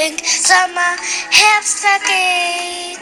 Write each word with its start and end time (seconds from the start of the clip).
Frühling, 0.00 0.16
Sommer, 0.24 0.96
Herbst 1.30 1.80
vergeht. 1.80 2.98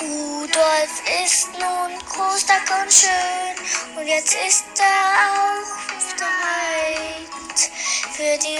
Rudolf 0.00 1.02
ist 1.24 1.48
nun 1.52 1.98
groß, 2.08 2.40
stark 2.40 2.82
und 2.82 2.92
schön 2.92 3.96
und 3.96 4.06
jetzt 4.06 4.36
ist 4.46 4.64
er 4.78 5.30
auch 5.30 5.74
bereit 6.16 7.70
für 8.12 8.38
die 8.42 8.58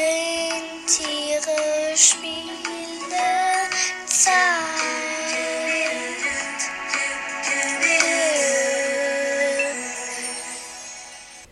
Rentiere 0.86 1.96
Spielezeit. 1.96 2.54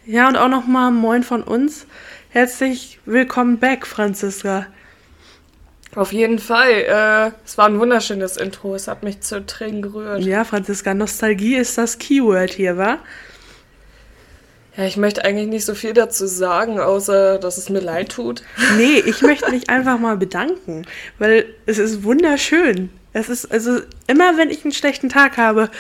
Ja, 0.07 0.29
und 0.29 0.37
auch 0.37 0.49
nochmal 0.49 0.93
Moin 0.93 1.25
von 1.25 1.43
uns. 1.43 1.87
Herzlich 2.31 3.01
willkommen 3.07 3.59
back, 3.59 3.87
Franziska. 3.87 4.67
Auf 5.95 6.13
jeden 6.13 6.39
Fall. 6.39 6.71
Äh, 6.71 7.33
es 7.45 7.59
war 7.59 7.67
ein 7.67 7.79
wunderschönes 7.79 8.37
Intro. 8.37 8.75
Es 8.75 8.89
hat 8.89 9.03
mich 9.03 9.21
zu 9.21 9.45
Tränen 9.45 9.83
gerührt. 9.83 10.23
Ja, 10.23 10.45
Franziska, 10.45 10.95
Nostalgie 10.95 11.57
ist 11.57 11.77
das 11.77 11.99
Keyword 11.99 12.51
hier, 12.51 12.79
wa? 12.79 12.99
Ja, 14.77 14.85
ich 14.85 14.97
möchte 14.97 15.23
eigentlich 15.23 15.49
nicht 15.49 15.67
so 15.67 15.75
viel 15.75 15.93
dazu 15.93 16.27
sagen, 16.27 16.81
außer 16.81 17.39
dass 17.39 17.59
es 17.59 17.69
mir 17.69 17.81
leid 17.81 18.11
tut. 18.11 18.43
Nee, 18.79 19.03
ich 19.05 19.21
möchte 19.21 19.51
mich 19.51 19.69
einfach 19.69 19.99
mal 19.99 20.17
bedanken, 20.17 20.87
weil 21.19 21.45
es 21.67 21.79
ist 21.79 22.05
wunderschön. 22.05 22.89
Es 23.13 23.29
ist 23.29 23.53
also 23.53 23.81
immer, 24.07 24.39
wenn 24.39 24.49
ich 24.49 24.65
einen 24.65 24.73
schlechten 24.73 25.11
Tag 25.11 25.37
habe, 25.37 25.71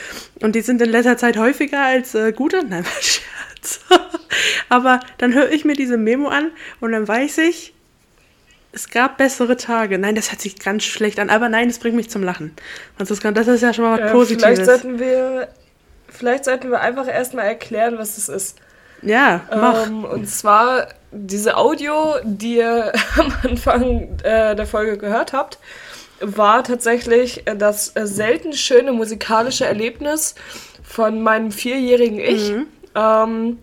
und 0.42 0.54
die 0.54 0.60
sind 0.60 0.82
in 0.82 0.90
letzter 0.90 1.16
Zeit 1.16 1.38
häufiger 1.38 1.80
als 1.80 2.14
äh, 2.14 2.32
gute, 2.32 2.62
nein, 2.62 2.84
Scherz. 3.00 3.80
Aber 4.68 5.00
dann 5.16 5.32
höre 5.32 5.50
ich 5.50 5.64
mir 5.64 5.74
diese 5.74 5.96
Memo 5.96 6.28
an 6.28 6.50
und 6.80 6.92
dann 6.92 7.08
weiß 7.08 7.38
ich, 7.38 7.72
es 8.72 8.88
gab 8.88 9.18
bessere 9.18 9.56
Tage. 9.56 9.98
Nein, 9.98 10.14
das 10.14 10.30
hört 10.32 10.40
sich 10.40 10.58
ganz 10.58 10.84
schlecht 10.84 11.18
an, 11.18 11.30
aber 11.30 11.48
nein, 11.48 11.68
es 11.68 11.78
bringt 11.78 11.94
mich 11.96 12.10
zum 12.10 12.22
Lachen. 12.22 12.54
Franziska, 12.96 13.30
das 13.30 13.46
ist 13.48 13.62
ja 13.62 13.72
schon 13.72 13.84
mal 13.84 14.00
was 14.00 14.08
Äh, 14.10 14.12
Positives. 14.12 14.44
vielleicht, 14.44 14.64
sollten 14.64 14.98
wir, 14.98 15.48
vielleicht 16.08 16.44
sollten 16.44 16.70
wir 16.70 16.80
einfach 16.80 17.06
erstmal 17.06 17.46
erklären, 17.46 17.98
was 17.98 18.16
das 18.16 18.28
ist. 18.28 18.58
ja, 19.02 19.42
mach. 19.54 19.86
Ähm, 19.86 20.04
und 20.04 20.26
zwar 20.28 20.88
diese 21.10 21.56
Audio, 21.56 22.14
die 22.24 22.56
ihr 22.56 22.92
am 23.18 23.32
Anfang 23.42 24.18
äh, 24.22 24.54
der 24.56 24.66
Folge 24.66 24.96
gehört 24.96 25.32
habt, 25.34 25.58
war 26.20 26.64
tatsächlich 26.64 27.46
äh, 27.46 27.56
das 27.56 27.94
äh, 27.96 28.06
selten 28.06 28.52
schöne 28.54 28.92
musikalische 28.92 29.66
Erlebnis 29.66 30.34
von 30.82 31.20
meinem 31.20 31.52
vierjährigen 31.52 32.18
Ich. 32.20 32.52
Ähm, 32.94 33.58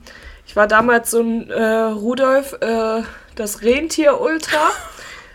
ich 0.45 0.55
war 0.55 0.67
damals 0.67 1.11
so 1.11 1.21
ein 1.21 1.49
äh, 1.49 1.63
Rudolf, 1.63 2.53
äh, 2.61 3.01
das 3.35 3.61
Rentier 3.63 4.19
Ultra. 4.21 4.57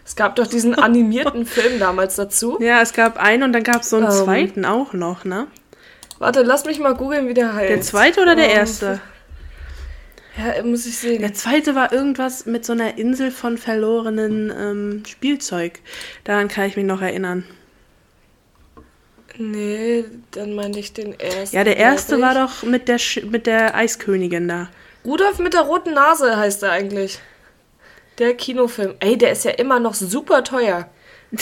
Es 0.07 0.17
gab 0.17 0.37
doch 0.37 0.47
diesen 0.47 0.75
animierten 0.79 1.47
Film 1.47 1.79
damals 1.79 2.17
dazu. 2.17 2.59
Ja, 2.61 2.81
es 2.83 2.93
gab 2.93 3.19
einen 3.19 3.43
und 3.45 3.53
dann 3.53 3.63
gab 3.63 3.83
es 3.83 3.91
so 3.91 3.97
einen 3.97 4.07
Ähm. 4.07 4.13
zweiten 4.13 4.65
auch 4.65 4.93
noch, 4.93 5.25
ne? 5.25 5.47
Warte, 6.19 6.43
lass 6.43 6.65
mich 6.65 6.79
mal 6.79 6.95
googeln, 6.95 7.29
wie 7.29 7.35
der 7.35 7.55
heißt. 7.55 7.71
Der 7.71 7.81
zweite 7.81 8.23
oder 8.23 8.37
der 8.37 8.51
Ähm, 8.51 8.57
erste? 8.57 9.01
Ja, 10.37 10.63
muss 10.65 10.85
ich 10.87 10.99
sehen. 10.99 11.21
Der 11.21 11.33
zweite 11.35 11.75
war 11.75 11.93
irgendwas 11.93 12.45
mit 12.47 12.65
so 12.65 12.73
einer 12.73 12.99
Insel 12.99 13.31
von 13.31 13.57
verlorenen 13.57 14.51
ähm, 14.57 15.03
Spielzeug. 15.07 15.81
Daran 16.25 16.49
kann 16.49 16.67
ich 16.67 16.77
mich 16.77 16.85
noch 16.87 17.01
erinnern. 17.01 17.45
Nee, 19.37 20.05
dann 20.31 20.55
meine 20.55 20.79
ich 20.79 20.93
den 20.93 21.19
ersten. 21.19 21.57
Ja, 21.57 21.65
der 21.65 21.77
erste 21.77 22.21
war 22.21 22.35
doch 22.35 22.63
mit 22.63 22.89
der, 22.89 22.99
Sch 22.99 23.23
mit 23.25 23.47
der 23.47 23.75
Eiskönigin 23.75 24.47
da. 24.47 24.69
Rudolf 25.05 25.39
mit 25.39 25.55
der 25.55 25.63
roten 25.63 25.93
Nase 25.95 26.37
heißt 26.37 26.63
er 26.63 26.71
eigentlich. 26.71 27.19
Der 28.19 28.35
Kinofilm. 28.35 28.95
Ey, 29.01 29.19
der 29.19 29.33
ist 29.33 29.45
ja 29.45 29.53
immer 29.53 29.81
noch 29.81 29.95
super 29.95 30.45
teuer. 30.45 30.89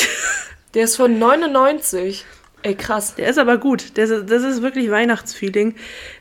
Der 0.75 0.85
ist 0.85 0.97
von 0.97 1.19
99. 1.19 2.25
Ey, 2.63 2.75
krass. 2.75 3.15
Der 3.17 3.29
ist 3.29 3.39
aber 3.39 3.59
gut. 3.59 3.97
Der 3.97 4.05
ist, 4.05 4.31
das 4.31 4.43
ist 4.43 4.63
wirklich 4.63 4.91
Weihnachtsfeeling. 4.91 5.75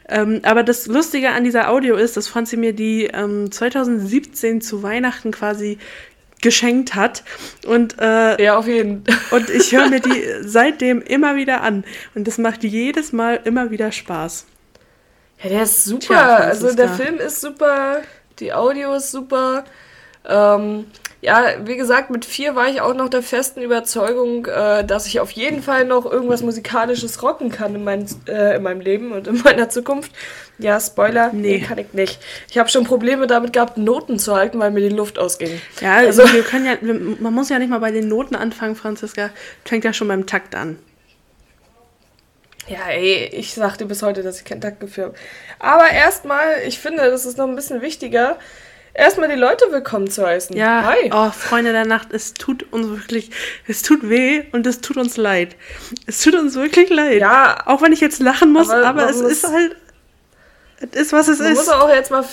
Ähm, 0.10 0.42
aber 0.44 0.64
das 0.64 0.88
Lustige 0.88 1.30
an 1.30 1.46
dieser 1.46 1.70
Audio 1.70 1.96
ist, 1.96 2.18
dass 2.18 2.28
Franzi 2.28 2.58
mir 2.58 2.74
die 2.74 3.06
ähm, 3.06 3.50
2017 3.50 4.60
zu 4.60 4.84
Weihnachten 4.84 5.32
quasi 5.32 5.78
geschenkt 6.42 6.96
hat. 6.96 7.24
Und, 7.66 7.96
äh, 8.00 8.44
Ja, 8.44 8.58
auf 8.58 8.68
jeden 8.68 9.06
Fall. 9.06 9.18
und 9.40 9.50
ich 9.50 9.72
höre 9.72 9.88
mir 9.88 10.00
die 10.00 10.24
seitdem 10.42 11.02
immer 11.02 11.36
wieder 11.36 11.62
an. 11.62 11.86
Und 12.16 12.28
das 12.28 12.38
macht 12.38 12.64
jedes 12.64 13.14
Mal 13.14 13.40
immer 13.44 13.72
wieder 13.72 13.92
Spaß. 13.92 14.48
Ja, 15.44 15.50
der 15.50 15.64
ist 15.64 15.86
super. 15.86 16.06
Tja, 16.08 16.36
also 16.38 16.76
der. 16.76 16.90
Film 16.90 17.18
ist 17.20 17.42
super, 17.42 18.02
die 18.40 18.52
Audio 18.52 18.96
ist 18.96 19.12
super. 19.12 19.64
Ähm, 20.28 20.86
ja, 21.22 21.54
wie 21.66 21.78
gesagt, 21.78 22.10
mit 22.10 22.26
vier 22.26 22.56
war 22.56 22.68
ich 22.68 22.82
auch 22.82 22.96
noch 22.96 23.08
der 23.08 23.22
festen 23.22 23.62
Überzeugung, 23.62 24.48
äh, 24.48 24.84
dass 24.84 25.06
ich 25.06 25.20
auf 25.20 25.30
jeden 25.32 25.62
Fall 25.62 25.86
noch 25.86 26.06
irgendwas 26.06 26.42
Musikalisches 26.42 27.22
rocken 27.22 27.52
kann 27.52 27.76
in, 27.76 27.84
mein, 27.84 28.08
äh, 28.28 28.56
in 28.56 28.64
meinem 28.64 28.82
Leben 28.82 29.12
und 29.12 29.28
in 29.28 29.40
meiner 29.44 29.70
Zukunft. 29.70 30.12
Ja, 30.58 30.80
Spoiler, 30.80 31.32
nee, 31.32 31.60
kann 31.60 31.78
ich 31.78 31.94
nicht. 31.94 32.20
Ich 32.50 32.58
habe 32.58 32.70
schon 32.70 32.86
Probleme 32.86 33.28
damit 33.28 33.54
gehabt, 33.54 33.78
Noten 33.78 34.18
zu 34.18 34.36
halten, 34.36 34.60
weil 34.60 34.72
mir 34.72 34.82
die 34.82 34.96
Luft 34.96 35.20
ausging. 35.20 35.62
Ja, 35.80 35.98
also 35.98 36.24
wir 36.34 36.44
können 36.44 36.66
ja, 36.66 36.76
man 37.20 37.34
muss 37.34 37.50
ja 37.50 37.60
nicht 37.60 37.70
mal 37.70 37.80
bei 37.80 37.92
den 37.92 38.08
Noten 38.08 38.36
anfangen, 38.36 38.76
Franziska. 38.76 39.30
Fängt 39.64 39.84
ja 39.84 39.94
schon 39.94 40.08
beim 40.08 40.26
Takt 40.26 40.56
an. 40.56 40.80
Ja, 42.68 42.88
ey, 42.90 43.30
ich 43.34 43.54
sagte 43.54 43.86
bis 43.86 44.02
heute, 44.02 44.24
dass 44.24 44.40
ich 44.40 44.46
kein 44.46 44.62
Taktgefühl 44.62 45.06
habe. 45.06 45.16
Aber 45.60 45.90
erstmal, 45.90 46.62
ich 46.66 46.80
finde, 46.80 47.10
das 47.10 47.26
ist 47.26 47.38
noch 47.38 47.48
ein 47.48 47.56
bisschen 47.56 47.82
wichtiger, 47.82 48.38
erstmal 48.94 49.30
die 49.30 49.36
Leute 49.36 49.66
willkommen 49.72 50.10
zu 50.10 50.26
heißen. 50.26 50.56
Ja, 50.56 50.84
Hi. 50.86 51.10
oh, 51.14 51.32
Freunde 51.32 51.72
der 51.72 51.86
Nacht, 51.86 52.14
es 52.14 52.34
tut 52.34 52.72
uns 52.72 52.88
wirklich, 52.90 53.32
es 53.68 53.82
tut 53.82 54.08
weh 54.10 54.44
und 54.52 54.66
es 54.68 54.82
tut 54.82 54.98
uns 54.98 55.18
leid. 55.18 55.56
Es 56.08 56.22
tut 56.22 56.36
uns 56.36 56.56
wirklich 56.56 56.90
leid. 56.90 57.20
Ja, 57.22 57.64
Auch 57.66 57.82
wenn 57.82 57.94
ich 57.94 58.02
jetzt 58.02 58.20
lachen 58.20 58.52
muss, 58.52 58.70
Aber 58.70 58.86
aber, 58.88 59.10
es 59.10 59.22
muss- 59.22 59.32
ist 59.32 59.48
halt, 59.48 59.76
es 60.92 61.00
ist, 61.02 61.14
was 61.14 61.28
es 61.28 61.40
Man 61.40 61.54
muss 61.54 61.62
ist. 61.64 61.70
auch 61.74 61.90
jetzt 61.90 62.12
mal 62.12 62.26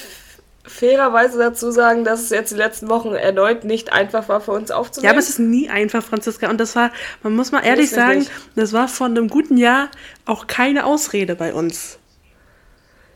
fairerweise 0.65 1.39
dazu 1.39 1.71
sagen, 1.71 2.05
dass 2.05 2.21
es 2.23 2.31
jetzt 2.31 2.53
die 2.53 2.57
letzten 2.57 2.89
Wochen 2.91 3.15
erneut 3.15 3.65
nicht 3.65 3.91
einfach 3.93 4.29
war 4.29 4.41
für 4.43 4.53
uns 4.53 4.71
aufzunehmen. 4.71 5.07
Ja, 5.07 5.11
aber 5.13 5.19
es 5.19 5.31
ist 5.31 5.39
nie 5.39 5.71
einfach, 5.71 6.05
Franziska. 6.05 6.51
Und 6.51 6.59
das 6.59 6.77
war, 6.77 6.91
man 7.23 7.35
muss 7.35 7.53
mal 7.53 7.61
ehrlich 7.65 7.89
sagen, 7.91 8.21
wirklich. 8.21 8.31
das 8.55 8.73
war 8.75 8.87
vor 8.87 9.07
einem 9.07 9.29
guten 9.29 9.57
Jahr 9.57 9.89
auch 10.27 10.47
keine 10.47 10.85
Ausrede 10.85 11.37
bei 11.37 11.55
uns. 11.55 11.99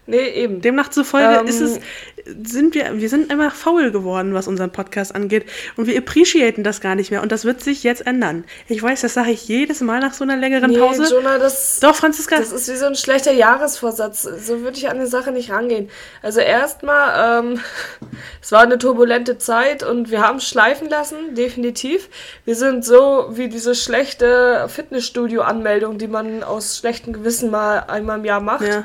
nee, 0.06 0.28
eben. 0.30 0.62
Demnach 0.62 0.88
zufolge 0.88 1.40
Ähm, 1.40 1.46
ist 1.46 1.60
es, 1.60 1.78
sind 2.24 2.74
wir, 2.74 2.98
wir 3.00 3.08
sind 3.08 3.30
einfach 3.30 3.54
faul 3.54 3.90
geworden, 3.90 4.34
was 4.34 4.46
unseren 4.48 4.70
Podcast 4.70 5.14
angeht. 5.14 5.46
Und 5.76 5.86
wir 5.86 5.96
appreciaten 5.98 6.62
das 6.64 6.80
gar 6.80 6.94
nicht 6.94 7.10
mehr. 7.10 7.22
Und 7.22 7.32
das 7.32 7.44
wird 7.44 7.62
sich 7.62 7.82
jetzt 7.82 8.06
ändern. 8.06 8.44
Ich 8.68 8.82
weiß, 8.82 9.00
das 9.00 9.14
sage 9.14 9.30
ich 9.30 9.48
jedes 9.48 9.80
Mal 9.80 10.00
nach 10.00 10.14
so 10.14 10.24
einer 10.24 10.36
längeren 10.36 10.70
nee, 10.70 10.78
Pause. 10.78 11.06
Jonah, 11.10 11.38
das, 11.38 11.80
Doch, 11.80 11.94
Franziska. 11.94 12.36
das 12.36 12.52
ist 12.52 12.70
wie 12.70 12.76
so 12.76 12.86
ein 12.86 12.94
schlechter 12.94 13.32
Jahresvorsatz. 13.32 14.22
So 14.22 14.60
würde 14.62 14.76
ich 14.78 14.88
an 14.88 14.98
die 15.00 15.06
Sache 15.06 15.32
nicht 15.32 15.50
rangehen. 15.50 15.88
Also 16.22 16.40
erstmal, 16.40 17.40
ähm, 17.44 17.60
es 18.42 18.52
war 18.52 18.60
eine 18.62 18.78
turbulente 18.78 19.38
Zeit 19.38 19.82
und 19.82 20.10
wir 20.10 20.20
haben 20.22 20.38
es 20.38 20.48
schleifen 20.48 20.88
lassen, 20.88 21.34
definitiv. 21.34 22.08
Wir 22.44 22.54
sind 22.56 22.84
so 22.84 23.28
wie 23.32 23.48
diese 23.48 23.74
schlechte 23.74 24.66
Fitnessstudio-Anmeldung, 24.68 25.98
die 25.98 26.08
man 26.08 26.42
aus 26.42 26.78
schlechtem 26.78 27.12
Gewissen 27.12 27.50
mal 27.50 27.80
einmal 27.80 28.18
im 28.18 28.24
Jahr 28.24 28.40
macht. 28.40 28.66
ja, 28.66 28.84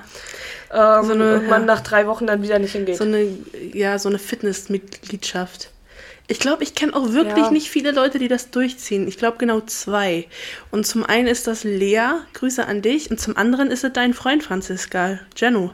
Ähm, 0.73 1.05
So 1.05 1.13
eine- 1.13 1.35
und 1.35 1.47
man 1.47 1.61
ja. 1.61 1.65
nach 1.65 1.81
drei 1.81 2.07
Wochen 2.07 2.27
dann 2.27 2.41
wieder 2.41 2.59
nicht 2.59 2.73
hingeht. 2.73 2.97
so 2.97 3.05
eine, 3.05 3.26
ja, 3.73 3.97
so 3.99 4.09
eine 4.09 4.19
Fitnessmitgliedschaft. 4.19 5.69
Ich 6.29 6.39
glaube, 6.39 6.63
ich 6.63 6.75
kenne 6.75 6.93
auch 6.93 7.13
wirklich 7.13 7.45
Ja. 7.45 7.51
nicht 7.51 7.69
viele 7.69 7.91
Leute, 7.91 8.19
die 8.19 8.27
das 8.27 8.51
durchziehen. 8.51 9.07
Ich 9.07 9.17
glaube 9.17 9.37
genau 9.37 9.61
zwei. 9.61 10.27
Und 10.71 10.85
zum 10.85 11.05
einen 11.05 11.27
ist 11.27 11.47
das 11.47 11.63
Lea, 11.63 12.19
Grüße 12.33 12.65
an 12.65 12.81
dich. 12.81 13.09
Und 13.09 13.19
zum 13.19 13.37
anderen 13.37 13.71
ist 13.71 13.85
es 13.85 13.93
dein 13.93 14.13
Freund 14.13 14.43
Franziska, 14.43 15.19
Jenno. 15.37 15.71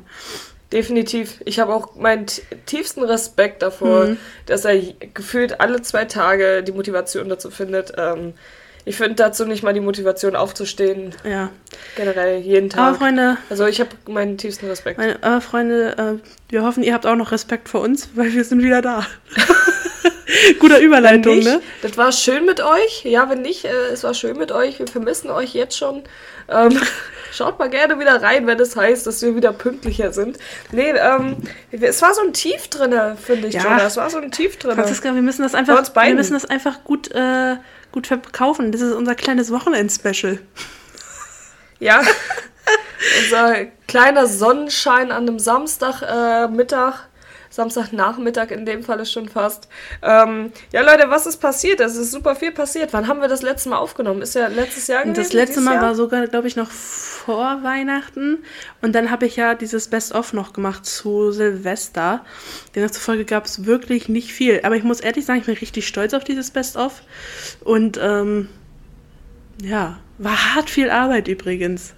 Definitiv. 0.71 1.39
Ich 1.45 1.59
habe 1.59 1.73
auch 1.73 1.95
meinen 1.95 2.25
tiefsten 2.65 3.03
Respekt 3.03 3.61
davor, 3.61 4.05
Mhm. 4.05 4.17
dass 4.45 4.65
er 4.65 4.79
gefühlt 5.13 5.59
alle 5.59 5.81
zwei 5.81 6.05
Tage 6.05 6.63
die 6.63 6.71
Motivation 6.71 7.29
dazu 7.29 7.49
findet. 7.51 7.93
Ähm, 7.97 8.33
ich 8.85 8.95
finde 8.97 9.15
dazu 9.15 9.45
nicht 9.45 9.63
mal 9.63 9.73
die 9.73 9.79
Motivation 9.79 10.35
aufzustehen, 10.35 11.13
Ja. 11.23 11.49
generell 11.95 12.39
jeden 12.39 12.71
Aber 12.73 12.91
Tag. 12.91 12.97
Freunde, 12.97 13.37
also 13.49 13.65
ich 13.65 13.79
habe 13.79 13.91
meinen 14.07 14.37
tiefsten 14.37 14.67
Respekt. 14.67 14.97
meine, 14.97 15.21
aber 15.23 15.41
Freunde, 15.41 16.19
äh, 16.21 16.51
wir 16.51 16.63
hoffen, 16.63 16.83
ihr 16.83 16.93
habt 16.93 17.05
auch 17.05 17.15
noch 17.15 17.31
Respekt 17.31 17.69
vor 17.69 17.81
uns, 17.81 18.09
weil 18.15 18.33
wir 18.33 18.43
sind 18.43 18.61
wieder 18.63 18.81
da. 18.81 19.05
Guter 20.59 20.79
Überleitung, 20.79 21.35
nicht, 21.35 21.45
ne? 21.45 21.61
das 21.81 21.97
war 21.97 22.11
schön 22.11 22.45
mit 22.45 22.59
euch. 22.61 23.03
Ja, 23.05 23.29
wenn 23.29 23.41
nicht, 23.41 23.65
äh, 23.65 23.69
es 23.91 24.03
war 24.03 24.13
schön 24.13 24.37
mit 24.37 24.51
euch. 24.51 24.79
Wir 24.79 24.87
vermissen 24.87 25.29
euch 25.29 25.53
jetzt 25.53 25.77
schon. 25.77 26.03
Ähm, 26.49 26.77
schaut 27.31 27.59
mal 27.59 27.69
gerne 27.69 27.99
wieder 27.99 28.21
rein, 28.21 28.47
wenn 28.47 28.59
es 28.59 28.75
heißt, 28.75 29.05
dass 29.05 29.21
wir 29.21 29.35
wieder 29.35 29.53
pünktlicher 29.53 30.11
sind. 30.11 30.37
Nee, 30.71 30.91
ähm, 30.91 31.37
es 31.71 32.01
war 32.01 32.13
so 32.13 32.21
ein 32.21 32.33
Tief 32.33 32.67
drinne, 32.67 33.15
finde 33.21 33.47
ich, 33.49 33.53
Ja. 33.55 33.63
Jonah. 33.63 33.85
Es 33.85 33.97
war 33.97 34.09
so 34.09 34.17
ein 34.17 34.31
Tief 34.31 34.57
drinne. 34.57 34.75
Franziska, 34.75 35.13
wir 35.13 35.21
müssen 35.21 35.43
das 35.43 35.53
einfach, 35.55 35.83
wir 35.95 36.15
müssen 36.15 36.33
das 36.33 36.45
einfach 36.45 36.83
gut, 36.83 37.11
äh, 37.11 37.55
gut 37.93 38.07
verkaufen. 38.07 38.73
Das 38.73 38.81
ist 38.81 38.93
unser 38.93 39.15
kleines 39.15 39.51
Wochenend-Special. 39.51 40.39
Ja. 41.79 42.01
Unser 43.21 43.65
kleiner 43.87 44.27
Sonnenschein 44.27 45.11
an 45.11 45.27
einem 45.27 45.37
Samstagmittag. 45.37 46.93
Äh. 46.93 47.12
Samstagnachmittag 47.53 48.49
in 48.49 48.65
dem 48.65 48.81
Fall 48.81 48.99
ist 48.99 49.11
schon 49.11 49.29
fast. 49.29 49.67
Ähm, 50.01 50.51
ja, 50.71 50.81
Leute, 50.81 51.11
was 51.11 51.27
ist 51.27 51.37
passiert? 51.37 51.79
Es 51.81 51.95
ist 51.95 52.09
super 52.09 52.35
viel 52.35 52.51
passiert. 52.51 52.93
Wann 52.93 53.07
haben 53.07 53.21
wir 53.21 53.27
das 53.27 53.43
letzte 53.43 53.69
Mal 53.69 53.77
aufgenommen? 53.77 54.23
Ist 54.23 54.33
ja 54.33 54.47
letztes 54.47 54.87
Jahr 54.87 55.03
gewesen? 55.03 55.21
Das 55.21 55.33
letzte 55.33 55.61
Mal 55.61 55.75
Jahr? 55.75 55.83
war 55.83 55.95
sogar, 55.95 56.25
glaube 56.25 56.47
ich, 56.47 56.55
noch 56.55 56.71
vor 56.71 57.61
Weihnachten. 57.61 58.39
Und 58.81 58.95
dann 58.95 59.11
habe 59.11 59.27
ich 59.27 59.35
ja 59.35 59.53
dieses 59.53 59.87
Best-of 59.87 60.33
noch 60.33 60.53
gemacht 60.53 60.83
zu 60.87 61.31
Silvester. 61.31 62.25
Denn 62.73 62.91
zufolge 62.91 63.23
gab 63.23 63.45
es 63.45 63.67
wirklich 63.67 64.09
nicht 64.09 64.33
viel. 64.33 64.61
Aber 64.63 64.75
ich 64.75 64.83
muss 64.83 64.99
ehrlich 64.99 65.23
sagen, 65.23 65.39
ich 65.39 65.45
bin 65.45 65.55
richtig 65.55 65.87
stolz 65.87 66.15
auf 66.15 66.23
dieses 66.23 66.49
Best-of. 66.49 67.03
Und 67.63 67.99
ähm, 68.01 68.49
ja, 69.61 69.99
war 70.17 70.55
hart 70.55 70.71
viel 70.71 70.89
Arbeit 70.89 71.27
übrigens. 71.27 71.93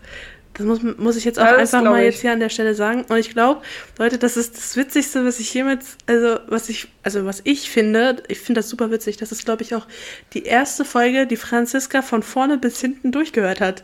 Das 0.58 0.66
muss, 0.66 0.80
muss 0.82 1.18
ich 1.18 1.26
jetzt 1.26 1.38
auch 1.38 1.44
Ja, 1.46 1.58
einfach 1.58 1.84
mal 1.84 2.00
ich. 2.00 2.14
jetzt 2.14 2.22
hier 2.22 2.32
an 2.32 2.40
der 2.40 2.50
Stelle 2.50 2.76
sagen. 2.76 3.04
Und 3.10 3.18
ich 3.18 3.30
glaube, 3.32 3.62
Leute, 3.98 4.18
das 4.18 4.38
ist 4.38 4.56
das 4.56 4.78
Witzigste, 4.78 5.26
was 5.26 5.40
ich 5.40 5.54
jemals, 5.54 5.98
also 6.08 6.40
was 6.48 6.70
ich, 6.70 6.88
also 7.04 7.26
was 7.26 7.42
ich 7.44 7.70
finde, 7.70 8.24
ich 8.30 8.40
finde 8.40 8.60
das 8.60 8.70
super 8.70 8.90
witzig. 8.90 9.18
Das 9.18 9.32
ist, 9.34 9.44
glaube 9.44 9.64
ich, 9.64 9.76
auch 9.76 9.86
die 10.34 10.44
erste 10.44 10.86
Folge, 10.86 11.28
die 11.28 11.36
Franziska 11.36 12.02
von 12.02 12.24
vorne 12.24 12.58
bis 12.58 12.80
hinten 12.80 13.12
durchgehört 13.12 13.60
hat. 13.60 13.84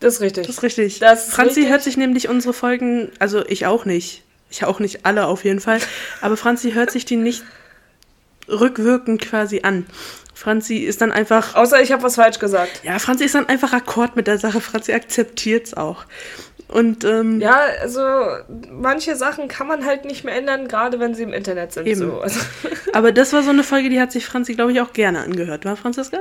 Das 0.00 0.14
ist 0.14 0.20
richtig. 0.22 0.46
Das 0.46 0.56
ist 0.56 0.62
richtig. 0.62 0.98
Das 0.98 1.26
ist 1.26 1.34
Franzi 1.34 1.60
richtig. 1.60 1.68
hört 1.70 1.82
sich 1.82 1.96
nämlich 1.98 2.28
unsere 2.30 2.54
Folgen, 2.54 3.12
also 3.18 3.44
ich 3.46 3.66
auch 3.66 3.84
nicht. 3.84 4.22
Ich 4.50 4.64
auch 4.64 4.80
nicht 4.80 5.04
alle 5.04 5.26
auf 5.26 5.44
jeden 5.44 5.60
Fall. 5.60 5.78
Aber 6.22 6.38
Franzi 6.38 6.72
hört 6.72 6.90
sich 6.90 7.04
die 7.04 7.16
nicht 7.16 7.44
rückwirkend 8.48 9.20
quasi 9.20 9.60
an. 9.62 9.86
Franzi 10.40 10.78
ist 10.78 11.02
dann 11.02 11.12
einfach 11.12 11.54
Außer 11.54 11.82
ich 11.82 11.92
habe 11.92 12.02
was 12.02 12.14
falsch 12.14 12.38
gesagt. 12.38 12.80
ja, 12.82 12.98
Franzi 12.98 13.24
ist 13.24 13.34
dann 13.34 13.46
einfach 13.50 13.74
akkord 13.74 14.16
mit 14.16 14.26
der 14.26 14.38
Sache. 14.38 14.62
Franzi 14.62 14.94
akzeptiert 14.94 15.66
es 15.66 15.74
auch. 15.74 16.06
Und 16.66 17.04
ähm, 17.04 17.42
Ja, 17.42 17.60
also 17.82 18.00
manche 18.70 19.16
Sachen 19.16 19.48
kann 19.48 19.66
man 19.66 19.84
halt 19.84 20.06
nicht 20.06 20.24
mehr 20.24 20.34
ändern, 20.34 20.66
gerade 20.66 20.98
wenn 20.98 21.14
sie 21.14 21.24
im 21.24 21.34
Internet 21.34 21.74
sind. 21.74 21.86
Eben. 21.86 22.00
So. 22.00 22.20
Also, 22.20 22.40
aber 22.94 23.12
das 23.12 23.34
war 23.34 23.42
so 23.42 23.50
eine 23.50 23.62
Folge, 23.62 23.90
die 23.90 24.00
hat 24.00 24.12
sich 24.12 24.24
Franzi, 24.24 24.54
glaube 24.54 24.72
ich, 24.72 24.80
auch 24.80 24.94
gerne 24.94 25.20
angehört, 25.20 25.66
war 25.66 25.76
Franziska? 25.76 26.20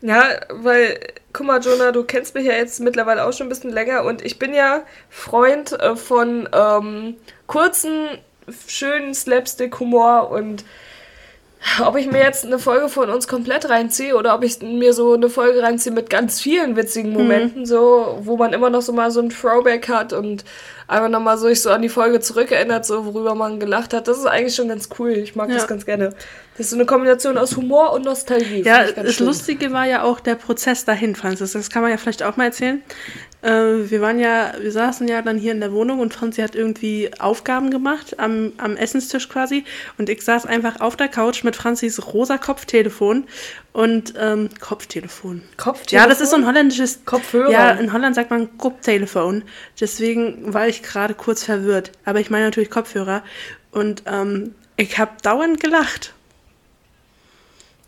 ja, 0.00 0.24
weil, 0.50 0.98
guck 1.32 1.46
mal, 1.46 1.60
Jonah, 1.60 1.92
du 1.92 2.02
kennst 2.02 2.34
mich 2.34 2.46
ja 2.46 2.54
jetzt 2.54 2.80
mittlerweile 2.80 3.24
auch 3.24 3.32
schon 3.32 3.46
ein 3.46 3.50
bisschen 3.50 3.70
länger 3.70 4.02
und 4.02 4.24
ich 4.24 4.40
bin 4.40 4.54
ja 4.54 4.82
Freund 5.08 5.72
äh, 5.78 5.94
von 5.94 6.48
ähm, 6.52 7.14
kurzen, 7.46 8.08
schönen 8.66 9.14
Slapstick-Humor 9.14 10.32
und 10.32 10.64
ob 11.84 11.96
ich 11.96 12.06
mir 12.10 12.18
jetzt 12.20 12.44
eine 12.44 12.58
Folge 12.58 12.88
von 12.88 13.10
uns 13.10 13.26
komplett 13.28 13.68
reinziehe 13.68 14.16
oder 14.16 14.34
ob 14.34 14.44
ich 14.44 14.60
mir 14.62 14.92
so 14.92 15.14
eine 15.14 15.28
Folge 15.28 15.62
reinziehe 15.62 15.92
mit 15.92 16.08
ganz 16.08 16.40
vielen 16.40 16.76
witzigen 16.76 17.12
Momenten, 17.12 17.66
so, 17.66 18.18
wo 18.22 18.36
man 18.36 18.52
immer 18.52 18.70
noch 18.70 18.82
so 18.82 18.92
mal 18.92 19.10
so 19.10 19.20
ein 19.20 19.30
Throwback 19.30 19.88
hat 19.88 20.12
und 20.12 20.44
einfach 20.86 21.08
nochmal 21.08 21.36
so 21.36 21.48
sich 21.48 21.60
so 21.60 21.70
an 21.70 21.82
die 21.82 21.88
Folge 21.88 22.20
zurückerinnert, 22.20 22.86
so 22.86 23.04
worüber 23.06 23.34
man 23.34 23.60
gelacht 23.60 23.92
hat. 23.92 24.08
Das 24.08 24.18
ist 24.18 24.26
eigentlich 24.26 24.54
schon 24.54 24.68
ganz 24.68 24.88
cool. 24.98 25.10
Ich 25.12 25.36
mag 25.36 25.48
Ja. 25.48 25.56
das 25.56 25.66
ganz 25.66 25.84
gerne. 25.84 26.10
Das 26.56 26.66
ist 26.66 26.70
so 26.70 26.76
eine 26.76 26.86
Kombination 26.86 27.36
aus 27.38 27.56
Humor 27.56 27.92
und 27.92 28.04
Nostalgie. 28.04 28.62
Ja, 28.62 28.90
das 28.90 29.14
schön. 29.14 29.26
Lustige 29.26 29.72
war 29.72 29.86
ja 29.86 30.02
auch 30.02 30.18
der 30.20 30.34
Prozess 30.34 30.84
dahin, 30.84 31.14
Franzis. 31.14 31.52
Das 31.52 31.70
kann 31.70 31.82
man 31.82 31.90
ja 31.90 31.98
vielleicht 31.98 32.22
auch 32.22 32.36
mal 32.36 32.44
erzählen. 32.46 32.82
Äh, 33.42 33.90
wir 33.90 34.00
waren 34.00 34.18
ja, 34.18 34.52
wir 34.60 34.72
saßen 34.72 35.06
ja 35.06 35.22
dann 35.22 35.38
hier 35.38 35.52
in 35.52 35.60
der 35.60 35.72
Wohnung 35.72 36.00
und 36.00 36.12
Franzi 36.12 36.42
hat 36.42 36.54
irgendwie 36.54 37.10
Aufgaben 37.18 37.70
gemacht 37.70 38.18
am, 38.18 38.52
am 38.58 38.76
Essenstisch 38.76 39.28
quasi. 39.28 39.64
Und 39.96 40.08
ich 40.08 40.22
saß 40.22 40.46
einfach 40.46 40.80
auf 40.80 40.96
der 40.96 41.08
Couch 41.08 41.44
mit 41.44 41.54
Franzis 41.54 42.12
rosa 42.12 42.38
Kopftelefon 42.38 43.24
und 43.72 44.14
ähm, 44.18 44.48
Kopftelefon. 44.60 45.42
Kopftelefon? 45.56 45.98
Ja, 45.98 46.08
das 46.08 46.20
ist 46.20 46.30
so 46.30 46.36
ein 46.36 46.46
holländisches 46.46 47.04
Kopfhörer. 47.04 47.50
Ja, 47.50 47.70
in 47.70 47.92
Holland 47.92 48.14
sagt 48.14 48.30
man 48.30 48.58
Kopftelefon. 48.58 49.42
Deswegen 49.80 50.52
war 50.52 50.66
ich 50.66 50.82
gerade 50.82 51.14
kurz 51.14 51.44
verwirrt. 51.44 51.92
Aber 52.04 52.18
ich 52.20 52.30
meine 52.30 52.46
natürlich 52.46 52.70
Kopfhörer. 52.70 53.22
Und 53.70 54.02
ähm, 54.06 54.54
ich 54.76 54.98
habe 54.98 55.12
dauernd 55.22 55.60
gelacht. 55.60 56.14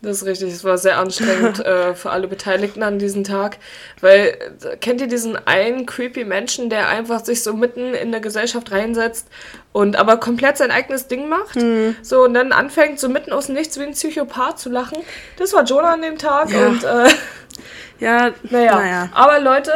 Das 0.03 0.17
ist 0.17 0.25
richtig, 0.25 0.51
es 0.51 0.63
war 0.63 0.79
sehr 0.79 0.97
anstrengend 0.97 1.59
äh, 1.65 1.93
für 1.93 2.09
alle 2.09 2.27
Beteiligten 2.27 2.81
an 2.81 2.97
diesem 2.97 3.23
Tag. 3.23 3.57
Weil, 3.99 4.35
äh, 4.63 4.75
kennt 4.77 4.99
ihr 4.99 5.07
diesen 5.07 5.37
einen 5.47 5.85
creepy 5.85 6.25
Menschen, 6.25 6.69
der 6.71 6.89
einfach 6.89 7.23
sich 7.23 7.43
so 7.43 7.53
mitten 7.53 7.93
in 7.93 8.11
der 8.11 8.19
Gesellschaft 8.19 8.71
reinsetzt 8.71 9.27
und 9.73 9.95
aber 9.95 10.17
komplett 10.17 10.57
sein 10.57 10.71
eigenes 10.71 11.07
Ding 11.07 11.29
macht? 11.29 11.55
Hm. 11.55 11.95
So, 12.01 12.23
und 12.23 12.33
dann 12.33 12.51
anfängt 12.51 12.99
so 12.99 13.09
mitten 13.09 13.31
aus 13.31 13.45
dem 13.45 13.55
Nichts 13.55 13.77
wie 13.79 13.83
ein 13.83 13.91
Psychopath 13.91 14.57
zu 14.59 14.69
lachen. 14.69 14.97
Das 15.37 15.53
war 15.53 15.63
Jonah 15.65 15.93
an 15.93 16.01
dem 16.01 16.17
Tag 16.17 16.49
Ja. 16.49 16.67
und 16.67 16.83
äh, 16.83 17.07
Ja, 17.99 18.31
naja. 18.49 18.75
naja. 18.75 19.09
Aber 19.13 19.39
Leute, 19.39 19.71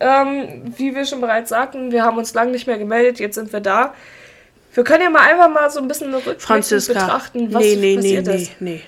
ähm, 0.00 0.74
wie 0.76 0.94
wir 0.94 1.06
schon 1.06 1.22
bereits 1.22 1.48
sagten, 1.48 1.90
wir 1.90 2.04
haben 2.04 2.18
uns 2.18 2.34
lange 2.34 2.50
nicht 2.50 2.66
mehr 2.66 2.76
gemeldet, 2.76 3.18
jetzt 3.18 3.36
sind 3.36 3.50
wir 3.54 3.60
da. 3.60 3.94
Wir 4.74 4.84
können 4.84 5.02
ja 5.04 5.08
mal 5.10 5.22
einfach 5.22 5.48
mal 5.48 5.70
so 5.70 5.80
ein 5.80 5.88
bisschen 5.88 6.12
rückblickend 6.12 6.42
Franziska. 6.42 6.92
betrachten, 6.92 7.52
was 7.54 7.62
nee, 7.62 7.76
nee, 7.76 7.96
nee, 7.96 7.96
passiert 7.96 8.26
nee, 8.26 8.34
ist. 8.36 8.60
nee. 8.60 8.82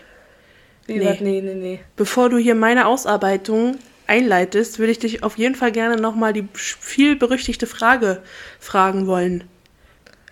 Wie, 0.86 0.98
nee. 0.98 1.06
was? 1.06 1.20
nee, 1.20 1.40
nee, 1.40 1.54
nee. 1.54 1.80
Bevor 1.96 2.28
du 2.28 2.38
hier 2.38 2.54
meine 2.54 2.86
Ausarbeitung 2.86 3.78
einleitest, 4.06 4.78
würde 4.78 4.92
ich 4.92 4.98
dich 4.98 5.22
auf 5.22 5.38
jeden 5.38 5.54
Fall 5.54 5.72
gerne 5.72 5.96
nochmal 5.96 6.32
die 6.32 6.48
viel 6.52 7.16
berüchtigte 7.16 7.66
Frage 7.66 8.22
fragen 8.58 9.06
wollen. 9.06 9.44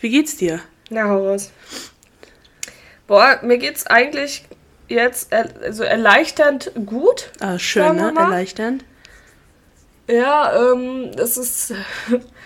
Wie 0.01 0.11
geht's 0.11 0.37
dir? 0.37 0.61
Na, 0.91 1.05
hau 1.09 1.29
raus. 1.29 1.53
Boah, 3.07 3.39
mir 3.43 3.59
geht's 3.59 3.87
eigentlich 3.87 4.45
jetzt 4.89 5.33
er, 5.33 5.49
also 5.63 5.85
erleichternd 5.85 6.73
gut. 6.87 7.31
Ah, 7.41 7.59
schön, 7.59 7.97
ne? 7.97 8.13
Erleichternd. 8.17 8.85
Ja, 10.09 10.73
ähm, 10.73 11.11
das 11.15 11.37
ist 11.37 11.75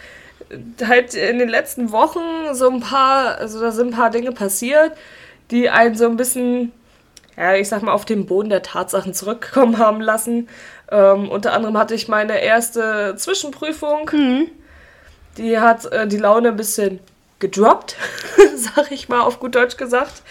halt 0.85 1.15
in 1.15 1.39
den 1.39 1.49
letzten 1.49 1.93
Wochen 1.93 2.55
so 2.55 2.69
ein 2.69 2.81
paar, 2.81 3.39
also 3.39 3.61
da 3.61 3.71
sind 3.71 3.89
ein 3.89 3.97
paar 3.97 4.11
Dinge 4.11 4.33
passiert, 4.33 4.93
die 5.51 5.71
einen 5.71 5.95
so 5.95 6.07
ein 6.07 6.17
bisschen, 6.17 6.73
ja, 7.37 7.55
ich 7.55 7.69
sag 7.69 7.83
mal, 7.83 7.93
auf 7.93 8.05
den 8.05 8.27
Boden 8.27 8.51
der 8.51 8.63
Tatsachen 8.63 9.15
zurückkommen 9.15 9.79
haben 9.79 10.01
lassen. 10.01 10.49
Ähm, 10.91 11.31
unter 11.31 11.53
anderem 11.53 11.79
hatte 11.79 11.95
ich 11.95 12.09
meine 12.09 12.43
erste 12.43 13.15
Zwischenprüfung. 13.17 14.11
Die 15.39 15.59
hat 15.59 15.87
äh, 15.87 16.07
die 16.07 16.19
Laune 16.19 16.49
ein 16.49 16.57
bisschen 16.57 17.01
gedroppt, 17.39 17.97
sag 18.57 18.93
ich 18.93 19.09
mal 19.09 19.21
auf 19.21 19.41
gut 19.41 19.55
Deutsch 19.55 19.77
gesagt. 19.77 20.23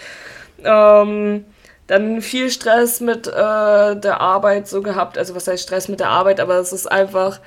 Ähm, 0.64 1.44
dann 1.88 2.22
viel 2.22 2.50
Stress 2.50 3.00
mit 3.00 3.26
äh, 3.26 3.30
der 3.30 4.20
Arbeit 4.20 4.68
so 4.68 4.82
gehabt. 4.82 5.18
Also 5.18 5.34
was 5.34 5.48
heißt 5.48 5.62
Stress 5.62 5.88
mit 5.88 6.00
der 6.00 6.08
Arbeit, 6.08 6.40
aber 6.40 6.54
es 6.56 6.72
ist 6.72 6.90
einfach 6.90 7.40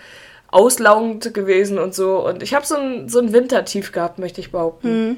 auslaugend 0.52 1.34
gewesen 1.34 1.80
und 1.80 1.96
so. 1.96 2.18
Und 2.26 2.44
ich 2.44 2.54
habe 2.54 2.66
so 2.66 2.76
ein, 2.76 3.10
so 3.10 3.20
ein 3.20 3.34
Wintertief 3.34 3.92
gehabt, 3.92 4.20
möchte 4.20 4.42
ich 4.42 4.52
behaupten. 4.52 5.18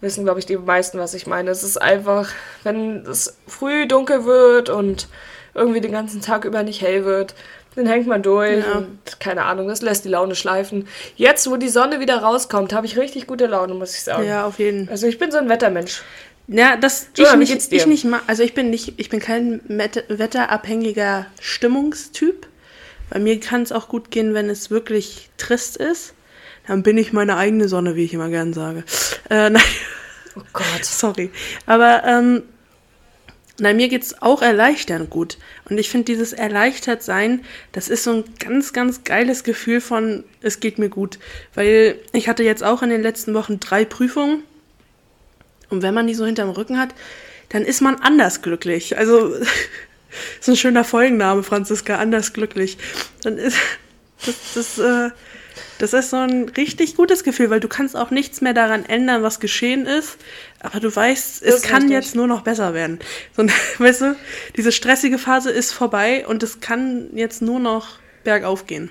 Wissen, 0.00 0.24
glaube 0.24 0.38
ich, 0.38 0.46
die 0.46 0.56
meisten, 0.56 0.98
was 0.98 1.14
ich 1.14 1.26
meine. 1.26 1.50
Es 1.50 1.62
ist 1.64 1.80
einfach, 1.80 2.28
wenn 2.62 3.04
es 3.06 3.36
früh 3.46 3.86
dunkel 3.88 4.24
wird 4.24 4.68
und 4.70 5.08
irgendwie 5.54 5.80
den 5.80 5.90
ganzen 5.92 6.20
Tag 6.20 6.44
über 6.44 6.62
nicht 6.62 6.82
hell 6.82 7.04
wird, 7.04 7.34
dann 7.74 7.86
hängt 7.86 8.06
man 8.06 8.22
durch 8.22 8.64
Ja. 8.64 8.78
und 8.78 9.20
keine 9.20 9.44
Ahnung, 9.44 9.66
das 9.68 9.82
lässt 9.82 10.04
die 10.04 10.08
Laune 10.08 10.34
schleifen. 10.36 10.86
Jetzt, 11.16 11.50
wo 11.50 11.56
die 11.56 11.68
Sonne 11.68 11.98
wieder 12.00 12.18
rauskommt, 12.18 12.72
habe 12.72 12.86
ich 12.86 12.96
richtig 12.96 13.26
gute 13.26 13.46
Laune, 13.46 13.74
muss 13.74 13.94
ich 13.94 14.02
sagen. 14.02 14.24
Ja, 14.26 14.46
auf 14.46 14.58
jeden 14.58 14.84
Fall. 14.86 14.92
Also 14.92 15.06
ich 15.08 15.18
bin 15.18 15.30
so 15.32 15.38
ein 15.38 15.48
Wettermensch. 15.48 16.02
Ja, 16.46 16.76
das 16.76 17.08
Joanna, 17.16 17.42
ich 17.42 17.50
nicht, 17.54 17.72
ich 17.72 17.86
nicht 17.86 18.04
ma- 18.04 18.22
also 18.26 18.42
ich 18.42 18.54
bin 18.54 18.70
nicht, 18.70 18.94
ich 18.96 19.08
bin 19.10 19.20
kein 19.20 19.60
wetterabhängiger 19.68 21.26
Stimmungstyp. 21.40 22.46
Bei 23.10 23.18
mir 23.18 23.38
kann 23.40 23.62
es 23.62 23.72
auch 23.72 23.88
gut 23.88 24.10
gehen, 24.10 24.34
wenn 24.34 24.48
es 24.50 24.70
wirklich 24.70 25.30
trist 25.38 25.76
ist. 25.76 26.14
Dann 26.68 26.82
bin 26.82 26.98
ich 26.98 27.12
meine 27.12 27.36
eigene 27.36 27.66
Sonne, 27.68 27.96
wie 27.96 28.04
ich 28.04 28.14
immer 28.14 28.28
gern 28.28 28.52
sage. 28.52 28.84
Äh, 29.30 29.50
nein, 29.50 29.62
Oh 30.38 30.42
Gott. 30.52 30.84
sorry. 30.84 31.30
Aber 31.66 32.04
ähm, 32.04 32.42
nein, 33.58 33.76
mir 33.76 33.88
geht's 33.88 34.22
auch 34.22 34.42
erleichternd 34.42 35.10
gut. 35.10 35.38
Und 35.68 35.78
ich 35.78 35.90
finde 35.90 36.04
dieses 36.04 36.32
erleichtert 36.32 37.02
sein, 37.02 37.44
das 37.72 37.88
ist 37.88 38.04
so 38.04 38.12
ein 38.12 38.24
ganz, 38.38 38.72
ganz 38.72 39.02
geiles 39.02 39.42
Gefühl 39.42 39.80
von, 39.80 40.24
es 40.40 40.60
geht 40.60 40.78
mir 40.78 40.90
gut. 40.90 41.18
Weil 41.54 41.98
ich 42.12 42.28
hatte 42.28 42.44
jetzt 42.44 42.62
auch 42.62 42.82
in 42.82 42.90
den 42.90 43.02
letzten 43.02 43.34
Wochen 43.34 43.58
drei 43.58 43.84
Prüfungen. 43.84 44.44
Und 45.70 45.82
wenn 45.82 45.94
man 45.94 46.06
die 46.06 46.14
so 46.14 46.24
hinterm 46.24 46.50
Rücken 46.50 46.78
hat, 46.78 46.94
dann 47.48 47.62
ist 47.64 47.80
man 47.80 47.96
anders 47.96 48.42
glücklich. 48.42 48.96
Also, 48.96 49.34
ist 50.40 50.48
ein 50.48 50.56
schöner 50.56 50.84
Folgenname, 50.84 51.42
Franziska, 51.42 51.96
anders 51.96 52.32
glücklich. 52.32 52.78
Dann 53.22 53.38
ist, 53.38 53.56
das, 54.26 54.36
das, 54.54 54.78
äh, 54.78 55.10
das 55.78 55.92
ist 55.92 56.10
so 56.10 56.16
ein 56.16 56.48
richtig 56.50 56.96
gutes 56.96 57.24
Gefühl, 57.24 57.50
weil 57.50 57.60
du 57.60 57.68
kannst 57.68 57.96
auch 57.96 58.10
nichts 58.10 58.40
mehr 58.40 58.54
daran 58.54 58.84
ändern, 58.84 59.22
was 59.22 59.40
geschehen 59.40 59.86
ist. 59.86 60.16
Aber 60.60 60.80
du 60.80 60.94
weißt, 60.94 61.42
es 61.42 61.62
kann 61.62 61.82
richtig. 61.82 61.90
jetzt 61.90 62.14
nur 62.16 62.26
noch 62.26 62.42
besser 62.42 62.74
werden. 62.74 62.98
So, 63.36 63.44
weißt 63.78 64.00
du, 64.02 64.16
diese 64.56 64.72
stressige 64.72 65.18
Phase 65.18 65.50
ist 65.50 65.72
vorbei 65.72 66.26
und 66.26 66.42
es 66.42 66.60
kann 66.60 67.08
jetzt 67.14 67.42
nur 67.42 67.60
noch 67.60 67.98
bergauf 68.24 68.66
gehen. 68.66 68.90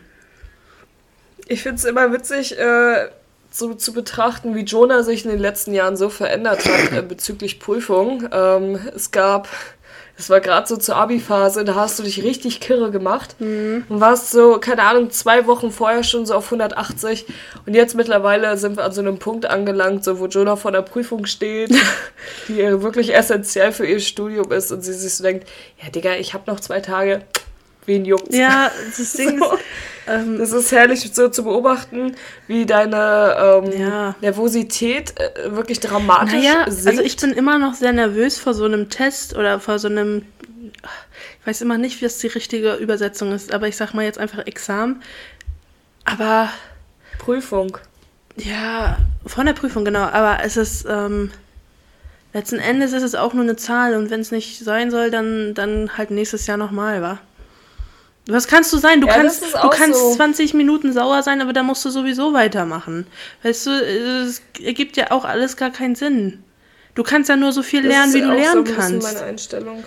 Ich 1.48 1.64
finde 1.64 1.78
es 1.78 1.86
immer 1.86 2.12
witzig, 2.12 2.58
äh, 2.58 3.10
so 3.52 3.74
zu 3.74 3.94
betrachten, 3.94 4.56
wie 4.56 4.62
Jonah 4.62 5.04
sich 5.04 5.26
in 5.26 5.32
den 5.32 5.40
letzten 5.40 5.74
Jahren 5.74 5.98
so 5.98 6.10
verändert 6.10 6.66
hat 6.66 6.92
äh, 6.92 7.02
bezüglich 7.02 7.60
Prüfung. 7.60 8.28
Ähm, 8.32 8.80
es 8.96 9.12
gab 9.12 9.48
Das 10.18 10.32
war 10.32 10.42
gerade 10.42 10.68
so 10.68 10.78
zur 10.78 10.96
Abi-Phase, 10.96 11.64
da 11.64 11.76
hast 11.76 12.00
du 12.00 12.04
dich 12.04 12.24
richtig 12.24 12.60
kirre 12.60 12.90
gemacht. 12.90 13.36
Und 13.88 14.00
warst 14.02 14.32
so, 14.32 14.58
keine 14.60 14.82
Ahnung, 14.84 15.12
zwei 15.12 15.46
Wochen 15.46 15.70
vorher 15.72 16.04
schon 16.04 16.26
so 16.26 16.34
auf 16.34 16.46
180 16.46 17.26
und 17.68 17.76
jetzt 17.76 17.94
mittlerweile 17.94 18.58
sind 18.58 18.78
wir 18.78 18.84
an 18.84 18.92
so 18.92 19.02
einem 19.02 19.20
Punkt 19.20 19.46
angelangt, 19.46 20.04
so 20.04 20.20
wo 20.20 20.26
Jonah 20.26 20.56
vor 20.56 20.72
der 20.72 20.82
Prüfung 20.82 21.28
steht, 21.28 21.70
die 22.48 22.58
wirklich 22.82 23.14
essentiell 23.16 23.72
für 23.72 23.86
ihr 23.86 24.00
Studium 24.00 24.52
ist 24.52 24.72
und 24.72 24.82
sie 24.82 24.94
sich 24.94 25.14
so 25.14 25.24
denkt, 25.24 25.48
ja 25.84 25.90
Digga, 25.92 26.16
ich 26.16 26.34
habe 26.34 26.50
noch 26.50 26.60
zwei 26.60 26.80
Tage, 26.80 27.22
wen 27.88 28.06
juckt's? 28.06 28.36
Ja, 28.38 28.70
das 28.98 29.14
Ding 29.14 29.40
So. 29.40 29.54
ist, 29.54 29.62
ähm, 30.08 30.38
Das 30.38 30.52
ist 30.52 30.72
herrlich 30.72 31.10
so 31.12 31.30
zu 31.30 31.44
beobachten, 31.44 32.16
wie 32.48 32.66
deine 32.68 33.64
ähm, 33.66 33.72
Ja. 33.82 34.16
Nervosität 34.22 35.14
äh, 35.20 35.56
wirklich 35.56 35.80
dramatisch 35.80 36.34
naja, 36.34 36.70
sinkt. 36.70 36.88
also 36.88 37.02
ich 37.02 37.18
bin 37.18 37.32
immer 37.34 37.58
noch 37.58 37.74
sehr 37.74 37.94
nervös 37.94 38.38
vor 38.38 38.54
so 38.54 38.66
einem 38.66 38.90
Test 38.90 39.36
oder 39.36 39.60
vor 39.60 39.80
so 39.80 39.88
einem, 39.88 40.24
ich 41.42 41.48
weiß 41.48 41.62
immer 41.62 41.78
nicht, 41.80 42.00
wie 42.00 42.06
das 42.06 42.20
die 42.20 42.28
richtige 42.28 42.76
Übersetzung 42.76 43.32
ist, 43.34 43.54
aber 43.54 43.68
ich 43.68 43.76
sag 43.76 43.94
mal 43.94 44.04
jetzt 44.06 44.20
einfach 44.20 44.46
Examen. 44.46 45.02
Aber 46.06 46.50
Prüfung. 47.20 47.78
Ja, 48.38 48.98
von 49.26 49.46
der 49.48 49.54
Prüfung, 49.54 49.84
genau. 49.84 50.04
Aber 50.04 50.38
es 50.44 50.58
ist, 50.58 50.86
ähm, 50.88 51.32
letzten 52.34 52.60
Endes 52.60 52.94
ist 52.94 53.04
es 53.04 53.16
auch 53.16 53.34
nur 53.34 53.44
eine 53.44 53.56
Zahl 53.56 53.96
und 53.96 54.10
wenn 54.12 54.22
es 54.22 54.32
nicht 54.32 54.64
sein 54.64 54.92
soll, 54.92 55.10
dann, 55.10 55.54
dann 55.56 55.98
halt 55.98 56.12
nächstes 56.12 56.46
Jahr 56.48 56.58
nochmal, 56.58 57.02
wa? 57.02 57.20
Was 58.30 58.48
kannst 58.48 58.74
du 58.74 58.78
sein? 58.78 59.00
Du 59.02 59.08
Ja, 59.08 59.14
kannst, 59.14 59.42
das 59.42 59.50
ist 59.54 59.64
du 59.64 59.70
kannst 59.70 60.00
so. 60.00 60.16
20 60.16 60.54
Minuten 60.54 60.92
sauer 60.94 61.24
sein, 61.24 61.42
aber 61.42 61.54
da 61.54 61.64
musst 61.64 61.86
du 61.86 61.90
sowieso 61.90 62.34
weitermachen. 62.34 63.08
Weißt 63.44 63.66
du, 63.68 63.70
es 63.72 64.42
ergibt 64.62 64.98
ja 64.98 65.12
auch 65.12 65.24
alles 65.26 65.56
gar 65.56 65.70
keinen 65.72 65.96
Sinn. 65.96 66.44
Du 66.96 67.04
kannst 67.04 67.30
ja 67.30 67.36
nur 67.38 67.52
so 67.54 67.64
viel 67.64 67.84
Das 67.84 67.90
lernen, 67.92 68.10
ist 68.10 68.16
wie 68.16 68.22
du 68.22 68.28
auch 68.28 68.32
so 68.34 68.38
lernen 68.40 68.58
ein 68.58 68.64
bisschen 68.66 68.78
kannst. 69.00 69.14
meine 69.14 69.26
Einstellung. 69.26 69.84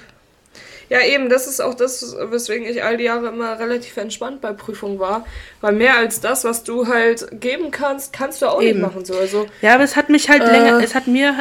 Ja, 0.89 1.03
eben, 1.03 1.29
das 1.29 1.47
ist 1.47 1.61
auch 1.61 1.75
das, 1.75 2.17
weswegen 2.31 2.67
ich 2.67 2.83
all 2.83 2.97
die 2.97 3.05
Jahre 3.05 3.29
immer 3.29 3.59
relativ 3.61 3.97
entspannt 3.97 4.41
bei 4.41 4.53
Prüfungen 4.53 4.99
war. 4.99 5.25
Weil 5.61 5.73
mehr 5.75 5.97
als 5.97 6.21
das, 6.21 6.43
was 6.45 6.65
du 6.65 6.89
halt 6.89 7.29
geben 7.41 7.71
kannst, 7.71 8.13
kannst 8.13 8.43
du 8.43 8.47
auch 8.47 8.61
Eben. 8.61 8.81
nicht 8.81 8.89
machen. 8.89 9.05
So. 9.05 9.17
Also, 9.17 9.47
Ja, 9.63 9.75
aber 9.75 9.85
es 9.85 9.95
hat 9.97 10.09
mich 10.09 10.29
halt 10.31 10.43
Äh. 10.43 10.51
länger, 10.51 10.81
es 10.83 10.95
hat 10.97 11.07
mir, 11.07 11.35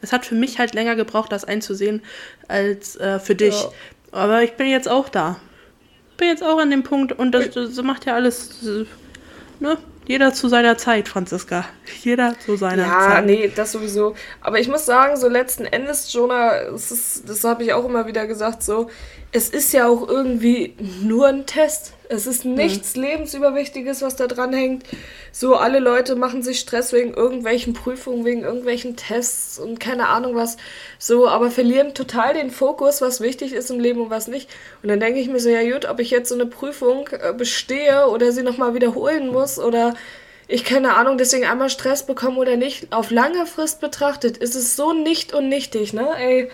es 0.00 0.12
hat 0.12 0.24
für 0.24 0.34
mich 0.36 0.58
halt 0.58 0.74
länger 0.74 0.94
gebraucht, 0.96 1.32
das 1.32 1.44
einzusehen, 1.44 2.02
als 2.46 2.96
äh, 2.96 3.18
für 3.18 3.34
dich. 3.34 3.60
Ja. 3.60 3.68
Aber 4.12 4.42
ich 4.42 4.52
bin 4.52 4.68
jetzt 4.68 4.88
auch 4.88 5.08
da. 5.10 5.38
Bin 6.18 6.28
jetzt 6.28 6.42
auch 6.42 6.58
an 6.58 6.70
dem 6.70 6.82
Punkt 6.82 7.12
und 7.12 7.32
das, 7.32 7.50
das 7.50 7.80
macht 7.82 8.04
ja 8.04 8.14
alles, 8.14 8.62
ne? 9.60 9.78
Jeder 10.06 10.32
zu 10.32 10.48
seiner 10.48 10.78
Zeit, 10.78 11.06
Franziska. 11.06 11.66
Jeder 12.02 12.34
zu 12.38 12.56
seiner 12.56 12.82
Ja, 12.86 13.00
Zeit. 13.10 13.26
nee, 13.26 13.52
das 13.54 13.72
sowieso. 13.72 14.14
Aber 14.40 14.58
ich 14.58 14.66
muss 14.68 14.86
sagen, 14.86 15.16
so 15.18 15.28
letzten 15.28 15.64
Endes, 15.66 16.10
Jonah, 16.14 16.52
ist, 16.52 17.28
das 17.28 17.44
habe 17.44 17.62
ich 17.62 17.74
auch 17.74 17.84
immer 17.84 18.06
wieder 18.06 18.26
gesagt, 18.26 18.62
so, 18.62 18.88
es 19.32 19.50
ist 19.50 19.72
ja 19.74 19.86
auch 19.86 20.08
irgendwie 20.08 20.74
nur 21.02 21.28
ein 21.28 21.44
Test. 21.44 21.92
Es 22.10 22.26
ist 22.26 22.46
nichts 22.46 22.96
Lebensüberwichtiges, 22.96 24.00
was 24.00 24.16
da 24.16 24.26
dran 24.26 24.54
hängt. 24.54 24.84
So, 25.30 25.56
alle 25.56 25.78
Leute 25.78 26.16
machen 26.16 26.42
sich 26.42 26.58
Stress 26.58 26.94
wegen 26.94 27.12
irgendwelchen 27.12 27.74
Prüfungen, 27.74 28.24
wegen 28.24 28.42
irgendwelchen 28.42 28.96
Tests 28.96 29.58
und 29.58 29.78
keine 29.78 30.08
Ahnung 30.08 30.34
was. 30.34 30.56
So, 30.98 31.28
aber 31.28 31.50
verlieren 31.50 31.92
total 31.92 32.32
den 32.32 32.50
Fokus, 32.50 33.02
was 33.02 33.20
wichtig 33.20 33.52
ist 33.52 33.70
im 33.70 33.78
Leben 33.78 34.00
und 34.00 34.10
was 34.10 34.26
nicht. 34.26 34.48
Und 34.82 34.88
dann 34.88 35.00
denke 35.00 35.20
ich 35.20 35.28
mir 35.28 35.38
so, 35.38 35.50
ja 35.50 35.62
gut, 35.70 35.84
ob 35.84 36.00
ich 36.00 36.10
jetzt 36.10 36.30
so 36.30 36.34
eine 36.34 36.46
Prüfung 36.46 37.08
äh, 37.08 37.34
bestehe 37.34 38.08
oder 38.08 38.32
sie 38.32 38.42
nochmal 38.42 38.72
wiederholen 38.74 39.28
muss 39.28 39.58
oder 39.58 39.94
ich 40.50 40.64
keine 40.64 40.96
Ahnung, 40.96 41.18
deswegen 41.18 41.44
einmal 41.44 41.68
Stress 41.68 42.06
bekommen 42.06 42.38
oder 42.38 42.56
nicht, 42.56 42.90
auf 42.90 43.10
lange 43.10 43.44
Frist 43.44 43.82
betrachtet, 43.82 44.38
ist 44.38 44.54
es 44.54 44.76
so 44.76 44.94
nicht 44.94 45.34
unnichtig, 45.34 45.92
ne? 45.92 46.08
Ey, 46.18 46.50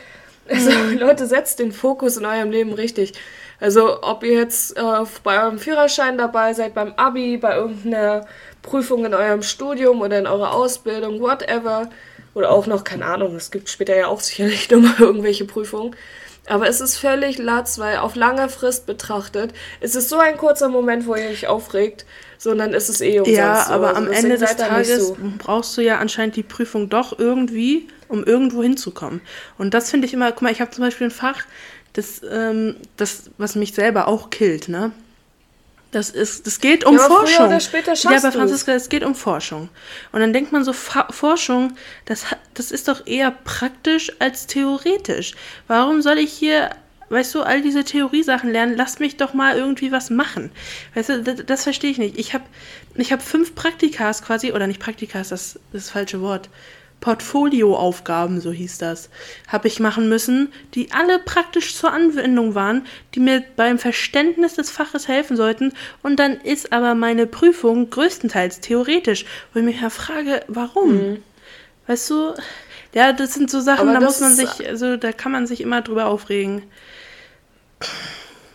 also 0.48 0.70
Leute, 0.98 1.26
setzt 1.26 1.60
den 1.60 1.70
Fokus 1.70 2.16
in 2.16 2.26
eurem 2.26 2.50
Leben 2.50 2.72
richtig. 2.72 3.14
Also 3.60 4.02
ob 4.02 4.22
ihr 4.24 4.34
jetzt 4.34 4.76
äh, 4.76 4.82
bei 5.22 5.42
eurem 5.42 5.58
Führerschein 5.58 6.18
dabei 6.18 6.54
seid, 6.54 6.74
beim 6.74 6.92
Abi, 6.96 7.36
bei 7.36 7.56
irgendeiner 7.56 8.26
Prüfung 8.62 9.04
in 9.04 9.14
eurem 9.14 9.42
Studium 9.42 10.00
oder 10.00 10.18
in 10.18 10.26
eurer 10.26 10.52
Ausbildung, 10.52 11.20
whatever. 11.20 11.88
Oder 12.34 12.50
auch 12.50 12.66
noch, 12.66 12.82
keine 12.82 13.06
Ahnung, 13.06 13.36
es 13.36 13.50
gibt 13.50 13.68
später 13.68 13.96
ja 13.96 14.08
auch 14.08 14.20
sicherlich 14.20 14.70
nochmal 14.70 14.96
irgendwelche 14.98 15.44
Prüfungen. 15.44 15.94
Aber 16.46 16.68
es 16.68 16.80
ist 16.80 16.98
völlig 16.98 17.38
latz, 17.38 17.78
weil 17.78 17.98
auf 17.98 18.16
lange 18.16 18.48
Frist 18.50 18.84
betrachtet, 18.84 19.54
es 19.80 19.94
ist 19.94 20.10
so 20.10 20.18
ein 20.18 20.36
kurzer 20.36 20.68
Moment, 20.68 21.06
wo 21.06 21.14
ihr 21.14 21.30
euch 21.30 21.46
aufregt, 21.46 22.04
sondern 22.36 22.74
ist 22.74 22.90
es 22.90 23.00
eh 23.00 23.20
umsonst. 23.20 23.38
Ja, 23.38 23.64
so. 23.66 23.72
aber 23.72 23.96
Also 23.96 24.02
am 24.02 24.12
Ende 24.12 24.36
des 24.36 24.56
Tages 24.56 25.08
so. 25.08 25.16
brauchst 25.38 25.76
du 25.76 25.80
ja 25.80 25.98
anscheinend 25.98 26.36
die 26.36 26.42
Prüfung 26.42 26.90
doch 26.90 27.18
irgendwie, 27.18 27.88
um 28.08 28.24
irgendwo 28.24 28.62
hinzukommen. 28.62 29.22
Und 29.56 29.72
das 29.72 29.90
finde 29.90 30.06
ich 30.06 30.12
immer, 30.12 30.30
guck 30.32 30.42
mal, 30.42 30.52
ich 30.52 30.60
habe 30.60 30.70
zum 30.70 30.84
Beispiel 30.84 31.06
ein 31.06 31.12
Fach, 31.12 31.44
das, 31.94 32.20
ähm, 32.28 32.76
das, 32.96 33.30
was 33.38 33.54
mich 33.54 33.72
selber 33.72 34.08
auch 34.08 34.30
killt, 34.30 34.68
ne? 34.68 34.92
Das 35.92 36.10
ist, 36.10 36.48
das 36.48 36.58
geht 36.58 36.84
um 36.84 36.96
Ja, 36.96 37.04
aber 37.04 37.18
früher 37.18 37.26
Forschung. 37.26 37.46
oder 37.46 37.60
später 37.60 37.92
ja, 37.92 37.96
schaffst 37.96 38.24
aber 38.24 38.32
du's. 38.32 38.40
Franziska, 38.40 38.72
es 38.72 38.88
geht 38.88 39.04
um 39.04 39.14
Forschung. 39.14 39.68
Und 40.10 40.20
dann 40.20 40.32
denkt 40.32 40.50
man 40.50 40.64
so, 40.64 40.72
Fa 40.72 41.06
Forschung, 41.10 41.76
das, 42.04 42.24
das 42.54 42.72
ist 42.72 42.88
doch 42.88 43.06
eher 43.06 43.30
praktisch 43.30 44.12
als 44.18 44.48
theoretisch. 44.48 45.34
Warum 45.68 46.02
soll 46.02 46.18
ich 46.18 46.32
hier, 46.32 46.70
weißt 47.10 47.32
du, 47.36 47.42
all 47.42 47.62
diese 47.62 47.84
Theoriesachen 47.84 48.50
lernen? 48.50 48.74
Lass 48.76 48.98
mich 48.98 49.16
doch 49.18 49.34
mal 49.34 49.56
irgendwie 49.56 49.92
was 49.92 50.10
machen. 50.10 50.50
Weißt 50.96 51.10
du, 51.10 51.22
das, 51.22 51.46
das 51.46 51.62
verstehe 51.62 51.92
ich 51.92 51.98
nicht. 51.98 52.18
Ich 52.18 52.34
habe 52.34 52.44
ich 52.96 53.12
hab 53.12 53.22
fünf 53.22 53.54
Praktikas 53.54 54.22
quasi, 54.22 54.50
oder 54.50 54.66
nicht 54.66 54.80
Praktikas, 54.80 55.28
das, 55.28 55.60
das 55.70 55.82
ist 55.82 55.86
das 55.86 55.90
falsche 55.90 56.20
Wort. 56.20 56.48
Portfolioaufgaben, 57.04 58.40
so 58.40 58.50
hieß 58.50 58.78
das, 58.78 59.10
habe 59.46 59.68
ich 59.68 59.78
machen 59.78 60.08
müssen, 60.08 60.50
die 60.74 60.90
alle 60.90 61.18
praktisch 61.18 61.76
zur 61.76 61.92
Anwendung 61.92 62.54
waren, 62.54 62.86
die 63.14 63.20
mir 63.20 63.44
beim 63.56 63.78
Verständnis 63.78 64.54
des 64.54 64.70
Faches 64.70 65.06
helfen 65.06 65.36
sollten. 65.36 65.74
Und 66.02 66.18
dann 66.18 66.40
ist 66.40 66.72
aber 66.72 66.94
meine 66.94 67.26
Prüfung 67.26 67.90
größtenteils 67.90 68.60
theoretisch, 68.60 69.26
wo 69.52 69.58
ich 69.58 69.66
mich 69.66 69.82
ja 69.82 69.90
frage, 69.90 70.44
warum? 70.48 71.18
Weißt 71.88 72.08
du, 72.08 72.32
ja, 72.94 73.12
das 73.12 73.34
sind 73.34 73.50
so 73.50 73.60
Sachen, 73.60 73.90
Aber 73.90 74.00
da 74.00 74.06
muss 74.06 74.20
man 74.20 74.32
sich, 74.32 74.66
also 74.66 74.96
da 74.96 75.12
kann 75.12 75.30
man 75.30 75.46
sich 75.46 75.60
immer 75.60 75.82
drüber 75.82 76.06
aufregen. 76.06 76.62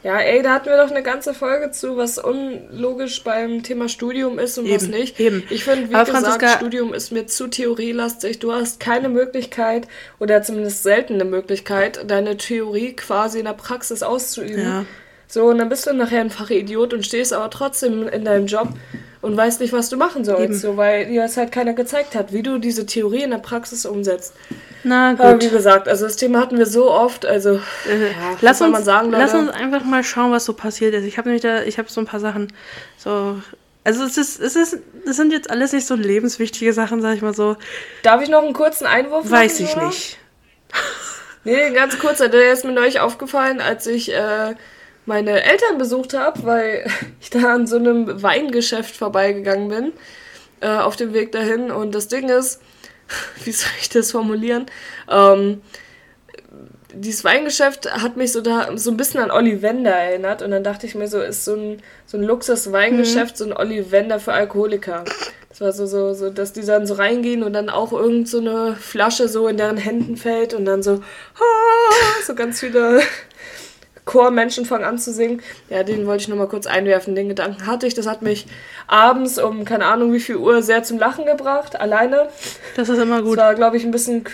Ja, 0.01 0.17
ey, 0.19 0.41
da 0.41 0.53
hatten 0.53 0.69
wir 0.69 0.77
doch 0.77 0.89
eine 0.91 1.03
ganze 1.03 1.33
Folge 1.33 1.71
zu, 1.71 1.97
was 1.97 2.17
unlogisch 2.17 3.21
beim 3.23 3.63
Thema 3.63 3.89
Studium 3.89 4.39
ist 4.39 4.57
und 4.57 4.71
was 4.73 4.83
Eben, 4.83 4.91
nicht. 4.93 5.19
eben. 5.19 5.43
Ich 5.49 5.65
finde, 5.65 5.89
wie 5.89 5.95
Aber 5.95 6.05
gesagt, 6.05 6.25
Franziska- 6.41 6.57
Studium 6.57 6.93
ist 6.93 7.11
mir 7.11 7.27
zu 7.27 7.47
theorielastig. 7.47 8.39
Du 8.39 8.53
hast 8.53 8.79
keine 8.79 9.09
Möglichkeit 9.09 9.87
oder 10.17 10.41
zumindest 10.41 10.83
selten 10.83 11.15
eine 11.15 11.25
Möglichkeit, 11.25 12.09
deine 12.09 12.37
Theorie 12.37 12.93
quasi 12.95 13.39
in 13.39 13.45
der 13.45 13.53
Praxis 13.53 14.01
auszuüben. 14.01 14.63
Ja. 14.63 14.85
So, 15.31 15.45
und 15.45 15.59
dann 15.59 15.69
bist 15.69 15.85
du 15.85 15.93
nachher 15.93 16.21
ein 16.21 16.31
Fachidiot 16.31 16.91
und 16.91 17.05
stehst 17.05 17.33
aber 17.33 17.51
trotzdem 17.51 18.07
in 18.07 18.25
deinem 18.25 18.47
Job 18.47 18.69
und 19.21 19.37
weißt 19.37 19.61
nicht, 19.61 19.71
was 19.73 19.89
du 19.89 19.95
machen 19.95 20.25
sollst. 20.25 20.43
Eben. 20.43 20.53
So, 20.55 20.75
weil 20.75 21.05
dir 21.05 21.21
das 21.21 21.37
halt 21.37 21.51
keiner 21.51 21.73
gezeigt 21.73 22.15
hat, 22.15 22.33
wie 22.33 22.41
du 22.41 22.57
diese 22.57 22.87
Theorie 22.87 23.21
in 23.21 23.29
der 23.29 23.37
Praxis 23.37 23.85
umsetzt. 23.85 24.33
Na 24.83 25.11
Aber 25.11 25.39
wie 25.39 25.45
gut. 25.45 25.51
gesagt, 25.51 25.87
also 25.87 26.05
das 26.05 26.15
Thema 26.15 26.39
hatten 26.39 26.57
wir 26.57 26.65
so 26.65 26.89
oft, 26.89 27.27
also 27.27 27.61
Äh, 27.87 28.07
ja, 28.07 28.37
lass, 28.41 28.59
uns, 28.61 28.83
sagen, 28.83 29.11
lass 29.11 29.35
uns 29.35 29.51
einfach 29.51 29.83
mal 29.83 30.03
schauen, 30.03 30.31
was 30.31 30.45
so 30.45 30.53
passiert 30.53 30.95
ist. 30.95 31.03
Ich 31.03 31.19
habe 31.19 31.29
nämlich 31.29 31.43
da, 31.43 31.61
ich 31.61 31.77
habe 31.77 31.89
so 31.91 32.01
ein 32.01 32.07
paar 32.07 32.19
Sachen 32.19 32.51
so. 32.97 33.39
Also 33.83 34.03
es 34.03 34.17
ist, 34.17 34.39
es 34.39 34.55
ist, 34.55 34.79
es 35.05 35.15
sind 35.15 35.31
jetzt 35.31 35.49
alles 35.49 35.73
nicht 35.73 35.85
so 35.85 35.95
lebenswichtige 35.95 36.73
Sachen, 36.73 37.01
sag 37.01 37.15
ich 37.15 37.21
mal 37.21 37.33
so. 37.33 37.55
Darf 38.03 38.21
ich 38.21 38.29
noch 38.29 38.43
einen 38.43 38.53
kurzen 38.53 38.85
Einwurf 38.85 39.25
machen? 39.25 39.31
Weiß 39.31 39.59
ich 39.59 39.75
Nora? 39.75 39.87
nicht. 39.87 40.17
Nee, 41.43 41.71
ganz 41.71 41.97
kurz, 41.99 42.17
der 42.19 42.51
ist 42.51 42.65
mir 42.65 42.73
neulich 42.73 42.99
aufgefallen, 42.99 43.61
als 43.61 43.87
ich 43.87 44.13
äh, 44.13 44.55
meine 45.09 45.43
Eltern 45.43 45.77
besucht 45.77 46.13
habe, 46.13 46.45
weil 46.45 46.89
ich 47.19 47.29
da 47.29 47.53
an 47.53 47.67
so 47.67 47.75
einem 47.75 48.23
Weingeschäft 48.23 48.95
vorbeigegangen 48.95 49.67
bin, 49.67 49.91
äh, 50.61 50.77
auf 50.77 50.95
dem 50.95 51.13
Weg 51.13 51.33
dahin. 51.33 51.71
Und 51.71 51.93
das 51.93 52.07
Ding 52.07 52.29
ist, 52.29 52.61
wie 53.43 53.51
soll 53.51 53.71
ich 53.81 53.89
das 53.89 54.11
formulieren? 54.11 54.67
Ähm, 55.09 55.61
dieses 56.93 57.23
Weingeschäft 57.23 57.91
hat 57.91 58.17
mich 58.17 58.31
so 58.31 58.41
da 58.41 58.75
so 58.75 58.89
ein 58.89 58.97
bisschen 58.97 59.19
an 59.19 59.29
Ollivander 59.29 59.91
erinnert 59.91 60.41
und 60.41 60.49
dann 60.51 60.63
dachte 60.63 60.87
ich 60.87 60.95
mir 60.95 61.07
so, 61.07 61.21
ist 61.21 61.45
so 61.45 61.53
ein, 61.53 61.81
so 62.07 62.17
ein 62.17 62.23
Luxus-Weingeschäft, 62.23 63.37
so 63.37 63.45
ein 63.45 63.55
Ollivander 63.55 64.19
für 64.19 64.33
Alkoholiker. 64.33 65.03
Das 65.49 65.61
war 65.61 65.71
so, 65.71 65.85
so, 65.85 66.13
so, 66.13 66.29
dass 66.31 66.53
die 66.53 66.65
dann 66.65 66.87
so 66.87 66.95
reingehen 66.95 67.43
und 67.43 67.53
dann 67.53 67.69
auch 67.69 67.91
irgend 67.91 68.27
so 68.27 68.39
eine 68.39 68.75
Flasche 68.75 69.27
so 69.27 69.47
in 69.47 69.57
deren 69.57 69.77
Händen 69.77 70.17
fällt 70.17 70.55
und 70.55 70.65
dann 70.65 70.81
so, 70.81 70.93
ah, 70.93 72.21
so 72.25 72.33
ganz 72.33 72.59
viele 72.59 73.01
Chormenschen 74.09 74.65
fangen 74.65 74.85
an 74.85 74.97
zu 74.97 75.13
singen. 75.13 75.39
Ja, 75.69 75.83
den 75.83 76.07
wollte 76.07 76.23
ich 76.23 76.27
nur 76.29 76.37
mal 76.37 76.47
kurz 76.47 76.65
einwerfen. 76.65 77.13
Den 77.13 77.29
Gedanken 77.29 77.67
hatte 77.67 77.85
ich. 77.85 77.93
Das 77.93 78.07
hat 78.07 78.23
mich 78.23 78.47
abends 78.87 79.37
um 79.37 79.65
keine 79.65 79.85
Ahnung 79.85 80.11
wie 80.13 80.19
viel 80.19 80.37
Uhr 80.37 80.63
sehr 80.63 80.81
zum 80.81 80.97
Lachen 80.97 81.27
gebracht, 81.27 81.79
alleine. 81.79 82.27
Das 82.75 82.89
ist 82.89 82.97
immer 82.97 83.21
gut. 83.21 83.37
Das 83.37 83.45
war, 83.45 83.53
glaube 83.55 83.77
ich, 83.77 83.83
ein 83.83 83.91
bisschen. 83.91 84.25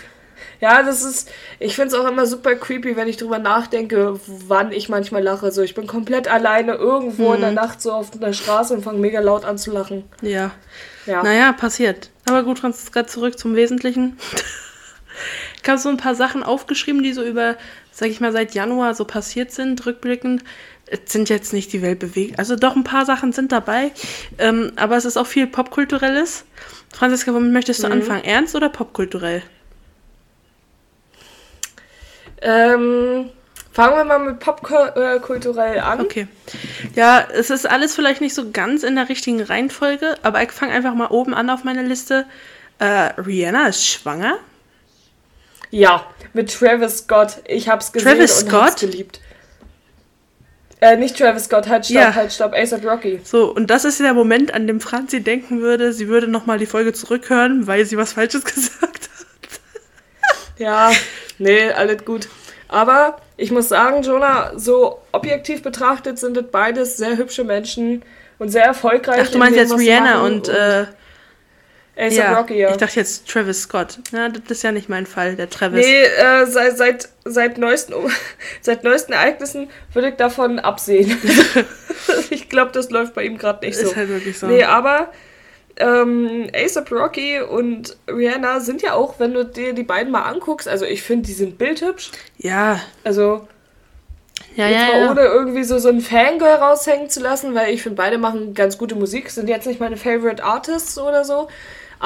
Ja, 0.62 0.82
das 0.82 1.03
ist. 1.03 1.29
Ich 1.60 1.75
finde 1.75 1.89
es 1.89 1.94
auch 1.94 2.08
immer 2.08 2.25
super 2.25 2.55
creepy, 2.55 2.96
wenn 2.96 3.10
ich 3.10 3.17
drüber 3.17 3.38
nachdenke, 3.38 4.17
wann 4.48 4.72
ich 4.72 4.88
manchmal 4.88 5.22
lache. 5.22 5.51
So, 5.51 5.62
ich 5.62 5.75
bin 5.75 5.88
komplett 5.88 6.29
alleine 6.29 6.75
irgendwo 6.75 7.34
in 7.34 7.41
der 7.41 7.50
Mhm. 7.50 7.55
Nacht 7.55 7.82
so 7.82 7.91
auf 7.91 8.12
der 8.12 8.32
Straße 8.32 8.74
und 8.74 8.82
fange 8.82 9.00
mega 9.00 9.20
laut 9.20 9.44
an 9.44 9.58
zu 9.58 9.72
lachen. 9.72 10.05
Ja. 10.22 10.51
Ja. 11.05 11.22
Naja, 11.22 11.51
passiert. 11.51 12.12
Aber 12.29 12.44
gut, 12.44 12.60
Franziska, 12.60 13.05
zurück 13.05 13.38
zum 13.38 13.55
Wesentlichen. 13.55 14.17
Ich 15.63 15.70
habe 15.70 15.79
so 15.79 15.89
ein 15.89 15.98
paar 15.98 16.13
Sachen 16.13 16.44
aufgeschrieben, 16.44 17.01
die 17.01 17.13
so 17.13 17.24
über 17.24 17.55
sag 17.95 18.09
ich 18.09 18.19
mal, 18.19 18.33
seit 18.33 18.53
Januar 18.53 18.93
so 18.93 19.05
passiert 19.05 19.51
sind, 19.51 19.85
rückblickend, 19.85 20.43
es 20.85 21.13
sind 21.13 21.29
jetzt 21.29 21.53
nicht 21.53 21.71
die 21.71 21.81
Welt 21.81 21.97
bewegt. 21.99 22.37
Also 22.37 22.57
doch 22.57 22.75
ein 22.75 22.83
paar 22.83 23.05
Sachen 23.05 23.31
sind 23.31 23.53
dabei, 23.53 23.91
ähm, 24.37 24.73
aber 24.75 24.97
es 24.97 25.05
ist 25.05 25.15
auch 25.15 25.25
viel 25.25 25.47
Popkulturelles. 25.47 26.43
Franziska, 26.93 27.33
womit 27.33 27.53
möchtest 27.53 27.83
du 27.83 27.87
Mhm. 27.87 27.93
anfangen? 27.93 28.23
Ernst 28.25 28.53
oder 28.53 28.67
popkulturell? 28.67 29.43
Ähm, 32.41 33.29
fangen 33.71 33.95
wir 33.95 34.03
mal 34.03 34.19
mit 34.19 34.39
popkulturell 34.39 35.79
an. 35.79 36.01
Okay. 36.01 36.27
Ja, 36.95 37.25
es 37.33 37.49
ist 37.49 37.65
alles 37.67 37.95
vielleicht 37.95 38.19
nicht 38.19 38.35
so 38.35 38.51
ganz 38.51 38.83
in 38.83 38.95
der 38.95 39.07
richtigen 39.07 39.41
Reihenfolge, 39.41 40.17
aber 40.21 40.43
ich 40.43 40.51
fange 40.51 40.73
einfach 40.73 40.93
mal 40.93 41.07
oben 41.07 41.33
an 41.33 41.49
auf 41.49 41.63
meiner 41.63 41.83
Liste. 41.83 42.25
Äh, 42.79 43.13
Rihanna 43.21 43.67
ist 43.67 43.87
schwanger. 43.87 44.37
Ja, 45.77 46.05
mit 46.32 46.53
Travis 46.53 47.00
Scott. 47.00 47.39
Ich 47.50 47.67
hab's 47.67 47.91
gesehen 47.91 48.13
Travis 48.13 48.44
und 48.44 48.53
hab's 48.53 48.72
Scott? 48.77 48.89
geliebt. 48.89 49.20
Äh, 50.79 50.96
nicht 50.96 51.17
Travis 51.17 51.46
Scott, 51.46 51.67
halt 51.67 51.86
stopp, 51.86 51.96
Ja. 51.98 52.15
halt 52.15 52.32
stopp, 52.32 52.53
ASAP 52.53 52.86
Rocky. 52.86 53.20
So, 53.25 53.53
und 53.53 53.70
das 53.70 53.84
ist 53.84 54.00
der 54.00 54.13
Moment, 54.13 54.53
an 54.53 54.67
dem 54.67 54.79
Franzi 54.79 55.22
denken 55.22 55.60
würde, 55.60 55.91
sie 55.91 56.08
würde 56.08 56.29
nochmal 56.29 56.60
die 56.60 56.65
Folge 56.65 56.94
zurückhören, 56.94 57.67
weil 57.67 57.86
sie 57.86 57.98
was 57.98 58.13
Falsches 58.13 58.46
gesagt 58.55 58.84
hat. 58.84 59.10
Ja, 60.58 60.91
nee, 61.39 61.70
alles 61.72 62.05
gut. 62.05 62.29
Aber 62.70 63.17
ich 63.36 63.51
muss 63.51 63.67
sagen, 63.67 64.01
Jonah, 64.03 64.53
so 64.55 65.00
objektiv 65.12 65.62
betrachtet 65.62 66.20
sind 66.20 66.38
das 66.38 66.46
beides 66.51 66.96
sehr 66.96 67.17
hübsche 67.17 67.44
Menschen 67.44 68.03
und 68.39 68.48
sehr 68.50 68.63
erfolgreich. 68.63 69.24
Ach, 69.24 69.27
du 69.27 69.34
in 69.34 69.39
meinst 69.39 69.60
dem, 69.60 69.67
jetzt 69.67 69.77
Rihanna 69.77 70.22
machen 70.22 70.34
und, 70.36 70.48
äh, 70.48 70.86
ASAP 71.97 72.17
ja, 72.17 72.37
Rocky, 72.37 72.57
ja. 72.57 72.71
ich 72.71 72.77
dachte 72.77 72.99
jetzt 72.99 73.27
Travis 73.27 73.61
Scott. 73.61 73.99
Ja, 74.11 74.27
das 74.29 74.41
ist 74.49 74.63
ja 74.63 74.71
nicht 74.71 74.89
mein 74.89 75.05
Fall, 75.05 75.35
der 75.35 75.49
Travis. 75.49 75.85
Nee, 75.85 76.03
äh, 76.03 76.45
seit, 76.45 76.77
seit, 76.77 77.09
seit, 77.23 77.57
neuesten, 77.57 77.93
seit 78.61 78.83
neuesten 78.83 79.13
Ereignissen 79.13 79.69
würde 79.93 80.09
ich 80.09 80.15
davon 80.15 80.59
absehen. 80.59 81.17
ich 82.29 82.49
glaube, 82.49 82.71
das 82.71 82.89
läuft 82.89 83.13
bei 83.13 83.23
ihm 83.23 83.37
gerade 83.37 83.65
nicht 83.65 83.77
so. 83.77 83.87
Ist 83.87 83.95
halt 83.95 84.09
wirklich 84.09 84.37
so. 84.37 84.47
Nee, 84.47 84.63
aber 84.63 85.11
ähm, 85.77 86.49
ASAP 86.53 86.91
Rocky 86.91 87.39
und 87.39 87.97
Rihanna 88.09 88.59
sind 88.59 88.81
ja 88.81 88.93
auch, 88.93 89.19
wenn 89.19 89.33
du 89.33 89.45
dir 89.45 89.73
die 89.73 89.83
beiden 89.83 90.11
mal 90.11 90.23
anguckst, 90.23 90.67
also 90.67 90.85
ich 90.85 91.01
finde, 91.01 91.27
die 91.27 91.33
sind 91.33 91.57
bildhübsch. 91.57 92.11
Ja, 92.37 92.81
Also 93.03 93.47
ja, 94.55 94.67
jetzt 94.67 94.79
ja. 94.79 94.87
mal 94.87 94.99
ja. 94.99 95.11
ohne 95.11 95.21
irgendwie 95.21 95.63
so, 95.63 95.79
so 95.79 95.89
ein 95.89 95.99
Fangirl 95.99 96.55
raushängen 96.55 97.09
zu 97.09 97.19
lassen, 97.19 97.55
weil 97.55 97.73
ich 97.73 97.83
finde, 97.83 97.97
beide 97.97 98.17
machen 98.17 98.53
ganz 98.53 98.77
gute 98.77 98.95
Musik, 98.95 99.29
sind 99.29 99.49
jetzt 99.49 99.67
nicht 99.67 99.79
meine 99.79 99.97
Favorite 99.97 100.43
Artists 100.43 100.97
oder 100.97 101.25
so, 101.25 101.49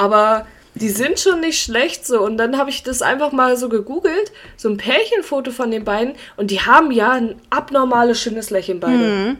aber 0.00 0.46
die 0.74 0.88
sind 0.88 1.20
schon 1.20 1.40
nicht 1.40 1.60
schlecht 1.62 2.06
so. 2.06 2.20
Und 2.22 2.38
dann 2.38 2.56
habe 2.56 2.70
ich 2.70 2.82
das 2.82 3.02
einfach 3.02 3.32
mal 3.32 3.56
so 3.56 3.68
gegoogelt, 3.68 4.32
so 4.56 4.68
ein 4.70 4.76
Pärchenfoto 4.76 5.50
von 5.50 5.70
den 5.70 5.84
beiden 5.84 6.14
und 6.36 6.50
die 6.50 6.60
haben 6.60 6.90
ja 6.90 7.12
ein 7.12 7.34
abnormales 7.50 8.20
schönes 8.20 8.50
Lächeln 8.50 8.80
beide. 8.80 9.36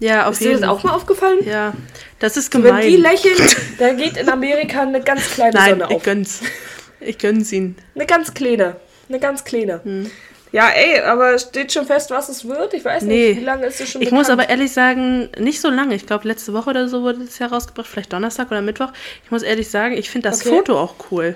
Ja, 0.00 0.26
auf 0.26 0.32
Ist 0.34 0.42
dir 0.42 0.50
jeden 0.50 0.62
das 0.62 0.70
auch 0.70 0.82
mal 0.84 0.92
aufgefallen? 0.92 1.38
Ja, 1.44 1.74
das 2.18 2.36
ist 2.36 2.52
Wenn 2.54 2.62
gemein. 2.62 2.86
die 2.86 2.96
lächeln, 2.96 3.36
da 3.78 3.92
geht 3.92 4.16
in 4.16 4.28
Amerika 4.28 4.82
eine 4.82 5.00
ganz 5.00 5.30
kleine 5.30 5.54
Nein, 5.54 5.70
Sonne 5.70 5.86
ich 5.90 5.96
auf. 5.96 6.02
gönn's. 6.02 6.40
Ich 7.00 7.18
gönn's 7.18 7.52
ihn. 7.52 7.76
Eine 7.94 8.06
ganz 8.06 8.34
kleine. 8.34 8.76
Eine 9.08 9.18
ganz 9.20 9.44
kleine. 9.44 9.80
Hm. 9.84 10.10
Ja, 10.50 10.68
ey, 10.70 11.00
aber 11.00 11.38
steht 11.38 11.72
schon 11.72 11.84
fest, 11.84 12.10
was 12.10 12.28
es 12.30 12.46
wird? 12.48 12.72
Ich 12.72 12.84
weiß 12.84 13.02
Nee. 13.02 13.30
nicht, 13.30 13.40
wie 13.40 13.44
lange 13.44 13.66
ist 13.66 13.80
es 13.80 13.90
schon 13.90 14.00
Ich 14.00 14.08
bekannt? 14.08 14.22
muss 14.28 14.30
aber 14.30 14.48
ehrlich 14.48 14.72
sagen, 14.72 15.28
nicht 15.38 15.60
so 15.60 15.68
lange. 15.68 15.94
Ich 15.94 16.06
glaube, 16.06 16.26
letzte 16.26 16.54
Woche 16.54 16.70
oder 16.70 16.88
so 16.88 17.02
wurde 17.02 17.18
das 17.24 17.38
ja 17.38 17.48
rausgebracht, 17.48 17.86
vielleicht 17.86 18.12
Donnerstag 18.12 18.50
oder 18.50 18.62
Mittwoch. 18.62 18.90
Ich 19.24 19.30
muss 19.30 19.42
ehrlich 19.42 19.68
sagen, 19.70 19.94
ich 19.96 20.08
finde 20.10 20.30
das 20.30 20.40
Okay. 20.40 20.48
Foto 20.56 20.78
auch 20.80 20.94
cool. 21.10 21.34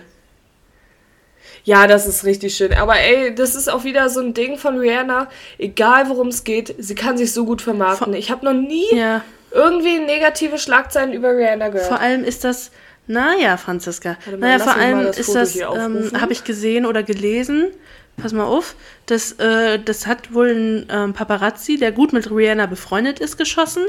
Ja, 1.65 1.87
das 1.87 2.07
ist 2.07 2.25
richtig 2.25 2.57
schön. 2.57 2.73
Aber 2.73 2.97
ey, 2.99 3.35
das 3.35 3.55
ist 3.55 3.69
auch 3.71 3.85
wieder 3.85 4.09
so 4.09 4.21
ein 4.21 4.35
Ding 4.35 4.59
von 4.59 4.79
Rihanna. 4.79 5.29
Egal 5.59 6.09
worum 6.09 6.29
es 6.29 6.43
geht, 6.45 6.75
sie 6.79 6.95
kann 6.95 7.17
sich 7.17 7.33
so 7.33 7.45
gut 7.45 7.63
vermarkten. 7.63 8.15
Ich 8.15 8.31
habe 8.31 8.45
noch 8.45 8.55
nie 8.55 8.87
Ja, 8.95 9.23
irgendwie 9.53 9.99
negative 10.01 10.59
Schlagzeilen 10.59 11.13
über 11.13 11.37
Rihanna 11.37 11.69
gehört. 11.69 11.87
vor 11.87 12.01
allem 12.01 12.25
ist 12.25 12.43
das, 12.45 12.73
naja, 13.07 13.57
Franziska, 13.59 14.17
naja, 14.39 14.59
vor 14.59 14.75
allem 14.75 15.07
ist 15.09 15.35
das, 15.35 15.55
ähm, 15.57 16.11
habe 16.21 16.33
ich 16.33 16.43
gesehen 16.45 16.87
oder 16.87 17.03
gelesen, 17.03 17.69
pass 18.17 18.33
mal 18.33 18.45
auf, 18.45 18.77
das, 19.07 19.33
äh, 19.33 19.79
das 19.79 20.07
hat 20.07 20.33
wohl 20.33 20.51
ein 20.51 20.87
ähm, 20.91 21.13
Paparazzi, 21.13 21.77
der 21.77 21.93
gut 21.93 22.13
mit 22.13 22.31
Rihanna 22.31 22.67
befreundet 22.67 23.19
ist, 23.19 23.37
geschossen. 23.37 23.85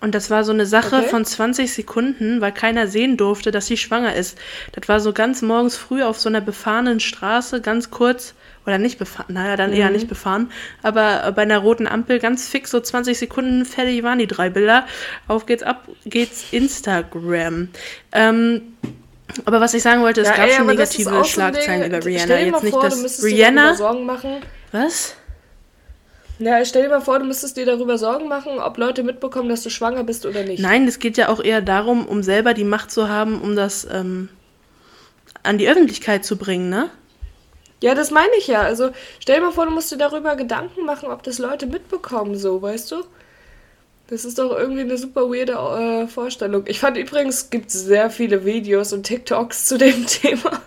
Und 0.00 0.14
das 0.14 0.30
war 0.30 0.44
so 0.44 0.52
eine 0.52 0.66
Sache 0.66 0.96
Okay. 0.98 1.08
von 1.08 1.24
20 1.24 1.72
Sekunden, 1.72 2.40
weil 2.40 2.52
keiner 2.52 2.86
sehen 2.86 3.16
durfte, 3.16 3.50
dass 3.50 3.66
sie 3.66 3.76
schwanger 3.76 4.14
ist. 4.14 4.38
Das 4.72 4.88
war 4.88 5.00
so 5.00 5.12
ganz 5.12 5.42
morgens 5.42 5.76
früh 5.76 6.02
auf 6.02 6.18
so 6.20 6.28
einer 6.28 6.40
befahrenen 6.40 7.00
Straße, 7.00 7.60
ganz 7.60 7.90
kurz, 7.90 8.34
oder 8.64 8.78
nicht 8.78 8.98
befahren, 9.00 9.34
naja, 9.34 9.56
dann 9.56 9.70
Mhm. 9.70 9.76
eher 9.76 9.90
nicht 9.90 10.06
befahren, 10.06 10.52
aber 10.82 11.26
äh, 11.26 11.32
bei 11.32 11.42
einer 11.42 11.58
roten 11.58 11.88
Ampel 11.88 12.20
ganz 12.20 12.46
fix, 12.48 12.70
so 12.70 12.78
20 12.78 13.18
Sekunden, 13.18 13.64
fertig 13.64 14.04
waren 14.04 14.20
die 14.20 14.28
drei 14.28 14.50
Bilder. 14.50 14.86
Auf 15.26 15.46
geht's, 15.46 15.64
ab 15.64 15.88
geht's 16.04 16.44
Instagram. 16.52 17.68
Ähm, 18.12 18.62
aber 19.44 19.60
was 19.60 19.74
ich 19.74 19.82
sagen 19.82 20.02
wollte, 20.02 20.20
es 20.22 20.28
Ja, 20.28 20.36
gab 20.36 20.46
ey, 20.48 20.54
schon 20.56 20.66
negative 20.66 21.10
so 21.10 21.24
Schlagzeilen 21.24 21.82
Ding. 21.82 21.90
über 21.90 22.04
Rihanna. 22.04 22.24
Stell 22.24 22.44
dir 22.44 22.50
mal 22.50 22.56
Jetzt 22.58 22.62
nicht, 22.64 22.72
vor, 22.72 22.82
du 22.82 22.88
dass 22.88 23.02
müsstest 23.02 23.30
dir 23.30 23.30
darüber 23.46 23.60
Rihanna. 23.60 23.74
Sorgen 23.74 24.06
machen. 24.06 24.42
Was? 24.72 25.14
Ja, 26.38 26.64
stell 26.64 26.82
dir 26.82 26.88
mal 26.88 27.00
vor, 27.00 27.18
du 27.18 27.24
müsstest 27.24 27.56
dir 27.56 27.66
darüber 27.66 27.98
Sorgen 27.98 28.28
machen, 28.28 28.58
ob 28.58 28.76
Leute 28.76 29.02
mitbekommen, 29.02 29.48
dass 29.48 29.62
du 29.62 29.70
schwanger 29.70 30.02
bist 30.04 30.26
oder 30.26 30.42
nicht. 30.42 30.60
Nein, 30.60 30.88
es 30.88 30.98
geht 30.98 31.16
ja 31.16 31.28
auch 31.28 31.42
eher 31.42 31.60
darum, 31.60 32.06
um 32.06 32.22
selber 32.22 32.52
die 32.54 32.64
Macht 32.64 32.90
zu 32.90 33.08
haben, 33.08 33.40
um 33.40 33.54
das 33.54 33.86
ähm, 33.90 34.28
an 35.42 35.58
die 35.58 35.68
Öffentlichkeit 35.68 36.24
zu 36.24 36.36
bringen, 36.36 36.68
ne? 36.68 36.90
Ja, 37.80 37.94
das 37.94 38.10
meine 38.10 38.30
ich 38.38 38.46
ja. 38.46 38.60
Also 38.62 38.90
stell 39.20 39.36
dir 39.40 39.46
mal 39.46 39.52
vor, 39.52 39.66
du 39.66 39.72
musst 39.72 39.90
dir 39.92 39.98
darüber 39.98 40.36
Gedanken 40.36 40.84
machen, 40.84 41.10
ob 41.10 41.22
das 41.22 41.38
Leute 41.38 41.66
mitbekommen, 41.66 42.36
so, 42.36 42.60
weißt 42.62 42.90
du? 42.92 43.04
Das 44.08 44.24
ist 44.24 44.38
doch 44.38 44.56
irgendwie 44.56 44.82
eine 44.82 44.98
super 44.98 45.30
weirde 45.30 45.52
äh, 45.52 46.06
Vorstellung. 46.06 46.64
Ich 46.66 46.80
fand 46.80 46.98
übrigens, 46.98 47.36
es 47.36 47.50
gibt 47.50 47.70
sehr 47.70 48.10
viele 48.10 48.44
Videos 48.44 48.92
und 48.92 49.04
TikToks 49.04 49.66
zu 49.66 49.78
dem 49.78 50.06
Thema, 50.06 50.60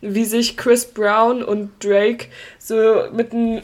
wie 0.00 0.24
sich 0.24 0.56
Chris 0.56 0.84
Brown 0.84 1.42
und 1.44 1.70
Drake 1.80 2.26
so 2.58 3.04
mit 3.12 3.32
einem 3.32 3.62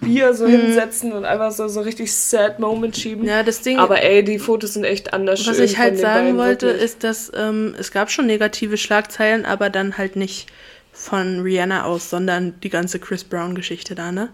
Bier 0.00 0.32
so 0.34 0.46
hinsetzen 0.46 1.12
und 1.12 1.24
einfach 1.24 1.52
so, 1.52 1.68
so 1.68 1.80
richtig 1.80 2.14
sad 2.14 2.58
Moment 2.58 2.96
schieben. 2.96 3.22
Mhm. 3.22 3.28
Ja, 3.28 3.42
das 3.42 3.60
Ding, 3.60 3.78
Aber 3.78 4.02
ey, 4.02 4.24
die 4.24 4.38
Fotos 4.38 4.74
sind 4.74 4.84
echt 4.84 5.12
anders 5.12 5.46
was 5.46 5.58
ich 5.58 5.76
halt 5.76 5.98
sagen 5.98 6.38
wollte, 6.38 6.66
wirklich. 6.66 6.84
ist, 6.84 7.04
dass 7.04 7.30
ähm, 7.34 7.74
es 7.78 7.90
gab 7.90 8.10
schon 8.10 8.26
negative 8.26 8.76
Schlagzeilen, 8.76 9.44
aber 9.44 9.68
dann 9.68 9.98
halt 9.98 10.16
nicht 10.16 10.46
von 10.92 11.40
Rihanna 11.40 11.84
aus, 11.84 12.08
sondern 12.08 12.58
die 12.62 12.70
ganze 12.70 12.98
Chris 12.98 13.24
Brown-Geschichte 13.24 13.94
da, 13.94 14.12
ne? 14.12 14.30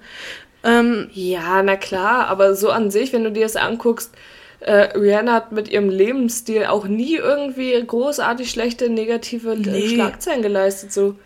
Ähm, 0.64 1.08
Ja, 1.12 1.62
na 1.62 1.76
klar, 1.76 2.28
aber 2.28 2.54
so 2.54 2.70
an 2.70 2.90
sich, 2.90 3.12
wenn 3.12 3.24
du 3.24 3.32
dir 3.32 3.42
das 3.42 3.56
anguckst, 3.56 4.12
äh, 4.60 4.96
Rihanna 4.96 5.32
hat 5.32 5.52
mit 5.52 5.68
ihrem 5.68 5.88
Lebensstil 5.88 6.66
auch 6.66 6.84
nie 6.86 7.16
irgendwie 7.16 7.72
großartig 7.84 8.48
schlechte, 8.50 8.88
negative 8.88 9.52
äh, 9.54 9.56
Nee. 9.56 9.88
Schlagzeilen 9.94 10.42
geleistet. 10.42 10.92
So. 10.92 11.16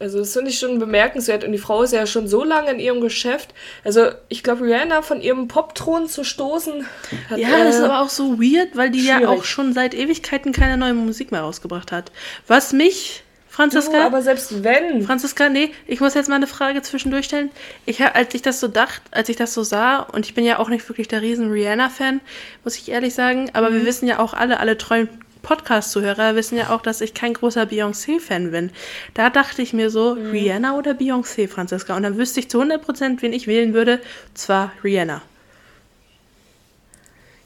Also 0.00 0.20
das 0.20 0.32
finde 0.32 0.50
ich 0.50 0.58
schon 0.58 0.78
bemerkenswert. 0.78 1.42
Und 1.44 1.52
die 1.52 1.58
Frau 1.58 1.82
ist 1.82 1.92
ja 1.92 2.06
schon 2.06 2.28
so 2.28 2.44
lange 2.44 2.70
in 2.70 2.78
ihrem 2.78 3.00
Geschäft. 3.00 3.52
Also 3.84 4.06
ich 4.28 4.42
glaube, 4.44 4.64
Rihanna 4.64 5.02
von 5.02 5.20
ihrem 5.20 5.48
Popthron 5.48 6.08
zu 6.08 6.22
stoßen, 6.24 6.86
hat, 7.28 7.38
Ja, 7.38 7.64
das 7.64 7.74
ist 7.76 7.82
äh, 7.82 7.84
aber 7.84 8.00
auch 8.00 8.08
so 8.08 8.38
weird, 8.38 8.76
weil 8.76 8.90
die 8.90 9.04
ja 9.04 9.16
schwierig. 9.18 9.40
auch 9.40 9.44
schon 9.44 9.72
seit 9.74 9.94
Ewigkeiten 9.94 10.52
keine 10.52 10.76
neue 10.78 10.94
Musik 10.94 11.32
mehr 11.32 11.40
rausgebracht 11.42 11.90
hat. 11.92 12.12
Was 12.46 12.72
mich, 12.72 13.24
du, 13.58 13.80
Franziska, 13.80 14.06
aber 14.06 14.22
selbst 14.22 14.62
wenn. 14.64 15.02
Franziska, 15.02 15.48
nee, 15.48 15.70
ich 15.86 16.00
muss 16.00 16.14
jetzt 16.14 16.28
mal 16.28 16.36
eine 16.36 16.46
Frage 16.46 16.80
zwischendurch 16.82 17.26
stellen. 17.26 17.50
Ich, 17.86 18.00
als 18.02 18.34
ich 18.34 18.42
das 18.42 18.60
so 18.60 18.68
dachte, 18.68 19.00
als 19.10 19.28
ich 19.28 19.36
das 19.36 19.52
so 19.54 19.62
sah, 19.62 19.98
und 19.98 20.26
ich 20.26 20.34
bin 20.34 20.44
ja 20.44 20.58
auch 20.58 20.68
nicht 20.68 20.88
wirklich 20.88 21.08
der 21.08 21.22
riesen 21.22 21.50
Rihanna-Fan, 21.50 22.20
muss 22.64 22.76
ich 22.76 22.88
ehrlich 22.90 23.14
sagen, 23.14 23.50
aber 23.52 23.70
Mhm. 23.70 23.74
wir 23.74 23.86
wissen 23.86 24.06
ja 24.08 24.18
auch 24.18 24.34
alle, 24.34 24.60
alle 24.60 24.78
treuen 24.78 25.08
Podcast-Zuhörer 25.42 26.34
wissen 26.34 26.56
ja 26.58 26.70
auch, 26.70 26.82
dass 26.82 27.00
ich 27.00 27.14
kein 27.14 27.32
großer 27.32 27.62
Beyoncé-Fan 27.62 28.50
bin. 28.50 28.70
Da 29.14 29.30
dachte 29.30 29.62
ich 29.62 29.72
mir 29.72 29.88
so, 29.90 30.14
Mhm. 30.14 30.30
Rihanna 30.30 30.76
oder 30.76 30.92
Beyoncé, 30.92 31.48
Franziska? 31.48 31.96
Und 31.96 32.02
dann 32.02 32.16
wüsste 32.18 32.40
ich 32.40 32.50
zu 32.50 32.60
100%, 32.60 33.22
wen 33.22 33.32
ich 33.32 33.46
wählen 33.46 33.72
würde, 33.72 34.00
zwar 34.34 34.72
Rihanna. 34.84 35.22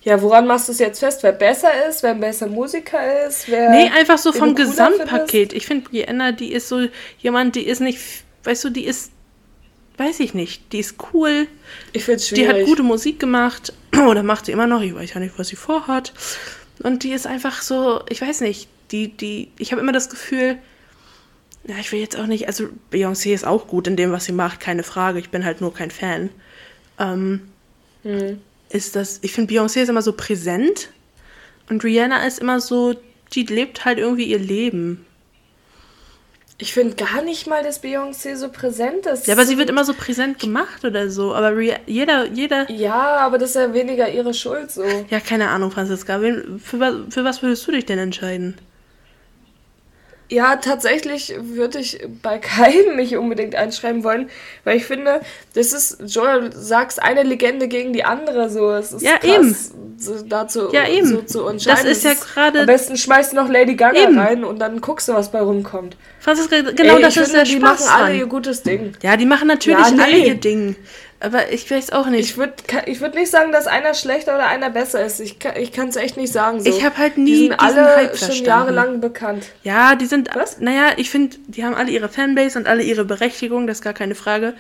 Ja, 0.05 0.21
woran 0.21 0.47
machst 0.49 0.67
du 0.69 0.73
es 0.73 0.79
jetzt 0.81 0.99
fest? 0.99 1.23
Wer 1.23 1.33
besser 1.33 1.69
ist, 1.89 2.03
wer 2.03 2.11
ein 2.11 2.21
besser 2.21 2.49
Musiker 2.49 3.25
ist, 3.27 3.49
wer. 3.49 3.71
Nee, 3.71 3.89
einfach 3.97 4.19
so 4.19 4.33
vom 4.33 4.55
Gesamtpaket. 4.55 5.53
Ich 5.53 5.67
finde, 5.67 5.89
Brianna, 5.89 6.33
die 6.33 6.53
ist 6.53 6.69
so 6.69 6.89
jemand, 7.19 7.55
die 7.55 7.67
ist 7.67 7.81
nicht, 7.81 8.01
weißt 8.43 8.65
du, 8.65 8.71
die 8.71 8.85
ist, 8.85 9.13
weiß 9.99 10.19
ich 10.21 10.35
nicht, 10.35 10.73
die 10.73 10.81
ist 10.81 10.97
cool, 11.13 11.47
Ich 11.93 12.05
finde 12.05 12.17
es 12.17 12.27
die 12.29 12.35
schwierig. 12.37 12.63
hat 12.63 12.67
gute 12.67 12.83
Musik 12.83 13.21
gemacht 13.21 13.73
oder 14.09 14.25
macht 14.25 14.47
sie 14.47 14.53
immer 14.53 14.67
noch, 14.67 14.83
ich 14.83 14.95
weiß 14.95 15.15
ja 15.15 15.21
nicht, 15.21 15.39
was 15.39 15.49
sie 15.49 15.57
vorhat. 15.57 16.13
Und 16.83 17.05
die 17.05 17.13
ist 17.13 17.29
einfach 17.29 17.63
so, 17.63 18.03
ich 18.09 18.21
weiß 18.21 18.41
nicht, 18.41 18.69
die, 18.91 19.09
die, 19.17 19.53
ich 19.59 19.71
habe 19.71 19.81
immer 19.81 19.93
das 19.93 20.11
Gefühl, 20.11 20.59
ja, 21.65 21.77
ich 21.79 21.93
will 21.93 22.01
jetzt 22.01 22.19
auch 22.19 22.27
nicht, 22.27 22.49
also 22.49 22.65
Beyoncé 22.91 23.33
ist 23.33 23.47
auch 23.47 23.69
gut 23.69 23.87
in 23.87 23.95
dem, 23.95 24.11
was 24.11 24.25
sie 24.25 24.33
macht, 24.33 24.59
keine 24.59 24.83
Frage, 24.83 25.21
ich 25.21 25.31
bin 25.31 25.45
halt 25.45 25.61
nur 25.61 25.73
kein 25.73 25.93
Fan. 25.93 26.31
Ähm, 26.99 27.43
Hm. 28.03 28.41
Ist 28.73 28.97
das, 28.97 29.19
ich 29.23 29.33
finde 29.33 29.53
Beyoncé 29.55 29.83
ist 29.83 29.89
immer 29.89 30.03
so 30.03 30.13
präsent 30.13 30.89
und 31.69 31.85
Rihanna 31.85 32.27
ist 32.27 32.39
immer 32.41 32.61
so, 32.61 32.95
die 33.35 33.45
lebt 33.45 33.85
halt 33.85 33.99
irgendwie 33.99 34.25
ihr 34.25 34.39
Leben. 34.39 35.07
Ich 36.59 36.75
finde 36.75 36.95
gar 36.95 37.23
nicht 37.23 37.49
mal, 37.49 37.65
dass 37.65 37.83
Beyoncé 37.83 38.37
so 38.37 38.49
präsent 38.49 39.07
ist. 39.07 39.27
Ja, 39.27 39.35
aber 39.35 39.47
sie 39.47 39.59
wird 39.59 39.69
immer 39.69 39.85
so 39.85 39.95
präsent 39.95 40.39
gemacht 40.39 40.85
oder 40.85 41.11
so. 41.11 41.35
Aber 41.35 41.51
Ria- 41.57 41.81
jeder, 41.87 42.27
jeder. 42.27 42.71
Ja, 42.71 43.17
aber 43.17 43.39
das 43.39 43.51
ist 43.51 43.57
ja 43.57 43.75
weniger 43.75 44.09
ihre 44.09 44.33
Schuld 44.33 44.71
so. 44.71 44.85
Ja, 45.11 45.19
keine 45.19 45.49
Ahnung, 45.49 45.73
Franziska. 45.73 46.21
Für, 46.21 47.07
für 47.11 47.25
was 47.25 47.43
würdest 47.43 47.67
du 47.67 47.73
dich 47.73 47.87
denn 47.87 47.99
entscheiden? 47.99 48.57
Ja, 50.33 50.57
tatsächlich 50.57 51.35
würde 51.41 51.79
ich 51.79 52.01
bei 52.23 52.39
keinem 52.39 52.97
mich 52.97 53.17
unbedingt 53.17 53.55
einschreiben 53.55 54.03
wollen, 54.03 54.31
weil 54.65 54.79
ich 54.79 54.85
finde, 54.87 55.21
das 55.55 55.73
ist, 55.73 55.99
Joel, 56.07 56.49
du 56.51 56.59
sagst 56.59 57.03
eine 57.03 57.23
Legende 57.23 57.69
gegen 57.69 57.93
die 57.93 58.05
andere, 58.05 58.49
so. 58.49 58.71
Es 58.73 58.93
ist 58.93 59.03
Ja, 59.03 59.19
krass, 59.19 59.31
eben. 59.31 59.57
So, 59.99 60.15
dazu 60.27 60.69
Ja, 60.73 60.89
eben. 60.89 61.07
So, 61.07 61.23
zu 61.23 61.47
entscheiden. 61.47 61.81
Das 61.87 61.99
ist 61.99 62.05
ja 62.05 62.15
gerade- 62.15 62.61
Am 62.61 62.67
besten 62.67 62.97
schmeißt 62.97 63.33
du 63.33 63.37
noch 63.37 63.49
Lady 63.49 63.75
Gaga 63.75 64.05
Eben. 64.05 64.19
rein 64.19 64.43
und 64.45 64.59
dann 64.59 64.81
guckst 64.81 65.09
du, 65.09 65.13
was 65.13 65.31
bei 65.31 65.41
rumkommt. 65.41 65.97
Franziska, 66.19 66.61
genau 66.63 66.97
Ey, 66.97 67.03
das 67.03 67.17
ist 67.17 67.23
finde, 67.31 67.37
der 67.37 67.45
die 67.45 67.57
Spaß 67.61 67.81
machen 67.81 67.93
alle 67.95 68.07
dran. 68.11 68.19
ihr 68.19 68.27
gutes 68.27 68.63
Ding. 68.63 68.93
Ja, 69.03 69.17
die 69.17 69.27
machen 69.27 69.49
natürlich 69.49 69.79
Ja, 69.79 69.91
nee. 69.91 70.03
alle 70.03 70.17
ihr 70.17 70.35
Ding. 70.37 70.77
Aber 71.25 71.53
ich 71.53 71.71
weiß 71.71 71.93
auch 71.93 72.09
nicht. 72.09 72.31
Ich 72.31 72.37
würde 72.37 72.55
ich 72.87 73.01
würd 73.01 73.15
nicht 73.15 73.31
sagen, 73.31 73.53
dass 73.53 73.69
einer 73.69 73.95
schlechter 73.95 74.35
oder 74.35 74.49
einer 74.49 74.71
besser 74.71 75.05
ist. 75.05 75.21
Ich, 75.21 75.39
kann- 75.39 75.57
ich 75.57 75.71
kann 75.71 75.89
es 75.89 75.95
echt 75.97 76.17
nicht 76.17 76.33
sagen. 76.33 76.61
So. 76.61 76.69
Ich 76.69 76.85
hab 76.85 76.99
halt 76.99 77.17
nie 77.17 77.31
Die 77.31 77.37
sind 77.49 77.61
alle 77.61 77.95
Hype 77.95 78.09
schon 78.11 78.19
verstanden. 78.19 78.45
jahrelang 78.45 79.01
bekannt. 79.01 79.45
Ja, 79.63 79.95
die 79.95 80.07
sind. 80.07 80.31
Was? 80.35 80.59
Naja, 80.59 80.95
ich 80.97 81.11
finde, 81.11 81.37
die 81.47 81.65
haben 81.65 81.75
alle 81.77 81.93
ihre 81.93 82.09
Fanbase 82.09 82.59
und 82.59 82.67
alle 82.67 82.83
ihre 82.83 83.05
Berechtigung, 83.05 83.69
das 83.69 83.79
ist 83.79 83.83
gar 83.85 83.93
keine 83.93 84.17
Frage. 84.17 84.55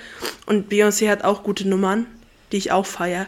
Und 0.46 0.70
Beyoncé 0.72 1.10
hat 1.10 1.24
auch 1.24 1.42
gute 1.42 1.66
Nummern, 1.68 2.06
die 2.52 2.58
ich 2.58 2.70
auch 2.70 2.86
feier. 2.86 3.26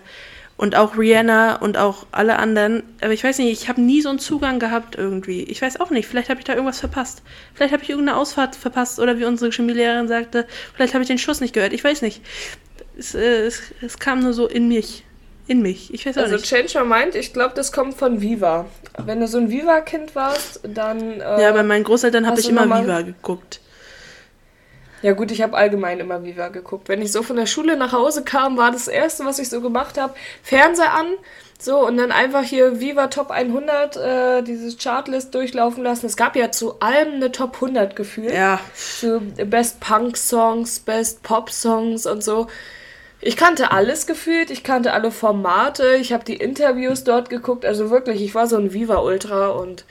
Und 0.56 0.76
auch 0.76 0.96
Rihanna 0.96 1.56
und 1.56 1.76
auch 1.76 2.06
alle 2.12 2.38
anderen. 2.38 2.84
Aber 3.00 3.12
ich 3.12 3.24
weiß 3.24 3.38
nicht, 3.38 3.50
ich 3.60 3.68
habe 3.68 3.80
nie 3.80 4.00
so 4.00 4.10
einen 4.10 4.20
Zugang 4.20 4.60
gehabt 4.60 4.94
irgendwie. 4.94 5.42
Ich 5.42 5.60
weiß 5.60 5.80
auch 5.80 5.90
nicht, 5.90 6.06
vielleicht 6.06 6.28
habe 6.28 6.38
ich 6.38 6.44
da 6.44 6.52
irgendwas 6.52 6.78
verpasst. 6.78 7.22
Vielleicht 7.54 7.72
habe 7.72 7.82
ich 7.82 7.90
irgendeine 7.90 8.16
Ausfahrt 8.16 8.54
verpasst 8.54 9.00
oder 9.00 9.18
wie 9.18 9.24
unsere 9.24 9.50
Chemielehrerin 9.50 10.06
sagte, 10.06 10.46
vielleicht 10.76 10.94
habe 10.94 11.02
ich 11.02 11.08
den 11.08 11.18
Schuss 11.18 11.40
nicht 11.40 11.52
gehört. 11.54 11.72
Ich 11.72 11.82
weiß 11.82 12.02
nicht. 12.02 12.22
Es, 12.98 13.14
äh, 13.14 13.46
es, 13.46 13.62
es 13.82 13.98
kam 13.98 14.20
nur 14.20 14.32
so 14.32 14.46
in 14.46 14.68
mich. 14.68 15.04
In 15.46 15.60
mich. 15.60 15.92
Ich 15.92 16.06
weiß 16.06 16.16
auch 16.16 16.22
Also 16.22 16.36
nicht. 16.36 16.46
Change 16.46 16.80
My 16.84 17.00
Mind, 17.00 17.14
ich 17.14 17.32
glaube, 17.32 17.52
das 17.54 17.70
kommt 17.70 17.94
von 17.94 18.20
Viva. 18.22 18.66
Wenn 19.04 19.20
du 19.20 19.28
so 19.28 19.38
ein 19.38 19.50
Viva-Kind 19.50 20.14
warst, 20.14 20.60
dann... 20.62 21.20
Äh, 21.20 21.42
Ja, 21.42 21.52
bei 21.52 21.62
meinen 21.62 21.84
Großeltern 21.84 22.26
habe 22.26 22.40
ich 22.40 22.48
immer 22.48 22.64
Viva 22.66 23.02
geguckt. 23.02 23.60
Ja 25.02 25.12
gut, 25.12 25.30
ich 25.30 25.42
habe 25.42 25.54
allgemein 25.54 26.00
immer 26.00 26.24
Viva 26.24 26.48
geguckt. 26.48 26.88
Wenn 26.88 27.02
ich 27.02 27.12
so 27.12 27.22
von 27.22 27.36
der 27.36 27.44
Schule 27.44 27.76
nach 27.76 27.92
Hause 27.92 28.24
kam, 28.24 28.56
war 28.56 28.70
das 28.72 28.88
Erste, 28.88 29.26
was 29.26 29.38
ich 29.38 29.50
so 29.50 29.60
gemacht 29.60 29.98
habe, 29.98 30.14
Fernseher 30.42 30.94
an, 30.94 31.08
so 31.58 31.86
und 31.86 31.98
dann 31.98 32.10
einfach 32.10 32.42
hier 32.42 32.80
Viva 32.80 33.08
Top 33.08 33.30
100, 33.30 33.96
äh, 33.98 34.42
dieses 34.42 34.78
Chartlist 34.78 35.34
durchlaufen 35.34 35.84
lassen. 35.84 36.06
Es 36.06 36.16
gab 36.16 36.36
ja 36.36 36.50
zu 36.50 36.80
allem 36.80 37.16
eine 37.16 37.32
Top 37.32 37.56
100 37.56 37.96
gefühlt. 37.96 38.32
Ja. 38.32 38.60
So 38.74 39.20
Best 39.44 39.78
Punk 39.80 40.16
Songs, 40.16 40.80
Best 40.80 41.22
Pop 41.22 41.50
Songs 41.50 42.06
und 42.06 42.24
so. 42.24 42.46
Ich 43.26 43.38
kannte 43.38 43.70
alles 43.70 44.06
gefühlt, 44.06 44.50
ich 44.50 44.62
kannte 44.62 44.92
alle 44.92 45.10
Formate, 45.10 45.96
ich 45.96 46.12
habe 46.12 46.24
die 46.24 46.36
Interviews 46.36 47.04
dort 47.04 47.30
geguckt, 47.30 47.64
also 47.64 47.88
wirklich, 47.88 48.20
ich 48.20 48.34
war 48.34 48.46
so 48.46 48.58
ein 48.58 48.74
Viva 48.74 48.98
Ultra 48.98 49.48
und 49.48 49.86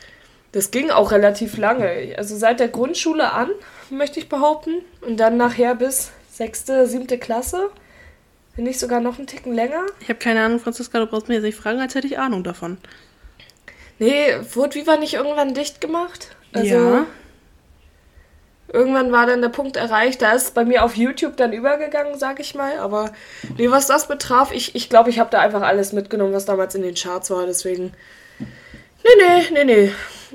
das 0.51 0.69
ging 0.69 0.91
auch 0.91 1.11
relativ 1.11 1.57
lange. 1.57 2.13
Also 2.15 2.37
seit 2.37 2.59
der 2.59 2.67
Grundschule 2.67 3.31
an, 3.31 3.49
möchte 3.89 4.19
ich 4.19 4.29
behaupten, 4.29 4.83
und 5.01 5.17
dann 5.17 5.35
nachher 5.35 5.73
bis 5.73 6.11
sechste, 6.29 6.85
siebte 6.85 7.17
Klasse, 7.17 7.71
wenn 8.55 8.65
nicht 8.65 8.79
sogar 8.79 8.99
noch 8.99 9.17
einen 9.17 9.25
Ticken 9.25 9.55
länger. 9.55 9.83
Ich 9.99 10.09
habe 10.09 10.19
keine 10.19 10.43
Ahnung, 10.43 10.59
Franziska, 10.59 10.99
du 10.99 11.07
brauchst 11.07 11.27
mir 11.27 11.33
jetzt 11.33 11.43
nicht 11.43 11.57
fragen, 11.57 11.79
als 11.79 11.95
hätte 11.95 12.05
ich 12.05 12.19
Ahnung 12.19 12.43
davon. 12.43 12.77
Nee, 13.97 14.27
wurde 14.53 14.75
Viva 14.75 14.97
nicht 14.97 15.15
irgendwann 15.15 15.55
dicht 15.55 15.81
gemacht? 15.81 16.35
Also 16.53 16.75
ja. 16.75 17.05
Irgendwann 18.73 19.11
war 19.11 19.27
dann 19.27 19.41
der 19.41 19.49
Punkt 19.49 19.77
erreicht, 19.77 20.21
da 20.23 20.31
ist 20.33 20.55
bei 20.55 20.65
mir 20.65 20.83
auf 20.83 20.97
YouTube 20.97 21.37
dann 21.37 21.53
übergegangen, 21.53 22.17
sag 22.17 22.39
ich 22.39 22.55
mal. 22.55 22.79
Aber 22.79 23.11
nee, 23.57 23.69
was 23.69 23.85
das 23.87 24.07
betraf, 24.07 24.51
ich 24.51 24.73
ich, 24.75 24.89
glaube, 24.89 25.11
ich 25.11 25.19
habe 25.19 25.29
da 25.29 25.39
einfach 25.39 25.61
alles 25.61 25.93
mitgenommen, 25.93 26.33
was 26.33 26.45
damals 26.45 26.73
in 26.73 26.81
den 26.81 26.95
Charts 26.95 27.29
war. 27.29 27.45
Deswegen. 27.45 27.93
Nee, 28.39 29.23
nee, 29.27 29.43
nee, 29.53 29.63
nee. 29.63 29.91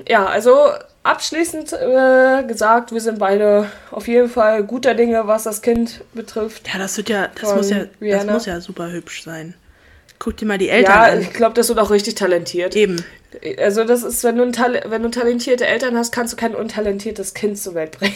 Ja, 0.07 0.25
also 0.25 0.55
abschließend 1.03 1.73
äh, 1.73 2.43
gesagt, 2.43 2.93
wir 2.93 3.01
sind 3.01 3.19
beide 3.19 3.69
auf 3.91 4.07
jeden 4.07 4.29
Fall 4.29 4.63
guter 4.63 4.93
Dinge, 4.93 5.27
was 5.27 5.43
das 5.43 5.61
Kind 5.61 6.01
betrifft. 6.13 6.67
Ja, 6.71 6.79
das 6.79 6.95
wird 6.95 7.09
ja, 7.09 7.27
das 7.39 7.55
muss 7.55 7.69
ja, 7.69 7.79
das 7.79 7.87
Rihanna. 8.01 8.33
muss 8.33 8.45
ja 8.45 8.61
super 8.61 8.89
hübsch 8.91 9.23
sein. 9.23 9.53
Guck 10.17 10.37
dir 10.37 10.45
mal 10.45 10.57
die 10.57 10.69
Eltern 10.69 10.93
Ja, 10.95 11.03
an. 11.03 11.21
ich 11.21 11.33
glaube, 11.33 11.55
das 11.55 11.67
wird 11.69 11.79
auch 11.79 11.91
richtig 11.91 12.15
talentiert. 12.15 12.75
Eben. 12.75 13.03
Also 13.59 13.83
das 13.83 14.01
ist, 14.03 14.23
wenn 14.23 14.37
du, 14.37 14.45
wenn 14.85 15.03
du 15.03 15.09
talentierte 15.09 15.67
Eltern 15.67 15.95
hast, 15.95 16.11
kannst 16.11 16.33
du 16.33 16.37
kein 16.37 16.55
untalentiertes 16.55 17.35
Kind 17.35 17.59
zur 17.59 17.75
Welt 17.75 17.91
bringen. 17.99 18.15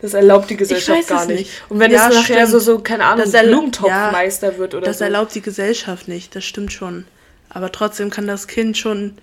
Das 0.00 0.14
erlaubt 0.14 0.50
die 0.50 0.56
Gesellschaft 0.56 1.08
gar 1.08 1.24
nicht. 1.26 1.38
nicht. 1.38 1.62
Und 1.70 1.80
wenn 1.80 1.90
Ja, 1.90 2.08
es 2.08 2.14
nachher 2.14 2.46
stimmt. 2.46 2.50
so, 2.50 2.58
so, 2.58 2.78
keine 2.78 3.04
Ahnung, 3.06 3.24
Das 3.30 3.42
Blumentopfmeister 3.42 4.58
wird 4.58 4.74
oder 4.74 4.86
Das 4.86 4.98
so. 4.98 5.04
erlaubt 5.04 5.34
die 5.34 5.40
Gesellschaft 5.40 6.08
nicht, 6.08 6.36
das 6.36 6.44
stimmt 6.44 6.72
schon. 6.72 7.06
Aber 7.48 7.72
trotzdem 7.72 8.10
kann 8.10 8.26
das 8.26 8.46
Kind 8.46 8.76
schon 8.76 9.16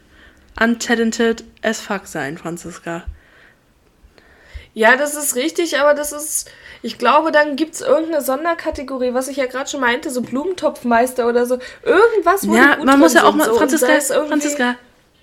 untalented 0.60 1.44
as 1.62 1.80
fuck 1.82 2.08
sein, 2.08 2.38
Franziska. 2.38 3.04
Ja, 4.74 4.98
das 4.98 5.16
ist 5.16 5.36
richtig, 5.36 5.80
aber 5.80 5.94
das 5.94 6.12
ist, 6.12 6.50
ich 6.82 6.98
glaube, 6.98 7.32
dann 7.32 7.56
gibt 7.56 7.76
es 7.76 7.82
irgendeine 7.82 8.22
Sonderkategorie, 8.22 9.14
was 9.14 9.30
ich 9.30 9.38
ja 9.38 9.46
gerade 9.46 9.70
schon 9.70 9.80
meinte, 9.80 10.10
so 10.10 10.22
Blumentopfmeister 10.22 11.28
oder 11.30 11.46
so. 11.46 11.60
Irgendwas, 11.84 12.46
wo 12.48 12.56
Ja, 12.56 12.78
man 12.84 13.00
muss 13.00 13.14
ja 13.14 13.24
auch 13.24 13.34
mal, 13.36 13.46
so. 13.46 13.56
Franziska, 13.56 13.88
Franziska, 14.28 14.76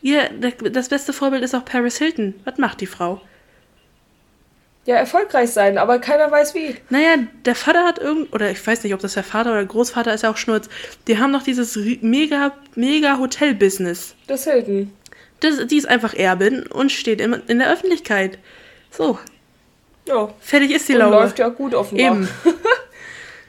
ihr, 0.03 0.29
das 0.71 0.89
beste 0.89 1.13
Vorbild 1.13 1.43
ist 1.43 1.55
auch 1.55 1.65
Paris 1.65 1.99
Hilton. 1.99 2.35
Was 2.45 2.59
macht 2.59 2.81
die 2.81 2.87
Frau? 2.87 3.21
Ja, 4.85 4.97
erfolgreich 4.97 5.51
sein, 5.53 5.79
aber 5.79 6.01
keiner 6.01 6.29
weiß 6.31 6.55
wie. 6.55 6.75
Naja, 6.91 7.19
der 7.45 7.55
Vater 7.55 7.85
hat 7.85 7.99
irgend, 8.01 8.33
oder 8.35 8.51
ich 8.51 8.67
weiß 8.67 8.83
nicht, 8.83 8.93
ob 8.95 9.01
das 9.01 9.15
der 9.15 9.23
Vater 9.23 9.53
oder 9.53 9.65
Großvater 9.65 10.13
ist, 10.13 10.23
ja 10.23 10.31
auch 10.31 10.37
Schnurz. 10.37 10.69
Die 11.07 11.19
haben 11.19 11.31
noch 11.31 11.45
dieses 11.45 11.77
mega, 12.01 12.53
mega 12.75 13.19
Hotel-Business. 13.19 14.17
Das 14.27 14.43
Hilton. 14.45 14.93
Das, 15.39 15.65
die 15.69 15.77
ist 15.77 15.87
einfach 15.89 16.15
Erbin 16.15 16.67
und 16.67 16.91
steht 16.91 17.21
in, 17.21 17.33
in 17.47 17.61
der 17.61 17.73
Öffentlichkeit. 17.73 18.39
So, 18.91 19.19
Ja. 20.09 20.35
fertig 20.41 20.73
ist 20.73 20.89
die 20.89 20.95
Und 20.95 20.99
Laube. 20.99 21.15
läuft 21.17 21.39
ja 21.39 21.49
gut 21.49 21.75
offenbar. 21.75 22.05
Eben. 22.17 22.29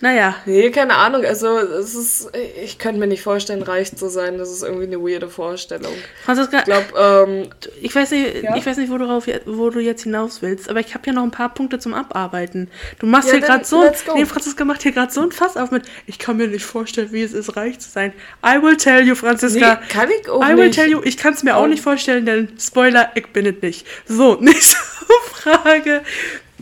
naja, 0.03 0.35
Nee, 0.45 0.69
keine 0.69 0.95
Ahnung. 0.95 1.23
Also, 1.23 1.57
es 1.59 1.95
ist, 1.95 2.29
ich 2.61 2.77
könnte 2.77 2.99
mir 2.99 3.07
nicht 3.07 3.23
vorstellen, 3.23 3.63
reich 3.63 3.95
zu 3.95 4.09
sein. 4.09 4.37
Das 4.37 4.51
ist 4.51 4.61
irgendwie 4.61 4.83
eine 4.83 4.97
weirde 4.99 5.29
Vorstellung. 5.29 5.93
Franziska, 6.25 6.59
Ich 6.59 6.63
glaube, 6.65 6.85
ähm, 6.99 7.49
ich 7.81 7.95
weiß 7.95 8.11
nicht, 8.11 8.43
Ja? 8.43 8.55
ich 8.57 8.65
weiß 8.65 8.75
nicht, 8.77 8.91
wo 8.91 8.97
du, 8.97 9.05
drauf, 9.05 9.25
wo 9.45 9.69
du 9.69 9.79
jetzt 9.79 10.03
hinaus 10.03 10.41
willst, 10.41 10.69
aber 10.69 10.81
ich 10.81 10.93
habe 10.93 11.07
ja 11.07 11.13
noch 11.13 11.23
ein 11.23 11.31
paar 11.31 11.53
Punkte 11.53 11.79
zum 11.79 11.93
Abarbeiten. 11.93 12.69
Du 12.99 13.05
machst 13.05 13.29
Ja, 13.29 13.35
hier 13.35 13.41
gerade 13.47 13.63
so, 13.63 13.81
nee, 14.13 14.25
Franziska 14.25 14.65
macht 14.65 14.83
hier 14.83 14.91
gerade 14.91 15.11
so 15.13 15.21
ein 15.21 15.31
Fass 15.31 15.55
auf 15.55 15.71
mit, 15.71 15.83
ich 16.05 16.19
kann 16.19 16.35
mir 16.35 16.49
nicht 16.49 16.65
vorstellen, 16.65 17.13
wie 17.13 17.23
es 17.23 17.31
ist, 17.31 17.55
reich 17.55 17.79
zu 17.79 17.89
sein. 17.89 18.11
I 18.45 18.61
will 18.61 18.75
tell 18.75 19.07
you, 19.07 19.15
Franziska. 19.15 19.79
nee, 19.81 19.87
kann 19.87 20.09
ich 20.11 20.29
auch 20.29 20.43
I 20.43 20.49
will 20.57 20.65
nicht. 20.65 20.75
tell 20.75 20.89
you, 20.89 21.01
ich 21.03 21.15
kann 21.15 21.33
es 21.33 21.43
mir 21.43 21.55
auch 21.55 21.63
Ähm. 21.63 21.69
nicht 21.69 21.81
vorstellen, 21.81 22.25
denn 22.25 22.49
Spoiler, 22.59 23.09
ich 23.15 23.27
bin 23.27 23.45
es 23.45 23.61
nicht. 23.61 23.87
So, 24.05 24.35
nächste 24.41 24.75
Frage. 25.31 26.01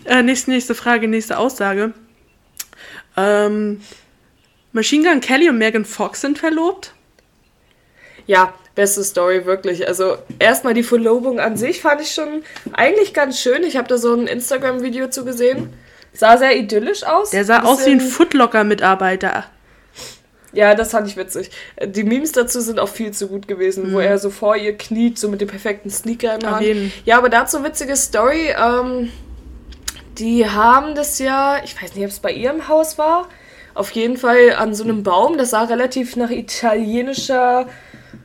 Äh, 0.06 0.22
nächste, 0.22 0.52
nächste 0.52 0.76
Frage, 0.76 1.08
nächste 1.08 1.40
Aussage. 1.40 1.94
Ähm, 3.18 3.82
Machine 4.72 5.10
Gun 5.10 5.22
Kelly 5.22 5.50
und 5.50 5.58
Megan 5.58 5.86
Fox 5.86 6.22
sind 6.22 6.40
verlobt. 6.40 6.94
Ja, 8.28 8.54
beste 8.76 9.04
Story, 9.04 9.46
wirklich. 9.46 9.88
Also, 9.88 10.18
erstmal 10.40 10.74
die 10.74 10.84
Verlobung 10.84 11.40
an 11.40 11.58
sich 11.58 11.82
fand 11.82 12.02
ich 12.02 12.14
schon 12.14 12.44
eigentlich 12.74 13.14
ganz 13.14 13.40
schön. 13.40 13.64
Ich 13.64 13.78
habe 13.78 13.88
da 13.88 13.98
so 13.98 14.14
ein 14.14 14.28
Instagram-Video 14.28 15.10
zu 15.10 15.26
gesehen. 15.26 15.74
Sah 16.14 16.38
sehr 16.38 16.58
idyllisch 16.58 17.04
aus. 17.04 17.32
Der 17.32 17.46
sah 17.46 17.64
aus 17.64 17.86
wie 17.86 17.92
ein 17.92 18.02
Footlocker-Mitarbeiter. 18.02 19.46
Ja, 20.54 20.76
das 20.76 20.92
fand 20.92 21.08
ich 21.08 21.16
witzig. 21.16 21.50
Die 21.86 22.04
Memes 22.04 22.34
dazu 22.34 22.60
sind 22.60 22.80
auch 22.80 22.90
viel 22.90 23.12
zu 23.12 23.28
gut 23.28 23.48
gewesen, 23.48 23.94
wo 23.94 24.00
er 24.00 24.18
so 24.20 24.30
vor 24.30 24.58
ihr 24.58 24.78
kniet, 24.78 25.18
so 25.18 25.30
mit 25.30 25.40
dem 25.40 25.48
perfekten 25.48 25.90
Sneaker 25.90 26.34
in 26.34 26.40
der 26.42 26.52
Hand. 26.52 26.66
Ja, 27.06 27.18
aber 27.18 27.30
dazu 27.30 27.64
witzige 27.64 27.96
Story. 27.96 28.54
Ähm, 28.58 29.12
die 30.22 30.48
haben 30.48 30.94
das 30.94 31.18
ja, 31.20 31.62
ich 31.64 31.82
weiß 31.82 31.96
nicht, 31.96 32.06
ob 32.06 32.12
es 32.12 32.20
bei 32.20 32.32
ihrem 32.32 32.68
Haus 32.68 32.98
war, 32.98 33.28
auf 33.74 33.92
jeden 33.92 34.18
Fall 34.18 34.54
an 34.58 34.74
so 34.74 34.84
einem 34.84 35.04
Baum. 35.04 35.38
Das 35.38 35.50
sah 35.50 35.64
relativ 35.64 36.16
nach 36.16 36.30
italienischer 36.30 37.68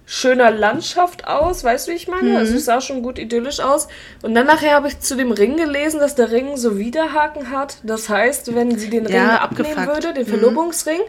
schöner 0.05 0.51
Landschaft 0.51 1.27
aus, 1.27 1.65
weißt 1.65 1.87
du, 1.89 1.93
wie 1.93 1.97
ich 1.97 2.07
meine? 2.07 2.31
Mhm. 2.31 2.37
Also 2.37 2.55
es 2.55 2.67
sah 2.67 2.81
schon 2.81 3.03
gut 3.03 3.19
idyllisch 3.19 3.61
aus. 3.61 3.89
Und 4.23 4.35
dann 4.35 4.47
nachher 4.47 4.75
habe 4.75 4.89
ich 4.89 5.01
zu 5.01 5.17
dem 5.17 5.33
Ring 5.33 5.57
gelesen, 5.57 5.99
dass 5.99 6.15
der 6.15 6.31
Ring 6.31 6.57
so 6.57 6.79
Widerhaken 6.79 7.51
hat. 7.51 7.79
Das 7.83 8.09
heißt, 8.09 8.55
wenn 8.55 8.79
sie 8.79 8.91
den 8.91 9.07
Ring 9.07 9.17
Ja, 9.17 9.39
abnehmen 9.39 9.79
abgefuckt. 9.79 10.05
würde, 10.05 10.15
den 10.15 10.27
Verlobungsring, 10.27 11.01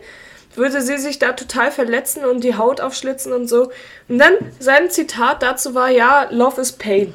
würde 0.56 0.82
sie 0.82 0.98
sich 0.98 1.20
da 1.20 1.34
total 1.34 1.72
verletzen 1.72 2.26
und 2.26 2.44
die 2.44 2.56
Haut 2.56 2.82
aufschlitzen 2.82 3.34
und 3.34 3.48
so. 3.48 3.72
Und 4.08 4.20
dann 4.20 4.34
sein 4.60 4.90
Zitat 4.90 5.44
dazu 5.44 5.76
war, 5.76 5.90
ja, 5.90 6.28
Love 6.32 6.62
is 6.62 6.72
Pain. 6.72 7.14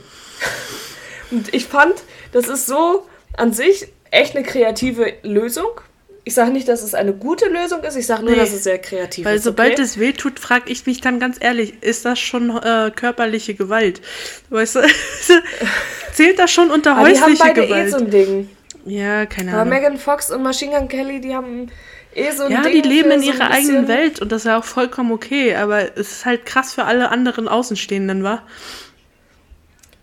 und 1.31 1.53
ich 1.55 1.67
fand, 1.67 1.95
das 2.33 2.49
ist 2.49 2.67
so 2.67 3.07
an 3.37 3.53
sich 3.53 3.89
echt 4.11 4.37
eine 4.37 4.45
kreative 4.45 5.13
Lösung. 5.23 5.81
ich 6.25 6.35
sage 6.35 6.53
nicht, 6.53 6.69
dass 6.69 6.83
es 6.83 6.95
eine 6.95 7.13
gute 7.15 7.49
Lösung 7.49 7.83
ist, 7.83 7.97
ich 7.97 8.07
sage 8.07 8.23
nur, 8.23 8.31
Nee. 8.33 8.37
dass 8.39 8.53
es 8.53 8.63
sehr 8.65 8.79
kreativ 8.79 9.25
Weil 9.25 9.37
ist. 9.37 9.45
sobald 9.45 9.73
okay? 9.73 9.83
es 9.83 9.99
weh 9.99 10.13
tut, 10.13 10.39
frage 10.39 10.71
ich 10.71 10.87
mich 10.87 11.01
dann 11.01 11.19
ganz 11.19 11.37
ehrlich, 11.41 11.75
ist 11.83 12.05
das 12.05 12.19
schon 12.21 12.51
äh, 12.57 12.93
körperliche 12.95 13.55
Gewalt? 13.55 14.01
Weißt 14.51 14.77
du, 14.77 14.81
zählt 16.13 16.39
das 16.39 16.51
schon 16.53 16.71
unter 16.71 16.97
Aber 16.97 17.09
die 17.09 17.17
haben 17.21 17.31
häusliche 17.33 17.43
beide 17.45 17.63
eh 17.63 17.67
Gewalt? 17.67 17.91
so 17.91 17.97
ein 17.97 18.11
Ding. 18.11 18.49
ja, 18.85 19.27
keine 19.27 19.53
Aber 19.53 19.63
Ahnung. 19.63 19.75
Megan 19.75 19.99
Fox 19.99 20.31
und 20.31 20.43
Machine 20.43 20.77
Gun 20.79 20.89
Kelly, 20.89 21.21
die 21.21 21.35
haben 21.35 21.69
eh 22.15 22.31
so 22.31 22.45
ein 22.45 22.53
Ja, 22.53 22.63
Ding 22.63 22.83
die 22.83 22.89
leben 22.89 23.11
in 23.11 23.21
so 23.23 23.33
ihrer 23.33 23.51
eigenen 23.51 23.89
Welt 23.89 24.21
und 24.21 24.31
das 24.31 24.43
ist 24.43 24.47
ja 24.47 24.59
auch 24.59 24.65
vollkommen 24.65 25.11
okay, 25.13 25.57
aber 25.57 25.97
es 25.99 26.13
ist 26.13 26.25
halt 26.27 26.47
krass 26.47 26.73
für 26.75 26.85
alle 26.85 27.09
anderen 27.11 27.49
Außenstehenden, 27.49 28.23
wa? 28.23 28.43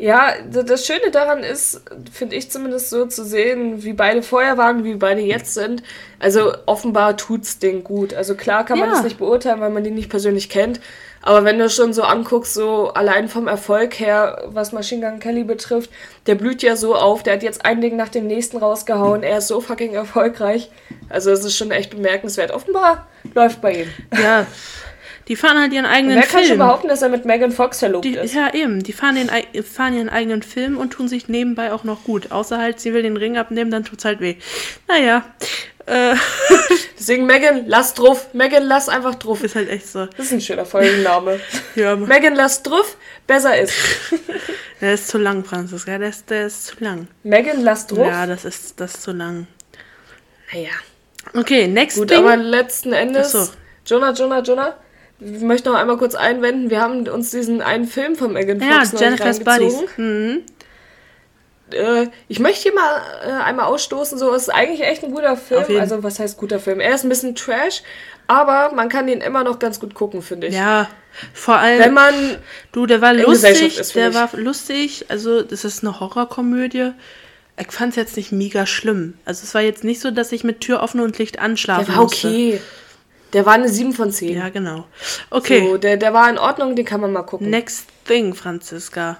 Ja, 0.02 0.32
das 0.50 0.86
Schöne 0.86 1.12
daran 1.12 1.44
ist, 1.44 1.82
finde 2.14 2.38
ich 2.38 2.50
zumindest 2.50 2.90
so 2.90 3.06
zu 3.06 3.26
sehen, 3.26 3.84
wie 3.84 3.92
beide 3.92 4.24
vorher 4.24 4.58
waren, 4.58 4.86
wie 4.86 4.96
beide 4.96 5.20
jetzt 5.20 5.54
sind. 5.54 5.84
Also 6.20 6.54
offenbar 6.66 7.18
tut's 7.18 7.60
Ding 7.60 7.84
gut. 7.84 8.14
Also 8.14 8.36
klar 8.36 8.64
kann 8.66 8.80
man 8.80 8.88
Ja. 8.88 8.96
das 8.96 9.04
nicht 9.04 9.18
beurteilen, 9.18 9.60
weil 9.60 9.72
man 9.72 9.84
die 9.84 9.92
nicht 9.92 10.10
persönlich 10.10 10.50
kennt. 10.50 10.80
Aber 11.22 11.44
wenn 11.44 11.60
du 11.60 11.70
schon 11.70 11.92
so 11.92 12.04
anguckst, 12.04 12.54
so 12.54 12.94
allein 12.94 13.28
vom 13.28 13.50
Erfolg 13.50 14.00
her, 14.00 14.44
was 14.48 14.72
Machine 14.72 15.06
Gun 15.06 15.20
Kelly 15.20 15.44
betrifft, 15.44 15.90
der 16.28 16.36
blüht 16.36 16.64
ja 16.64 16.78
so 16.78 16.96
auf, 16.96 17.22
der 17.24 17.34
hat 17.34 17.44
jetzt 17.44 17.66
ein 17.66 17.82
Ding 17.82 17.98
nach 17.98 18.08
dem 18.08 18.26
nächsten 18.26 18.56
rausgehauen, 18.56 19.22
er 19.22 19.40
ist 19.40 19.50
so 19.50 19.60
fucking 19.60 19.96
erfolgreich. 19.96 20.72
Also 21.10 21.30
es 21.32 21.44
ist 21.44 21.58
schon 21.58 21.72
echt 21.72 21.90
bemerkenswert. 21.90 22.52
Offenbar 22.52 23.08
läuft 23.36 23.60
bei 23.60 23.74
ihm. 23.82 23.88
Ja, 24.18 24.46
die 25.30 25.36
fahren 25.36 25.58
halt 25.60 25.72
ihren 25.72 25.86
eigenen 25.86 26.18
Wer 26.18 26.24
kann 26.24 26.40
schon 26.40 26.48
Film. 26.48 26.60
behaupten, 26.60 26.88
dass 26.90 27.02
er 27.02 27.10
mit 27.10 27.24
Megan 27.24 27.52
Fox 27.52 27.80
verlobt 27.80 28.04
Die, 28.04 28.16
ist? 28.16 28.34
ja, 28.34 28.54
eben. 28.54 28.84
Die 28.84 28.92
fahren, 28.92 29.16
den, 29.16 29.30
fahren 29.64 29.96
ihren 29.96 30.10
eigenen 30.10 30.42
Film 30.44 30.78
und 30.78 30.90
tun 30.92 31.08
sich 31.08 31.30
nebenbei 31.30 31.72
auch 31.72 31.84
noch 31.84 32.04
gut. 32.04 32.32
Außer 32.32 32.58
halt, 32.58 32.80
sie 32.80 32.94
will 32.94 33.04
den 33.04 33.16
Ring 33.16 33.38
abnehmen, 33.38 33.72
dann 33.72 33.86
tut's 33.86 34.04
halt 34.06 34.20
weh. 34.20 34.36
Naja, 34.88 35.24
äh, 35.86 36.16
Deswegen 37.00 37.26
Megan, 37.26 37.64
lass 37.68 37.94
drauf. 37.96 38.34
Megan, 38.34 38.64
lass 38.64 38.90
einfach 38.90 39.16
drauf. 39.16 39.44
ist 39.44 39.56
halt 39.56 39.70
echt 39.70 39.88
so. 39.88 40.06
Das 40.06 40.28
ist 40.28 40.34
ein 40.34 40.42
schöner 40.42 40.66
Folgenname. 40.66 41.40
Ja, 41.76 41.96
Megan, 41.96 42.36
lass 42.36 42.62
drauf, 42.62 42.98
besser 43.26 43.58
ist. 43.60 43.74
der 44.82 44.94
ist 44.96 45.08
zu 45.08 45.18
lang, 45.18 45.46
Franziska. 45.46 45.98
Der 45.98 46.10
ist, 46.10 46.30
der 46.30 46.48
ist 46.48 46.66
zu 46.66 46.76
lang. 46.80 47.08
Megan, 47.24 47.62
lass 47.62 47.88
drauf. 47.88 48.08
Ja, 48.08 48.26
das 48.26 48.46
ist, 48.46 48.80
das 48.80 48.96
ist 48.96 49.04
zu 49.04 49.12
lang. 49.12 49.48
Naja. 50.52 50.70
Okay, 51.34 51.68
next 51.68 51.98
Gut, 51.98 52.10
Ding. 52.10 52.20
aber 52.20 52.36
letzten 52.36 52.94
Endes, 52.94 53.34
Ach 53.36 53.46
so. 53.46 53.52
Jonah, 53.86 54.12
Jonah, 54.14 54.40
Jonah, 54.42 54.76
ich 55.20 55.42
möchte 55.42 55.70
noch 55.70 55.78
einmal 55.78 55.98
kurz 55.98 56.16
einwenden, 56.16 56.70
wir 56.70 56.82
haben 56.82 57.08
uns 57.08 57.32
diesen 57.32 57.62
einen 57.62 57.86
Film 57.86 58.16
von 58.16 58.34
Megan 58.34 58.60
ja, 58.60 58.80
Fox 58.80 58.94
neulich 58.94 59.20
Jennifer's 59.20 59.40
Buddies. 59.40 59.76
Mhm. 59.98 60.44
Äh, 61.72 62.08
ich 62.28 62.40
möchte 62.40 62.64
hier 62.64 62.74
mal 62.74 63.02
äh, 63.26 63.44
einmal 63.44 63.66
ausstoßen, 63.66 64.18
so 64.18 64.34
es 64.34 64.44
ist 64.44 64.50
eigentlich 64.50 64.82
echt 64.82 65.04
ein 65.04 65.12
guter 65.12 65.38
Film. 65.38 65.80
Also 65.80 66.04
was 66.04 66.20
heißt 66.20 66.38
guter 66.38 66.60
Film? 66.60 66.80
Er 66.80 66.96
ist 66.96 67.04
ein 67.04 67.10
bisschen 67.10 67.36
Trash, 67.36 67.84
aber 68.28 68.74
man 68.74 68.90
kann 68.90 69.08
ihn 69.08 69.22
immer 69.22 69.44
noch 69.44 69.60
ganz 69.60 69.80
gut 69.80 69.94
gucken, 69.94 70.22
finde 70.22 70.48
ich. 70.48 70.56
Ja, 70.56 70.88
vor 71.34 71.58
allem. 71.58 71.80
Wenn 71.80 71.94
man 71.94 72.38
Du, 72.72 72.86
der 72.86 73.02
war 73.02 73.14
lustig, 73.14 73.80
ist, 73.80 73.96
der 73.96 74.12
finde 74.12 74.20
war 74.20 74.30
lustig, 74.40 75.06
also 75.10 75.42
das 75.42 75.66
ist 75.66 75.84
eine 75.84 76.00
Horrorkomödie. 76.00 76.92
Ich 77.60 77.72
fand 77.72 77.90
es 77.90 77.96
jetzt 77.98 78.16
nicht 78.16 78.32
mega 78.32 78.66
schlimm. 78.66 79.16
Also 79.26 79.44
es 79.44 79.54
war 79.54 79.62
jetzt 79.62 79.84
nicht 79.84 80.00
so, 80.00 80.12
dass 80.12 80.32
ich 80.32 80.46
mit 80.46 80.62
Tür 80.62 80.82
offen 80.82 81.02
und 81.02 81.18
Licht 81.18 81.40
anschlafen 81.40 81.88
der 81.88 81.96
war 81.96 82.04
musste. 82.04 82.30
okay. 82.30 82.62
Der 83.34 83.46
war 83.46 83.54
eine 83.54 83.70
7 83.70 83.94
von 83.94 84.12
10. 84.12 84.36
Ja, 84.36 84.50
genau. 84.50 84.86
Okay, 85.30 85.60
So, 85.62 85.78
der, 85.78 85.98
der 85.98 86.14
war 86.14 86.30
in 86.30 86.38
Ordnung, 86.38 86.76
den 86.76 86.86
kann 86.86 87.02
man 87.02 87.14
mal 87.14 87.24
gucken. 87.24 87.50
next 87.50 87.86
thing, 88.06 88.34
Franziska. 88.34 89.18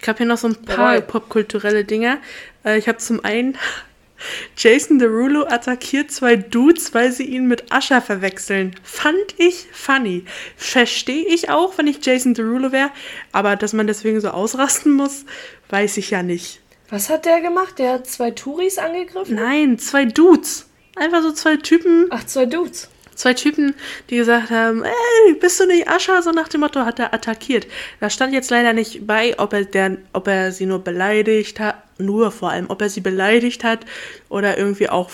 Ich 0.00 0.08
habe 0.08 0.18
hier 0.18 0.26
noch 0.26 0.38
so 0.38 0.48
ein 0.48 0.56
paar 0.56 1.00
popkulturelle 1.00 1.84
Dinger. 1.84 2.18
Äh, 2.64 2.78
ich 2.78 2.88
habe 2.88 2.98
zum 2.98 3.24
einen 3.24 3.56
Jason 4.56 4.98
Derulo 4.98 5.46
attackiert 5.46 6.10
zwei 6.10 6.36
Dudes, 6.36 6.94
weil 6.94 7.10
sie 7.12 7.24
ihn 7.24 7.46
mit 7.48 7.72
Ascher 7.72 8.00
verwechseln. 8.02 8.74
Fand 8.82 9.34
ich 9.38 9.66
funny. 9.72 10.24
Verstehe 10.56 11.24
ich 11.26 11.50
auch, 11.50 11.78
wenn 11.78 11.86
ich 11.86 12.04
Jason 12.04 12.34
Derulo 12.34 12.70
wäre, 12.72 12.90
aber 13.32 13.56
dass 13.56 13.72
man 13.72 13.86
deswegen 13.86 14.20
so 14.20 14.28
ausrasten 14.30 14.92
muss, 14.92 15.24
weiß 15.70 15.96
ich 15.96 16.10
ja 16.10 16.22
nicht. 16.22 16.60
Was 16.90 17.08
hat 17.08 17.24
der 17.24 17.40
gemacht? 17.40 17.78
Der 17.78 17.94
hat 17.94 18.06
zwei 18.06 18.30
Touris 18.30 18.78
angegriffen? 18.78 19.34
Nein, 19.36 19.78
zwei 19.78 20.04
Dudes. 20.04 20.66
Einfach 20.94 21.22
so 21.22 21.32
zwei 21.32 21.56
Typen, 21.56 22.06
Ach, 22.10 22.24
zwei 22.26 22.44
Dudes. 22.44 22.90
Zwei 23.22 23.34
Typen, 23.34 23.74
die 24.10 24.16
gesagt 24.16 24.50
haben, 24.50 24.84
ey, 24.84 25.34
bist 25.34 25.58
du 25.60 25.66
nicht 25.66 25.88
Ascher? 25.88 26.22
So 26.22 26.32
nach 26.32 26.48
dem 26.48 26.60
Motto 26.60 26.80
hat 26.80 26.98
er 26.98 27.14
attackiert. 27.14 27.66
Da 28.00 28.10
stand 28.10 28.34
jetzt 28.34 28.50
leider 28.50 28.72
nicht 28.72 29.06
bei, 29.06 29.38
ob 29.38 29.52
er, 29.52 29.64
der, 29.64 29.96
ob 30.12 30.26
er 30.28 30.52
sie 30.52 30.66
nur 30.66 30.80
beleidigt 30.80 31.60
hat, 31.60 31.76
nur 31.98 32.32
vor 32.32 32.50
allem, 32.50 32.68
ob 32.68 32.82
er 32.82 32.90
sie 32.90 33.00
beleidigt 33.00 33.62
hat 33.64 33.80
oder 34.28 34.58
irgendwie 34.58 34.88
auch 34.88 35.10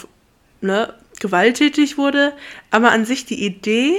ne, 0.62 0.94
gewalttätig 1.20 1.98
wurde. 1.98 2.32
Aber 2.70 2.90
an 2.92 3.04
sich 3.04 3.26
die 3.26 3.44
Idee, 3.44 3.94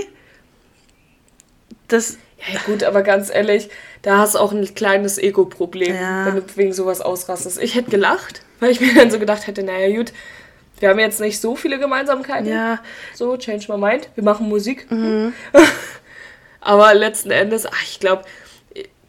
dass 1.88 2.18
Ja, 2.52 2.60
gut, 2.66 2.84
aber 2.84 3.04
ganz 3.04 3.30
ehrlich, 3.30 3.70
da 4.02 4.18
hast 4.18 4.36
du 4.36 4.40
auch 4.40 4.52
ein 4.52 4.74
kleines 4.74 5.18
Ego-Problem, 5.18 5.94
Ja. 5.96 6.26
wenn 6.26 6.36
du 6.36 6.44
wegen 6.56 6.74
sowas 6.74 7.02
ausrastest. 7.02 7.62
Ich 7.62 7.76
hätte 7.76 7.92
gelacht, 7.92 8.42
weil 8.60 8.72
ich 8.72 8.80
mir 8.80 8.94
dann 8.96 9.12
so 9.12 9.20
gedacht 9.20 9.46
hätte, 9.46 9.62
naja, 9.62 9.96
gut, 9.96 10.14
wir 10.80 10.90
haben 10.90 11.00
jetzt 11.00 11.20
nicht 11.20 11.40
so 11.40 11.56
viele 11.56 11.80
Gemeinsamkeiten. 11.80 12.48
ja, 12.48 12.76
Mhm. 12.76 12.80
So, 13.16 13.38
change 13.38 13.66
my 13.72 13.78
mind, 13.78 14.10
wir 14.16 14.24
machen 14.24 14.48
Musik. 14.50 14.88
aber 16.62 16.94
letzten 16.94 17.32
Endes, 17.32 17.66
ach, 17.66 17.84
ich 17.84 18.00
glaube, 18.00 18.24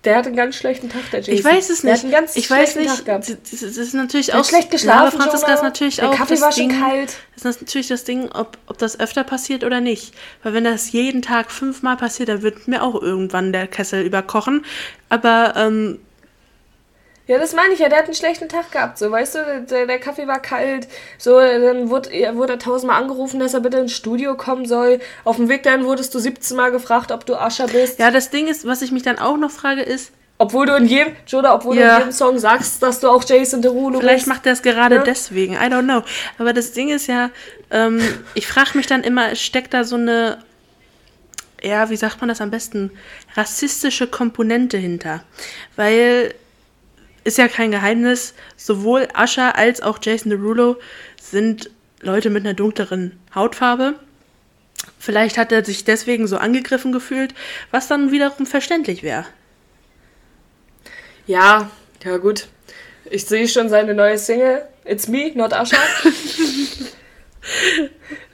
der 0.04 0.16
hat 0.16 0.26
einen 0.26 0.34
ganz 0.36 0.56
schlechten 0.56 0.88
Tag, 0.88 1.02
der 1.10 1.20
Jason. 1.20 1.34
ich 1.34 1.44
weiß 1.44 1.68
es 1.68 1.82
Der 1.82 1.90
nicht. 1.92 1.98
hat 1.98 2.04
einen 2.04 2.12
ganz 2.12 2.34
ich 2.36 2.50
weiß 2.50 2.72
schlechten 2.72 2.90
nicht. 2.90 2.96
Tag 2.96 3.04
gehabt. 3.04 3.52
Das, 3.52 3.62
ist 3.62 3.92
natürlich 3.94 4.26
Der 4.26 4.36
hat 4.36 4.40
auch 4.40 4.48
schlecht 4.48 4.64
Ja, 4.68 4.70
geschlafen, 4.70 5.00
aber 5.20 5.22
Franziska 5.24 5.52
ist 5.52 5.62
natürlich 5.62 5.96
Der 5.96 6.08
auch 6.08 6.16
Kaffee 6.16 6.34
das 6.34 6.40
war 6.40 6.52
schon 6.52 6.68
Ding, 6.70 6.80
kalt. 6.80 7.16
Das 7.34 7.44
ist 7.44 7.60
natürlich 7.60 7.88
das 7.88 8.04
Ding, 8.04 8.30
ob, 8.32 8.56
ob 8.66 8.78
das 8.78 8.98
öfter 8.98 9.24
passiert 9.24 9.62
oder 9.62 9.82
nicht. 9.82 10.14
Weil 10.42 10.54
wenn 10.54 10.64
das 10.64 10.90
jeden 10.92 11.20
Tag 11.20 11.50
fünfmal 11.50 11.98
passiert, 11.98 12.30
dann 12.30 12.40
wird 12.40 12.66
mir 12.66 12.82
auch 12.82 12.94
irgendwann 13.00 13.52
der 13.52 13.66
Kessel 13.66 14.02
überkochen. 14.02 14.64
Aber 15.10 15.52
ähm, 15.56 15.98
Ja, 17.30 17.38
das 17.38 17.54
meine 17.54 17.72
ich 17.74 17.78
ja, 17.78 17.88
der 17.88 17.98
hat 17.98 18.06
einen 18.06 18.14
schlechten 18.14 18.48
Tag 18.48 18.72
gehabt, 18.72 18.98
so, 18.98 19.08
weißt 19.08 19.34
du, 19.36 19.64
der, 19.70 19.86
der 19.86 19.98
Kaffee 20.00 20.26
war 20.26 20.40
kalt, 20.42 20.88
so, 21.16 21.38
dann 21.38 21.88
wurde, 21.88 22.10
er 22.10 22.34
wurde 22.34 22.54
er 22.54 22.58
tausendmal 22.58 23.00
angerufen, 23.00 23.38
dass 23.38 23.54
er 23.54 23.60
bitte 23.60 23.78
ins 23.78 23.92
Studio 23.92 24.34
kommen 24.36 24.66
soll. 24.66 24.98
Auf 25.22 25.36
dem 25.36 25.48
Weg 25.48 25.62
dahin 25.62 25.84
wurdest 25.84 26.12
du 26.12 26.18
17 26.18 26.56
Mal 26.56 26.72
gefragt, 26.72 27.12
ob 27.12 27.24
du 27.24 27.36
Ascher 27.36 27.68
bist. 27.68 28.00
ja, 28.00 28.10
das 28.10 28.30
Ding 28.30 28.48
ist, 28.48 28.66
was 28.66 28.82
ich 28.82 28.90
mich 28.90 29.04
dann 29.04 29.20
auch 29.20 29.36
noch 29.36 29.52
frage, 29.52 29.82
ist, 29.82 30.10
Obwohl 30.38 30.66
du 30.66 30.74
in 30.74 30.86
jedem, 30.86 31.14
Joda, 31.26 31.54
obwohl 31.54 31.76
Ja. 31.76 31.82
du 31.82 31.92
in 31.92 31.98
jedem 32.00 32.12
Song 32.12 32.38
sagst, 32.40 32.82
dass 32.82 32.98
du 32.98 33.08
auch 33.08 33.22
Jason 33.22 33.62
Derulo 33.62 34.00
vielleicht 34.00 34.24
bist. 34.24 34.26
macht 34.26 34.46
er 34.46 34.54
es 34.54 34.62
gerade 34.62 34.96
Ja. 34.96 35.02
deswegen. 35.04 35.52
I 35.54 35.68
don't 35.68 35.84
know. 35.84 36.02
Aber 36.38 36.52
das 36.52 36.72
Ding 36.72 36.88
ist 36.88 37.06
ja, 37.06 37.30
ähm, 37.70 38.00
ich 38.34 38.48
frage 38.48 38.70
mich 38.74 38.86
dann 38.88 39.04
immer, 39.04 39.36
steckt 39.36 39.72
da 39.72 39.84
so 39.84 39.94
eine, 39.94 40.38
ja, 41.62 41.90
wie 41.90 41.96
sagt 41.96 42.20
man 42.20 42.28
das 42.28 42.40
am 42.40 42.50
besten, 42.50 42.90
rassistische 43.36 44.08
Komponente 44.08 44.78
hinter? 44.78 45.22
Weil 45.76 46.34
ist 47.24 47.38
ja 47.38 47.48
kein 47.48 47.70
Geheimnis, 47.70 48.34
sowohl 48.56 49.08
Asher 49.14 49.56
als 49.56 49.82
auch 49.82 49.98
Jason 50.02 50.30
Derulo 50.30 50.76
sind 51.20 51.70
Leute 52.00 52.30
mit 52.30 52.44
einer 52.44 52.54
dunkleren 52.54 53.18
Hautfarbe. 53.34 53.94
Vielleicht 54.98 55.36
hat 55.36 55.52
er 55.52 55.64
sich 55.64 55.84
deswegen 55.84 56.26
so 56.26 56.38
angegriffen 56.38 56.92
gefühlt, 56.92 57.34
was 57.70 57.88
dann 57.88 58.10
wiederum 58.10 58.46
verständlich 58.46 59.02
wäre. 59.02 59.26
Ja, 61.26 61.70
ja 62.04 62.16
gut. 62.16 62.48
Ich 63.10 63.26
sehe 63.26 63.48
schon 63.48 63.68
seine 63.68 63.94
neue 63.94 64.18
Single, 64.18 64.62
It's 64.84 65.08
Me, 65.08 65.32
Not 65.34 65.52
Asher. 65.52 65.78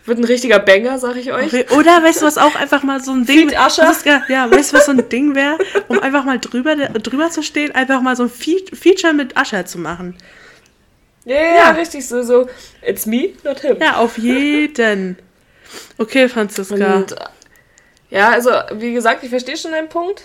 Wird 0.06 0.18
ein 0.18 0.24
richtiger 0.24 0.58
Banger, 0.60 0.98
sag 0.98 1.16
ich 1.16 1.32
euch. 1.32 1.46
Okay, 1.46 1.66
Oder 1.76 2.02
weißt 2.02 2.22
du, 2.22 2.26
was 2.26 2.38
auch 2.38 2.54
einfach 2.54 2.82
mal 2.84 3.00
so 3.02 3.10
ein 3.12 3.26
Ding 3.26 3.50
Feed 3.50 3.52
Ja, 3.52 4.50
weißt 4.50 4.72
du, 4.72 4.76
was 4.76 4.86
so 4.86 4.92
ein 4.92 5.08
Ding 5.08 5.34
wäre, 5.34 5.58
um 5.88 5.98
einfach 5.98 6.24
mal 6.24 6.38
drüber, 6.38 6.76
drüber 6.76 7.30
zu 7.30 7.42
stehen, 7.42 7.74
einfach 7.74 8.00
mal 8.00 8.14
so 8.16 8.22
ein 8.24 8.30
Fe 8.30 8.56
Feature 8.72 9.12
mit 9.12 9.36
Asher 9.36 9.66
zu 9.66 9.78
machen. 9.78 10.16
Ja, 11.24 11.34
ja, 11.34 11.54
Ja. 11.56 11.70
richtig 11.72 12.06
so, 12.06 12.22
so, 12.22 12.48
It's 12.86 13.04
Me, 13.04 13.30
Not 13.42 13.60
Him. 13.60 13.78
Ja, 13.80 13.96
auf 13.96 14.16
jeden. 14.16 15.18
Okay, 15.98 16.28
Franziska. 16.28 16.94
Und 16.96 17.16
ja, 18.10 18.30
also 18.30 18.50
wie 18.74 18.92
gesagt, 18.94 19.24
ich 19.24 19.30
verstehe 19.30 19.56
schon 19.56 19.72
deinen 19.72 19.88
Punkt. 19.88 20.22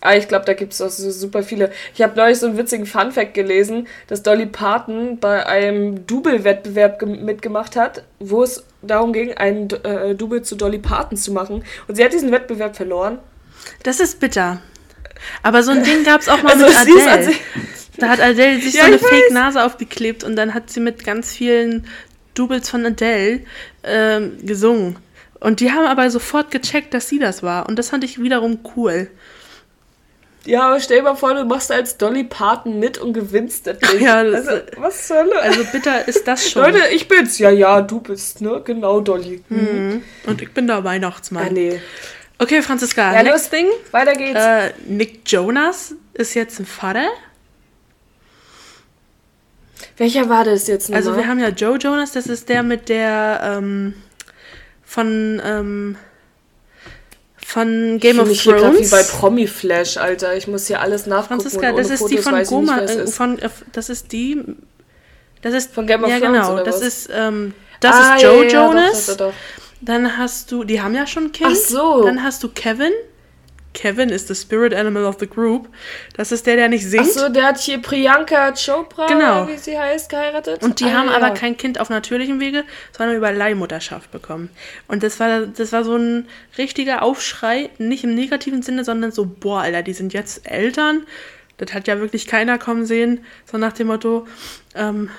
Aber 0.00 0.16
ich 0.16 0.28
glaube, 0.28 0.44
da 0.44 0.52
gibt 0.52 0.74
es 0.74 0.82
auch 0.82 0.90
so 0.90 1.10
super 1.10 1.42
viele. 1.42 1.72
Ich 1.94 2.02
habe 2.02 2.14
neulich 2.16 2.38
so 2.38 2.46
einen 2.46 2.58
witzigen 2.58 2.84
Funfact 2.84 3.32
gelesen, 3.32 3.88
dass 4.06 4.22
Dolly 4.22 4.44
Parton 4.46 5.18
bei 5.18 5.46
einem 5.46 6.06
Double-Wettbewerb 6.06 6.98
ge- 6.98 7.08
mitgemacht 7.08 7.74
hat, 7.74 8.04
wo 8.20 8.42
es 8.42 8.64
darum 8.86 9.12
ging, 9.12 9.32
einen 9.34 9.70
äh, 9.70 10.14
Double 10.14 10.42
zu 10.42 10.56
Dolly 10.56 10.78
Parton 10.78 11.16
zu 11.18 11.32
machen. 11.32 11.64
Und 11.88 11.94
sie 11.96 12.04
hat 12.04 12.12
diesen 12.12 12.30
Wettbewerb 12.32 12.76
verloren. 12.76 13.18
Das 13.82 14.00
ist 14.00 14.20
bitter. 14.20 14.60
Aber 15.42 15.62
so 15.62 15.70
ein 15.70 15.82
Ding 15.84 16.04
gab 16.04 16.20
es 16.20 16.28
auch 16.28 16.42
mal 16.42 16.52
Also 16.52 16.66
mit 16.66 16.76
Adele. 16.76 17.24
sich- 17.24 17.40
Da 17.96 18.08
hat 18.08 18.20
Adele 18.20 18.60
sich 18.60 18.74
Ja, 18.74 18.82
so 18.82 18.86
eine. 18.88 18.98
Fake-Nase 18.98 19.64
aufgeklebt 19.64 20.24
und 20.24 20.36
dann 20.36 20.52
hat 20.54 20.68
sie 20.70 20.80
mit 20.80 21.04
ganz 21.04 21.32
vielen 21.32 21.86
Doubles 22.34 22.68
von 22.68 22.84
Adele 22.84 23.40
ähm, 23.84 24.38
gesungen. 24.42 24.96
Und 25.40 25.60
die 25.60 25.70
haben 25.72 25.86
aber 25.86 26.10
sofort 26.10 26.50
gecheckt, 26.50 26.92
dass 26.94 27.08
sie 27.08 27.18
das 27.18 27.42
war. 27.42 27.68
Und 27.68 27.78
das 27.78 27.90
fand 27.90 28.02
ich 28.02 28.20
wiederum 28.20 28.58
cool. 28.76 29.08
Ja, 30.46 30.68
aber 30.68 30.80
stell 30.80 30.98
dir 30.98 31.04
mal 31.04 31.14
vor, 31.14 31.34
du 31.34 31.44
machst 31.44 31.72
als 31.72 31.96
Dolly 31.96 32.24
Parton 32.24 32.78
mit 32.78 32.98
und 32.98 33.12
gewinnst 33.14 33.66
das 33.66 33.78
Ding. 33.78 34.02
Ja, 34.02 34.22
das- 34.22 34.46
also, 34.46 34.62
was 34.76 35.06
zur 35.06 35.16
Hölle? 35.18 35.40
Also 35.40 35.64
bitter 35.72 36.06
ist 36.06 36.26
das 36.28 36.50
schon. 36.50 36.62
Leute, 36.62 36.80
ich 36.92 37.08
bin's. 37.08 37.38
Ja, 37.38 37.50
ja, 37.50 37.80
du 37.80 38.00
bist, 38.00 38.40
ne? 38.40 38.60
Genau, 38.64 39.00
Dolly. 39.00 39.42
Mhm. 39.48 40.02
Und 40.26 40.42
ich 40.42 40.52
bin 40.52 40.66
der 40.66 40.84
Weihnachtsmann. 40.84 41.46
Ah, 41.48 41.50
nee. 41.50 41.80
Okay, 42.38 42.60
Franziska, 42.62 43.14
Ja, 43.14 43.22
next 43.22 43.50
thing. 43.50 43.66
Weiter 43.92 44.12
geht's. 44.14 44.38
Äh, 44.40 44.72
Nick 44.86 45.20
Jonas 45.30 45.94
ist 46.14 46.34
jetzt 46.34 46.58
ein 46.60 46.66
Vater. 46.66 47.06
Welcher 49.96 50.28
war 50.28 50.44
das 50.44 50.66
jetzt 50.66 50.88
nochmal? 50.88 50.98
Also 51.06 51.16
wir 51.16 51.26
haben 51.28 51.38
ja 51.38 51.48
Joe 51.48 51.76
Jonas, 51.78 52.12
das 52.12 52.26
ist 52.26 52.48
der 52.48 52.62
mit 52.62 52.88
der 52.88 53.40
ähm, 53.58 53.94
von 54.84 55.40
ähm, 55.44 55.96
von 57.54 57.98
Game 58.00 58.16
ich 58.16 58.22
of 58.22 58.28
mich 58.28 58.40
hier 58.42 58.52
grad 58.54 58.72
wie 58.72 58.76
Thrones. 58.86 58.90
bei 58.90 59.02
Promi 59.04 59.46
Flash, 59.46 59.96
Alter. 59.96 60.36
Ich 60.36 60.46
muss 60.48 60.66
hier 60.66 60.80
alles 60.80 61.06
nachgucken. 61.06 61.40
Franziska, 61.40 61.72
das 61.72 61.90
ist 61.90 62.08
die 62.10 62.18
von 62.18 62.34
nicht, 62.36 62.48
Goma, 62.48 62.80
äh, 62.80 63.06
von 63.06 63.38
äh, 63.38 63.48
das 63.72 63.88
ist 63.88 64.10
die 64.12 64.42
das 65.42 65.54
ist 65.54 65.72
Von 65.74 65.86
Game 65.86 66.02
of 66.02 66.10
ja 66.10 66.18
Thrones, 66.20 66.32
genau, 66.40 66.52
oder 66.54 66.64
das 66.64 66.76
was? 66.76 66.82
ist 66.82 67.10
ähm, 67.14 67.54
das 67.80 67.94
Ah, 67.94 68.16
ist 68.16 68.22
ja, 68.22 68.28
Joe 68.32 68.44
ja, 68.46 68.50
ja, 68.50 68.66
Jonas. 68.66 69.06
doch, 69.06 69.16
doch, 69.16 69.26
doch. 69.28 69.34
Dann 69.82 70.16
hast 70.16 70.50
du, 70.50 70.64
die 70.64 70.80
haben 70.80 70.94
ja 70.94 71.06
schon 71.06 71.30
Kind. 71.32 71.50
Ach 71.52 71.56
so. 71.56 72.02
Dann 72.04 72.22
hast 72.22 72.42
du 72.42 72.48
Kevin. 72.48 72.92
Kevin 73.74 74.08
ist 74.08 74.28
the 74.28 74.34
spirit 74.34 74.72
animal 74.72 75.04
of 75.04 75.16
the 75.20 75.26
group. 75.26 75.68
Das 76.16 76.32
ist 76.32 76.46
der, 76.46 76.56
der 76.56 76.68
nicht 76.68 76.86
singt. 76.88 77.02
Ach 77.06 77.20
so, 77.20 77.28
der 77.28 77.44
hat 77.44 77.58
hier 77.58 77.82
Priyanka 77.82 78.52
Chopra, 78.52 79.06
Genau. 79.06 79.46
wie 79.48 79.58
sie 79.58 79.78
heißt, 79.78 80.08
geheiratet. 80.08 80.62
Und 80.62 80.80
die 80.80 80.84
Ah, 80.86 80.92
haben 80.92 81.08
ja. 81.10 81.16
aber 81.16 81.30
kein 81.32 81.56
Kind 81.56 81.78
auf 81.80 81.90
natürlichem 81.90 82.40
Wege, 82.40 82.64
sondern 82.96 83.16
über 83.16 83.30
Leihmutterschaft 83.32 84.10
bekommen. 84.10 84.48
Und 84.88 85.02
das 85.02 85.20
war, 85.20 85.40
das 85.46 85.72
war 85.72 85.84
so 85.84 85.96
ein 85.96 86.26
richtiger 86.56 87.02
Aufschrei, 87.02 87.68
nicht 87.78 88.04
im 88.04 88.14
negativen 88.14 88.62
Sinne, 88.62 88.84
sondern 88.84 89.12
so, 89.12 89.26
boah, 89.26 89.60
Alter, 89.62 89.82
die 89.82 89.92
sind 89.92 90.14
jetzt 90.14 90.48
Eltern. 90.50 91.04
Das 91.58 91.74
hat 91.74 91.86
ja 91.86 91.98
wirklich 92.00 92.26
keiner 92.26 92.58
kommen 92.58 92.86
sehen. 92.86 93.24
So 93.50 93.58
nach 93.58 93.72
dem 93.72 93.88
Motto, 93.88 94.26
ähm, 94.74 95.10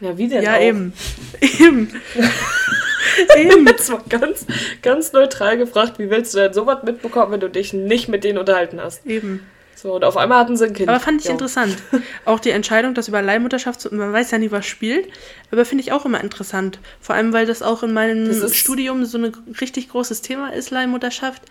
Ja, 0.00 0.16
wie 0.18 0.28
denn 0.28 0.42
ja, 0.42 0.54
auch? 0.56 0.60
eben. 0.60 0.92
eben. 1.40 1.90
eben. 3.36 3.66
Jetzt 3.66 3.90
mal 3.90 4.00
ganz, 4.08 4.46
ganz 4.82 5.12
neutral 5.12 5.56
gefragt, 5.56 5.98
wie 5.98 6.10
willst 6.10 6.34
du 6.34 6.38
denn 6.38 6.52
sowas 6.52 6.82
mitbekommen, 6.84 7.32
wenn 7.32 7.40
du 7.40 7.48
dich 7.50 7.72
nicht 7.72 8.08
mit 8.08 8.24
denen 8.24 8.38
unterhalten 8.38 8.80
hast? 8.80 9.06
Eben. 9.06 9.46
So, 9.74 9.94
und 9.94 10.04
auf 10.04 10.16
einmal 10.16 10.38
hatten 10.38 10.56
sie 10.56 10.64
ein 10.64 10.72
Kind. 10.72 10.88
Aber 10.88 11.00
fand 11.00 11.20
ich 11.20 11.26
Ja. 11.26 11.32
interessant. 11.32 11.76
Auch 12.24 12.40
die 12.40 12.50
Entscheidung, 12.50 12.94
das 12.94 13.08
über 13.08 13.20
Leihmutterschaft 13.20 13.80
zu, 13.80 13.94
man 13.94 14.10
weiß 14.12 14.30
ja 14.30 14.38
nie, 14.38 14.50
was 14.50 14.64
spielt, 14.64 15.06
aber 15.50 15.66
finde 15.66 15.82
ich 15.82 15.92
auch 15.92 16.06
immer 16.06 16.22
interessant. 16.22 16.78
Vor 17.00 17.14
allem, 17.14 17.34
weil 17.34 17.44
das 17.44 17.62
auch 17.62 17.82
in 17.82 17.92
meinem 17.92 18.48
Studium 18.52 19.04
so 19.04 19.18
ein 19.18 19.36
richtig 19.60 19.90
großes 19.90 20.22
Thema 20.22 20.52
ist, 20.54 20.70
Leihmutterschaft. 20.70 21.42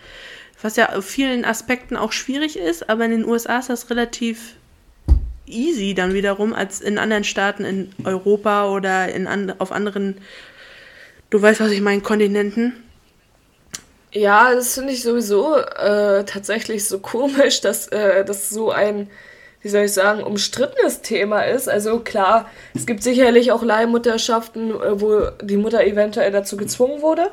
Was 0.62 0.76
ja 0.76 0.94
auf 0.94 1.06
vielen 1.06 1.46
Aspekten 1.46 1.96
auch 1.98 2.12
schwierig 2.12 2.58
ist, 2.58 2.90
aber 2.90 3.06
in 3.06 3.12
den 3.12 3.26
USA 3.26 3.60
ist 3.60 3.70
das 3.70 3.92
relativ 3.92 4.56
easy 5.46 5.94
dann 5.94 6.14
wiederum 6.16 6.54
als 6.54 6.82
in 6.82 6.98
anderen 6.98 7.24
Staaten 7.24 7.64
in 7.66 7.92
Europa 8.04 8.70
oder 8.70 9.10
in 9.14 9.28
an, 9.28 9.54
auf 9.60 9.72
anderen, 9.72 10.18
du 11.36 11.42
weißt, 11.42 11.60
was 11.60 11.72
ich 11.72 11.82
meine, 11.82 12.02
Kontinenten. 12.02 12.82
Ja, 14.14 14.54
das 14.56 14.76
finde 14.76 14.94
ich 14.94 15.04
sowieso 15.04 15.58
äh, 15.58 16.24
tatsächlich 16.24 16.88
so 16.88 17.00
komisch, 17.00 17.60
dass 17.60 17.90
äh, 17.90 18.24
das 18.24 18.50
so 18.50 18.72
ein, 18.72 19.10
wie 19.62 19.68
soll 19.68 19.84
ich 19.84 19.92
sagen, 19.92 20.24
umstrittenes 20.24 21.02
Thema 21.02 21.42
ist. 21.42 21.68
Also 21.68 22.00
klar, 22.00 22.50
es 22.74 22.86
gibt 22.86 23.04
sicherlich 23.04 23.52
auch 23.52 23.64
Leihmutterschaften, 23.64 24.72
äh, 24.72 25.02
wo 25.02 25.28
die 25.42 25.58
Mutter 25.58 25.84
eventuell 25.84 26.32
dazu 26.32 26.56
gezwungen 26.56 27.02
wurde 27.02 27.30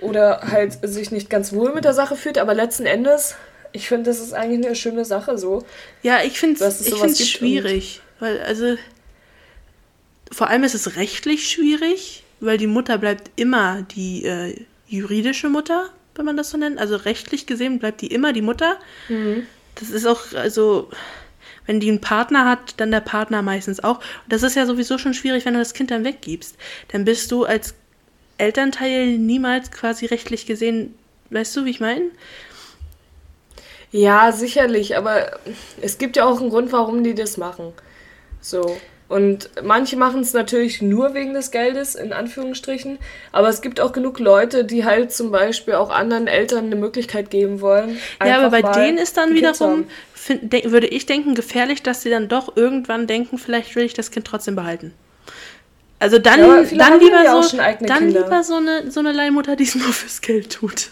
oder 0.00 0.42
halt 0.42 0.78
sich 0.82 1.10
nicht 1.10 1.28
ganz 1.28 1.52
wohl 1.52 1.74
mit 1.74 1.84
der 1.84 1.94
Sache 1.94 2.14
fühlt, 2.14 2.38
aber 2.38 2.54
letzten 2.54 2.86
Endes, 2.86 3.34
ich 3.72 3.88
finde, 3.88 4.10
das 4.10 4.20
ist 4.20 4.34
eigentlich 4.34 4.64
eine 4.64 4.76
schöne 4.76 5.04
Sache 5.04 5.36
so. 5.36 5.64
Ja, 6.02 6.20
ich 6.22 6.38
finde 6.38 6.64
es 6.64 7.28
schwierig. 7.28 8.00
Weil, 8.20 8.40
also, 8.42 8.76
vor 10.30 10.48
allem 10.48 10.62
ist 10.62 10.74
es 10.76 10.94
rechtlich 10.96 11.50
schwierig, 11.50 12.22
weil 12.40 12.58
die 12.58 12.66
Mutter 12.66 12.98
bleibt 12.98 13.30
immer 13.36 13.82
die 13.82 14.24
äh, 14.24 14.64
juridische 14.88 15.48
Mutter, 15.48 15.90
wenn 16.14 16.24
man 16.24 16.36
das 16.36 16.50
so 16.50 16.58
nennt. 16.58 16.78
Also 16.78 16.96
rechtlich 16.96 17.46
gesehen 17.46 17.78
bleibt 17.78 18.00
die 18.00 18.08
immer 18.08 18.32
die 18.32 18.42
Mutter. 18.42 18.78
Das 19.74 19.90
ist 19.90 20.06
auch, 20.06 20.32
also, 20.34 20.90
wenn 21.66 21.80
die 21.80 21.88
einen 21.88 22.00
Partner 22.00 22.48
hat, 22.48 22.74
dann 22.78 22.90
der 22.90 23.00
Partner 23.00 23.42
meistens 23.42 23.82
auch. 23.82 23.98
Und 23.98 24.30
das 24.30 24.42
ist 24.42 24.56
ja 24.56 24.66
sowieso 24.66 24.98
schon 24.98 25.14
schwierig, 25.14 25.44
wenn 25.44 25.54
du 25.54 25.58
das 25.58 25.74
Kind 25.74 25.90
dann 25.90 26.04
weggibst. 26.04 26.56
Dann 26.88 27.04
bist 27.04 27.30
du 27.30 27.44
als 27.44 27.74
Elternteil 28.38 29.18
niemals 29.18 29.70
quasi 29.70 30.06
rechtlich 30.06 30.46
gesehen, 30.46 30.94
weißt 31.30 31.56
du, 31.56 31.64
wie 31.64 31.70
ich 31.70 31.80
meine? 31.80 32.10
Ja, 33.92 34.32
sicherlich, 34.32 34.96
aber 34.96 35.38
es 35.80 35.98
gibt 35.98 36.16
ja 36.16 36.26
auch 36.26 36.40
einen 36.40 36.50
Grund, 36.50 36.72
warum 36.72 37.02
die 37.04 37.14
das 37.14 37.36
machen. 37.36 37.72
So. 38.40 38.78
Und 39.08 39.50
manche 39.62 39.96
machen 39.96 40.22
es 40.22 40.32
natürlich 40.32 40.82
nur 40.82 41.14
wegen 41.14 41.32
des 41.32 41.52
Geldes, 41.52 41.94
in 41.94 42.12
Anführungsstrichen. 42.12 42.98
Aber 43.30 43.48
es 43.48 43.60
gibt 43.62 43.80
auch 43.80 43.92
genug 43.92 44.18
Leute, 44.18 44.64
die 44.64 44.84
halt 44.84 45.12
zum 45.12 45.30
Beispiel 45.30 45.74
auch 45.74 45.90
anderen 45.90 46.26
Eltern 46.26 46.66
eine 46.66 46.74
Möglichkeit 46.76 47.30
geben 47.30 47.60
wollen. 47.60 47.98
Ja, 48.24 48.38
aber 48.40 48.50
bei 48.50 48.62
denen 48.72 48.98
ist 48.98 49.16
dann 49.16 49.32
wiederum, 49.32 49.86
find, 50.12 50.52
de, 50.52 50.72
würde 50.72 50.88
ich 50.88 51.06
denken, 51.06 51.36
gefährlich, 51.36 51.84
dass 51.84 52.02
sie 52.02 52.10
dann 52.10 52.28
doch 52.28 52.56
irgendwann 52.56 53.06
denken, 53.06 53.38
vielleicht 53.38 53.76
will 53.76 53.84
ich 53.84 53.94
das 53.94 54.10
Kind 54.10 54.26
trotzdem 54.26 54.56
behalten. 54.56 54.92
Also 56.00 56.18
dann, 56.18 56.40
Ja, 56.40 56.62
dann 56.62 57.00
lieber 57.00 57.22
ja 57.22 57.40
so, 57.42 57.56
dann 57.56 57.76
Kinder. 57.78 58.00
lieber 58.24 58.42
so 58.42 58.56
eine, 58.56 58.90
so 58.90 59.00
eine 59.00 59.12
Leihmutter, 59.12 59.54
die 59.56 59.64
es 59.64 59.76
nur 59.76 59.92
fürs 59.92 60.20
Geld 60.20 60.52
tut. 60.52 60.88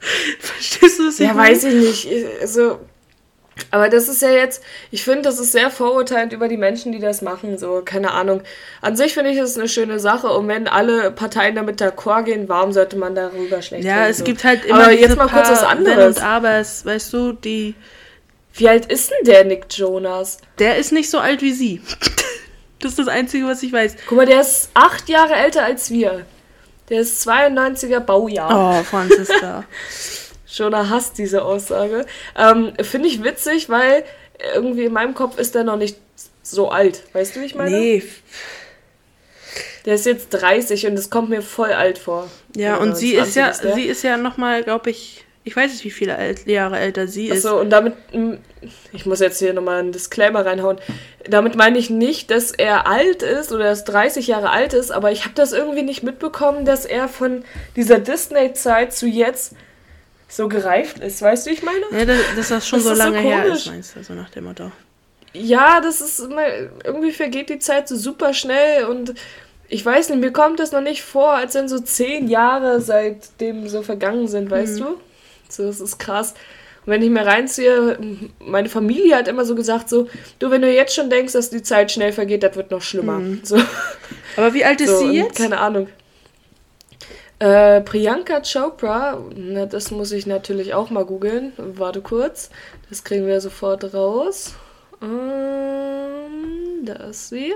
Verstehst 0.40 0.98
du 0.98 1.04
das? 1.04 1.18
Ja, 1.18 1.36
weiß 1.36 1.64
ich 1.64 1.74
nicht. 1.74 2.10
Ich- 2.10 2.24
Also, 2.40 2.80
aber 3.70 3.88
das 3.88 4.08
ist 4.08 4.20
ja 4.22 4.30
jetzt, 4.30 4.62
ich 4.90 5.02
finde, 5.02 5.22
das 5.22 5.38
ist 5.38 5.52
sehr 5.52 5.70
vorurteilend 5.70 6.32
über 6.32 6.46
die 6.48 6.56
Menschen, 6.58 6.92
die 6.92 6.98
das 6.98 7.22
machen. 7.22 7.56
So, 7.58 7.82
keine 7.84 8.12
Ahnung. 8.12 8.42
An 8.82 8.96
sich 8.96 9.14
finde 9.14 9.30
ich 9.30 9.38
das 9.38 9.56
eine 9.56 9.68
schöne 9.68 9.98
Sache. 9.98 10.28
Und 10.28 10.46
wenn 10.48 10.68
alle 10.68 11.10
Parteien 11.10 11.54
damit 11.54 11.80
d'accord 11.80 12.24
gehen, 12.24 12.48
warum 12.48 12.72
sollte 12.72 12.96
man 12.96 13.14
darüber 13.14 13.62
schlecht 13.62 13.84
Ja, 13.84 14.00
reden, 14.02 14.10
es 14.10 14.18
so? 14.18 14.24
gibt 14.24 14.44
halt 14.44 14.64
immer 14.64 14.84
Aber 14.84 14.92
jetzt 14.92 15.16
mal 15.16 15.28
kurz 15.28 15.48
was 15.48 15.62
anderes. 15.62 16.16
und 16.18 16.22
Abers, 16.22 16.84
weißt 16.84 17.12
du, 17.12 17.32
die, 17.32 17.74
Wie 18.54 18.68
alt 18.68 18.86
ist 18.86 19.10
denn 19.10 19.24
der 19.26 19.44
Nick 19.44 19.66
Jonas? 19.70 20.38
der 20.58 20.76
ist 20.76 20.92
nicht 20.92 21.10
so 21.10 21.18
alt 21.18 21.42
wie 21.42 21.52
sie. 21.52 21.80
Das 22.78 22.90
ist 22.90 22.98
das 22.98 23.08
Einzige, 23.08 23.46
was 23.46 23.62
ich 23.62 23.72
weiß. 23.72 23.96
Guck 24.06 24.18
mal, 24.18 24.26
der 24.26 24.42
ist 24.42 24.68
acht 24.74 25.08
Jahre 25.08 25.32
älter 25.34 25.64
als 25.64 25.90
wir. 25.90 26.26
Der 26.90 27.00
ist 27.00 27.26
92er 27.26 28.00
Baujahr. 28.00 28.50
Oh, 28.80 28.84
Franziska. 28.84 29.64
Schoner 30.56 30.90
hasst 30.90 31.18
diese 31.18 31.42
Aussage. 31.44 32.06
Ähm, 32.36 32.72
Finde 32.80 33.08
ich 33.08 33.22
witzig, 33.22 33.68
weil 33.68 34.04
irgendwie 34.54 34.84
in 34.84 34.92
meinem 34.92 35.14
Kopf 35.14 35.38
ist 35.38 35.54
der 35.54 35.64
noch 35.64 35.76
nicht 35.76 35.98
so 36.42 36.70
alt. 36.70 37.02
Weißt 37.12 37.36
du, 37.36 37.40
wie 37.40 37.44
ich 37.44 37.54
meine? 37.54 37.70
nee, 37.70 38.02
Der 39.84 39.94
ist 39.94 40.06
jetzt 40.06 40.30
30 40.30 40.86
und 40.86 40.94
es 40.94 41.10
kommt 41.10 41.28
mir 41.30 41.42
voll 41.42 41.72
alt 41.72 41.98
vor. 41.98 42.28
ja, 42.56 42.76
und 42.76 42.96
sie 42.96 43.14
ist 43.14 43.34
20 43.34 43.36
ja, 43.36 43.52
der. 43.62 43.74
sie 43.74 43.84
ist 43.84 44.02
ja 44.02 44.16
nochmal, 44.16 44.62
glaube 44.62 44.90
ich, 44.90 45.24
ich 45.44 45.54
weiß 45.54 45.70
nicht, 45.72 45.84
wie 45.84 45.90
viele 45.92 46.16
Jahre 46.46 46.78
älter 46.78 47.06
sie 47.06 47.28
ist. 47.28 47.46
Achso, 47.46 47.60
und 47.60 47.70
damit, 47.70 47.94
ich 48.92 49.06
muss 49.06 49.20
jetzt 49.20 49.38
hier 49.38 49.52
nochmal 49.52 49.78
einen 49.78 49.92
Disclaimer 49.92 50.44
reinhauen. 50.44 50.78
Damit 51.28 51.54
meine 51.54 51.78
ich 51.78 51.88
nicht, 51.88 52.32
dass 52.32 52.50
er 52.50 52.88
alt 52.88 53.22
ist 53.22 53.52
oder 53.52 53.64
dass 53.64 53.84
30 53.84 54.26
Jahre 54.26 54.50
alt 54.50 54.74
ist, 54.74 54.90
aber 54.90 55.12
ich 55.12 55.22
habe 55.22 55.34
das 55.36 55.52
irgendwie 55.52 55.82
nicht 55.84 56.02
mitbekommen, 56.02 56.64
dass 56.64 56.84
er 56.84 57.06
von 57.08 57.44
dieser 57.76 58.00
Disney-Zeit 58.00 58.92
zu 58.92 59.06
jetzt 59.06 59.54
so 60.28 60.48
gereift 60.48 60.98
ist. 60.98 61.22
Weißt 61.22 61.46
du, 61.46 61.50
ich 61.50 61.62
meine? 61.62 61.84
Ja, 61.92 62.04
dass, 62.04 62.18
dass 62.36 62.48
das 62.48 62.68
schon 62.68 62.78
Das 62.78 62.86
so 62.86 62.92
ist 62.92 62.98
so 62.98 63.04
lange 63.04 63.18
her 63.18 63.44
ist, 63.46 63.66
meinst 63.66 63.96
du, 63.96 64.02
so 64.02 64.14
nach 64.14 64.30
dem 64.30 64.44
Motto. 64.44 64.72
Ja, 65.32 65.80
das 65.80 66.00
ist 66.00 66.18
immer, 66.20 66.46
irgendwie 66.84 67.12
vergeht 67.12 67.50
die 67.50 67.58
Zeit 67.58 67.88
so 67.88 67.96
super 67.96 68.32
schnell 68.32 68.84
und 68.86 69.14
ich 69.68 69.84
weiß 69.84 70.10
nicht, 70.10 70.20
mir 70.20 70.32
kommt 70.32 70.60
das 70.60 70.72
noch 70.72 70.80
nicht 70.80 71.02
vor, 71.02 71.32
als 71.32 71.54
wenn 71.54 71.68
so 71.68 71.78
zehn 71.78 72.28
Jahre 72.28 72.80
seitdem 72.80 73.68
so 73.68 73.82
vergangen 73.82 74.28
sind, 74.28 74.50
weißt 74.50 74.80
du? 74.80 74.96
So, 75.48 75.64
das 75.64 75.80
ist 75.80 75.98
krass. 75.98 76.34
Und 76.84 76.92
wenn 76.92 77.02
ich 77.02 77.10
mir 77.10 77.26
reinziehe, 77.26 77.98
meine 78.38 78.68
Familie 78.68 79.16
hat 79.16 79.26
immer 79.26 79.44
so 79.44 79.56
gesagt, 79.56 79.88
so, 79.88 80.08
du, 80.38 80.50
wenn 80.50 80.62
du 80.62 80.72
jetzt 80.72 80.94
schon 80.94 81.10
denkst, 81.10 81.32
dass 81.32 81.50
die 81.50 81.62
Zeit 81.62 81.90
schnell 81.90 82.12
vergeht, 82.12 82.44
das 82.44 82.54
wird 82.54 82.70
noch 82.70 82.80
schlimmer. 82.82 83.20
So, 83.42 83.60
Aber 84.36 84.54
wie 84.54 84.64
alt 84.64 84.80
ist 84.80 84.90
so 84.90 84.98
sie 84.98 85.16
jetzt? 85.18 85.36
Keine 85.36 85.58
Ahnung. 85.58 85.88
Äh, 87.38 87.82
Priyanka 87.82 88.40
Chopra, 88.40 89.22
na, 89.34 89.66
das 89.66 89.90
muss 89.90 90.10
ich 90.12 90.26
natürlich 90.26 90.72
auch 90.72 90.88
mal 90.88 91.04
googeln. 91.04 91.52
Warte 91.58 92.00
kurz. 92.00 92.50
Das 92.88 93.04
kriegen 93.04 93.26
wir 93.26 93.40
sofort 93.40 93.92
raus. 93.92 94.54
Ähm, 95.02 96.84
da 96.84 96.94
ist 96.94 97.28
sie. 97.28 97.54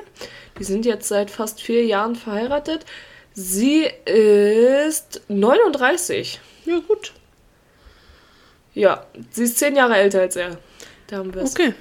Die 0.59 0.65
sind 0.65 0.85
jetzt 0.85 1.09
seit 1.09 1.31
fast 1.31 1.63
vier 1.63 1.87
Jahren 1.87 2.15
verheiratet. 2.15 2.85
Sie 3.33 3.85
ist 4.05 5.23
39. 5.29 6.41
Ja, 6.67 6.81
gut. 6.81 7.15
Ja, 8.75 9.07
sie 9.31 9.45
ist 9.45 9.59
zehn 9.59 9.77
Jahre 9.77 9.97
älter 9.97 10.21
als 10.21 10.37
er. 10.37 10.59
Da 11.07 11.17
haben 11.19 11.35
wir 11.35 11.43
es. 11.43 11.53
Okay. 11.53 11.73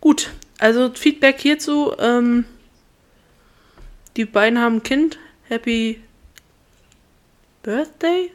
Gut. 0.00 0.30
Also 0.58 0.90
Feedback 0.92 1.38
hierzu. 1.38 1.92
Ähm, 1.98 2.44
die 4.16 4.24
beiden 4.24 4.58
haben 4.58 4.76
ein 4.76 4.82
Kind. 4.82 5.18
Happy 5.48 6.00
Birthday. 7.66 8.30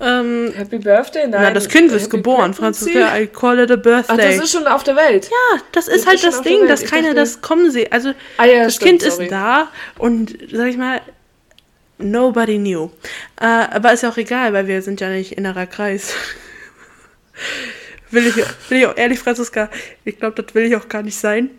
Ähm, 0.00 0.52
Happy 0.54 0.78
Birthday? 0.78 1.26
Nein. 1.26 1.42
na, 1.42 1.50
das 1.50 1.68
Kind 1.68 1.90
ist 1.90 2.04
Happy 2.04 2.16
geboren? 2.18 2.54
Franziska. 2.54 3.18
I 3.18 3.26
call 3.26 3.58
it 3.58 3.70
a 3.70 3.74
Ach, 3.74 3.82
birthday. 3.82 4.36
das 4.36 4.44
ist 4.44 4.52
schon 4.52 4.66
auf 4.66 4.84
der 4.84 4.94
Welt. 4.96 5.26
ja, 5.30 5.60
das 5.72 5.88
ist 5.88 6.06
halt 6.06 6.16
ist 6.16 6.22
schon 6.22 6.30
das 6.30 6.42
Ding, 6.42 6.68
dass 6.68 6.84
keiner 6.84 7.12
das 7.14 7.40
kommen 7.40 7.70
sieht. 7.70 7.92
Also, 7.92 8.12
Ah, 8.38 8.44
ja, 8.44 8.64
das 8.64 8.76
stimmt, 8.76 9.00
Kind 9.00 9.02
sorry. 9.12 9.24
ist 9.24 9.32
da 9.32 9.68
und, 9.98 10.36
sag 10.52 10.68
ich 10.68 10.76
mal, 10.76 11.00
nobody 11.98 12.58
knew. 12.58 12.90
Äh, 13.40 13.46
aber 13.46 13.92
ist 13.92 14.02
ja 14.02 14.10
auch 14.10 14.16
egal, 14.16 14.52
weil 14.52 14.66
wir 14.68 14.80
sind 14.82 15.00
ja 15.00 15.08
nicht 15.08 15.32
innerer 15.32 15.66
Kreis. 15.66 16.12
will, 18.10 18.26
ich, 18.26 18.36
will 18.36 18.78
ich 18.78 18.86
auch 18.86 18.96
ehrlich, 18.96 19.18
Franziska, 19.18 19.70
ich 20.04 20.18
glaube, 20.18 20.40
das 20.42 20.54
will 20.54 20.64
ich 20.64 20.76
auch 20.76 20.88
gar 20.88 21.02
nicht 21.02 21.16
sein. 21.18 21.50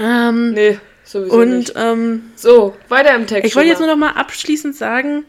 Ähm, 0.00 0.52
Nee, 0.52 0.78
sowieso 1.04 1.34
und 1.36 1.58
nicht. 1.58 1.72
ähm, 1.76 2.30
So, 2.36 2.76
weiter 2.88 3.14
im 3.14 3.26
Text. 3.26 3.44
ich 3.46 3.56
wollte 3.56 3.68
jetzt 3.68 3.80
nur 3.80 3.88
noch 3.88 3.96
mal 3.96 4.12
abschließend 4.12 4.74
sagen, 4.76 5.24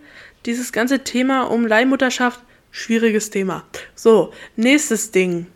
dieses 0.46 0.72
ganze 0.72 1.00
Thema 1.00 1.44
um 1.44 1.66
Leihmutterschaft, 1.66 2.40
schwieriges 2.72 3.30
Thema. 3.30 3.64
So, 3.96 4.34
nächstes 4.56 5.12
Ding. 5.12 5.48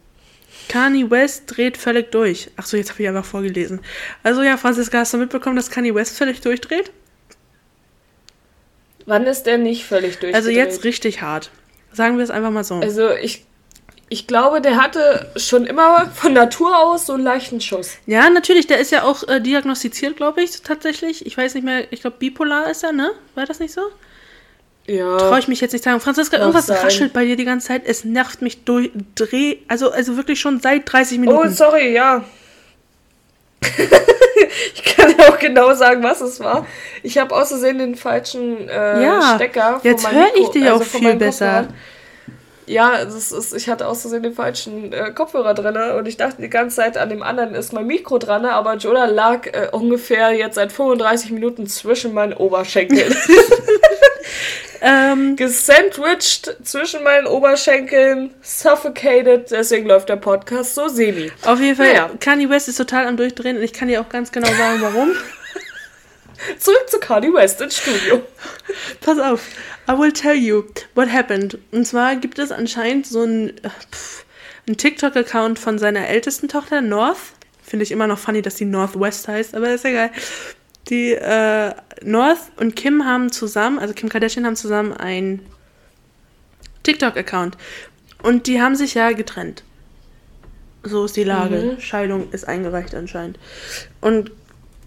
Kanye 0.69 1.09
West 1.09 1.43
dreht 1.47 1.77
völlig 1.77 2.11
durch. 2.11 2.51
Ach 2.57 2.65
so, 2.65 2.77
jetzt 2.77 2.91
habe 2.91 3.03
ich 3.03 3.07
einfach 3.07 3.25
vorgelesen. 3.25 3.79
Also 4.23 4.43
ja, 4.43 4.57
Franziska, 4.57 4.99
hast 4.99 5.13
du 5.13 5.17
mitbekommen, 5.17 5.55
dass 5.55 5.71
Kanye 5.71 5.95
West 5.95 6.17
völlig 6.17 6.41
durchdreht? 6.41 6.91
Wann 9.05 9.25
ist 9.25 9.43
der 9.43 9.57
nicht 9.57 9.85
völlig 9.85 10.19
durchgedreht? 10.19 10.35
Also 10.35 10.49
jetzt 10.49 10.83
richtig 10.83 11.21
hart. 11.21 11.49
Sagen 11.93 12.17
wir 12.17 12.23
es 12.23 12.29
einfach 12.29 12.51
mal 12.51 12.65
so. 12.65 12.75
Also 12.75 13.11
ich, 13.11 13.45
ich 14.09 14.27
glaube, 14.27 14.59
der 14.59 14.75
hatte 14.75 15.31
schon 15.37 15.65
immer 15.65 16.11
von 16.13 16.33
Natur 16.33 16.77
aus 16.77 17.05
so 17.05 17.13
einen 17.13 17.23
leichten 17.23 17.61
Schuss. 17.61 17.97
ja, 18.05 18.29
natürlich, 18.29 18.67
der 18.67 18.79
ist 18.79 18.91
ja 18.91 19.03
auch 19.03 19.25
äh, 19.27 19.39
diagnostiziert, 19.39 20.17
glaube 20.17 20.43
ich, 20.43 20.61
tatsächlich. 20.61 21.25
Ich 21.25 21.37
weiß 21.37 21.53
nicht 21.55 21.63
mehr, 21.63 21.91
ich 21.91 22.01
glaube, 22.01 22.17
bipolar 22.19 22.69
ist 22.69 22.83
er, 22.83 22.91
ne? 22.91 23.11
War 23.35 23.45
das 23.45 23.59
nicht 23.59 23.73
so? 23.73 23.81
Ja. 24.87 25.17
Traue 25.17 25.39
ich 25.39 25.47
mich 25.49 25.59
jetzt 25.61 25.73
nicht 25.73 25.83
sagen. 25.83 25.99
Franziska, 25.99 26.37
irgendwas 26.37 26.67
sein. 26.67 26.77
raschelt 26.77 27.11
bei 27.13 27.25
dir 27.25 27.35
die 27.35 27.43
ganze 27.45 27.67
Zeit. 27.67 27.81
Es 27.85 28.05
nervt 28.05 28.41
mich 28.41 28.63
durch. 28.63 28.89
Dreh, 29.15 29.57
also, 29.67 29.91
also 29.91 30.15
wirklich 30.15 30.39
schon 30.39 30.59
seit 30.61 30.91
30 30.91 31.17
Oh, 31.17 31.21
Minuten. 31.21 31.49
sorry, 31.51 31.93
ja. 31.93 32.23
ich 34.73 34.83
kann 34.95 35.13
ja 35.17 35.29
auch 35.29 35.39
genau 35.39 35.73
sagen, 35.73 36.03
was 36.03 36.21
es 36.21 36.39
war. 36.39 36.65
Ich 37.03 37.17
habe 37.17 37.35
aus 37.35 37.49
Versehen 37.49 37.79
den 37.79 37.95
falschen 37.95 38.69
äh, 38.69 39.03
Ja, 39.03 39.33
Stecker. 39.35 39.79
jetzt 39.83 40.09
höre 40.09 40.35
ich 40.35 40.47
dich 40.49 40.69
auch 40.69 40.81
von 40.83 41.01
viel 41.01 41.15
besser. 41.15 41.63
Kopfhörer. 41.63 41.73
Ja, 42.67 43.03
das 43.05 43.31
ist, 43.31 43.53
ich 43.53 43.69
hatte 43.69 43.87
aus 43.87 44.01
Versehen 44.01 44.23
den 44.23 44.33
falschen 44.33 44.91
äh, 44.93 45.11
Kopfhörer 45.11 45.53
drin 45.53 45.77
und 45.97 46.07
ich 46.07 46.17
dachte 46.17 46.41
die 46.41 46.49
ganze 46.49 46.77
Zeit, 46.77 46.97
an 46.97 47.09
dem 47.09 47.23
anderen 47.23 47.55
ist 47.55 47.71
mein 47.73 47.87
Mikro 47.87 48.17
dran, 48.19 48.45
aber 48.45 48.75
Jonah 48.75 49.05
lag 49.05 49.47
äh, 49.47 49.69
ungefähr 49.71 50.31
jetzt 50.33 50.55
seit 50.55 50.71
35 50.71 51.31
Minuten 51.31 51.65
zwischen 51.67 52.13
meinen 52.13 52.33
Oberschenkeln. 52.33 53.15
ähm, 54.81 55.35
Gesandwiched 55.35 56.55
zwischen 56.63 57.03
meinen 57.03 57.27
Oberschenkeln, 57.27 58.33
suffocated, 58.41 59.51
deswegen 59.51 59.87
läuft 59.87 60.09
der 60.09 60.17
Podcast 60.17 60.75
so 60.75 60.87
semi. 60.87 61.31
auf 61.43 61.59
jeden 61.59 61.75
Fall, 61.75 61.87
Naja. 61.87 62.11
Kanye 62.19 62.49
West 62.49 62.67
ist 62.67 62.77
total 62.77 63.07
am 63.07 63.17
Durchdrehen 63.17 63.57
und 63.57 63.63
ich 63.63 63.73
kann 63.73 63.87
dir 63.87 64.01
auch 64.01 64.09
ganz 64.09 64.31
genau 64.31 64.47
sagen, 64.47 64.81
warum. 64.81 65.11
Zurück 66.59 66.87
zu 66.87 66.99
Kanye 66.99 67.33
West 67.33 67.59
ins 67.61 67.77
Studio. 67.77 68.21
Pass 69.01 69.17
auf, 69.19 69.41
I 69.89 69.97
will 69.97 70.11
tell 70.11 70.35
you 70.35 70.65
what 70.95 71.11
happened. 71.11 71.57
Und 71.71 71.85
zwar 71.85 72.15
gibt 72.15 72.37
es 72.39 72.51
anscheinend 72.51 73.07
so 73.07 73.21
einen, 73.21 73.53
einen 74.67 74.77
TikTok-Account 74.77 75.57
von 75.57 75.79
seiner 75.79 76.07
ältesten 76.07 76.47
Tochter, 76.47 76.81
North. 76.81 77.17
Finde 77.63 77.83
ich 77.83 77.91
immer 77.91 78.07
noch 78.07 78.19
funny, 78.19 78.41
dass 78.41 78.55
die 78.55 78.65
Northwest 78.65 79.27
heißt, 79.27 79.55
aber 79.55 79.69
ist 79.69 79.83
egal. 79.85 80.11
Die 80.89 81.11
äh, 81.11 81.73
North 82.03 82.51
und 82.57 82.75
Kim 82.75 83.05
haben 83.05 83.31
zusammen, 83.31 83.79
also 83.79 83.93
Kim 83.93 84.09
Kardashian 84.09 84.45
haben 84.45 84.55
zusammen 84.55 84.93
einen 84.93 85.45
TikTok-Account. 86.83 87.57
Und 88.23 88.47
die 88.47 88.61
haben 88.61 88.75
sich 88.75 88.93
ja 88.93 89.11
getrennt. 89.11 89.63
So 90.83 91.05
ist 91.05 91.17
die 91.17 91.23
Lage. 91.23 91.77
Scheidung 91.79 92.31
ist 92.31 92.47
eingereicht 92.47 92.95
anscheinend. 92.95 93.37
Und 93.99 94.31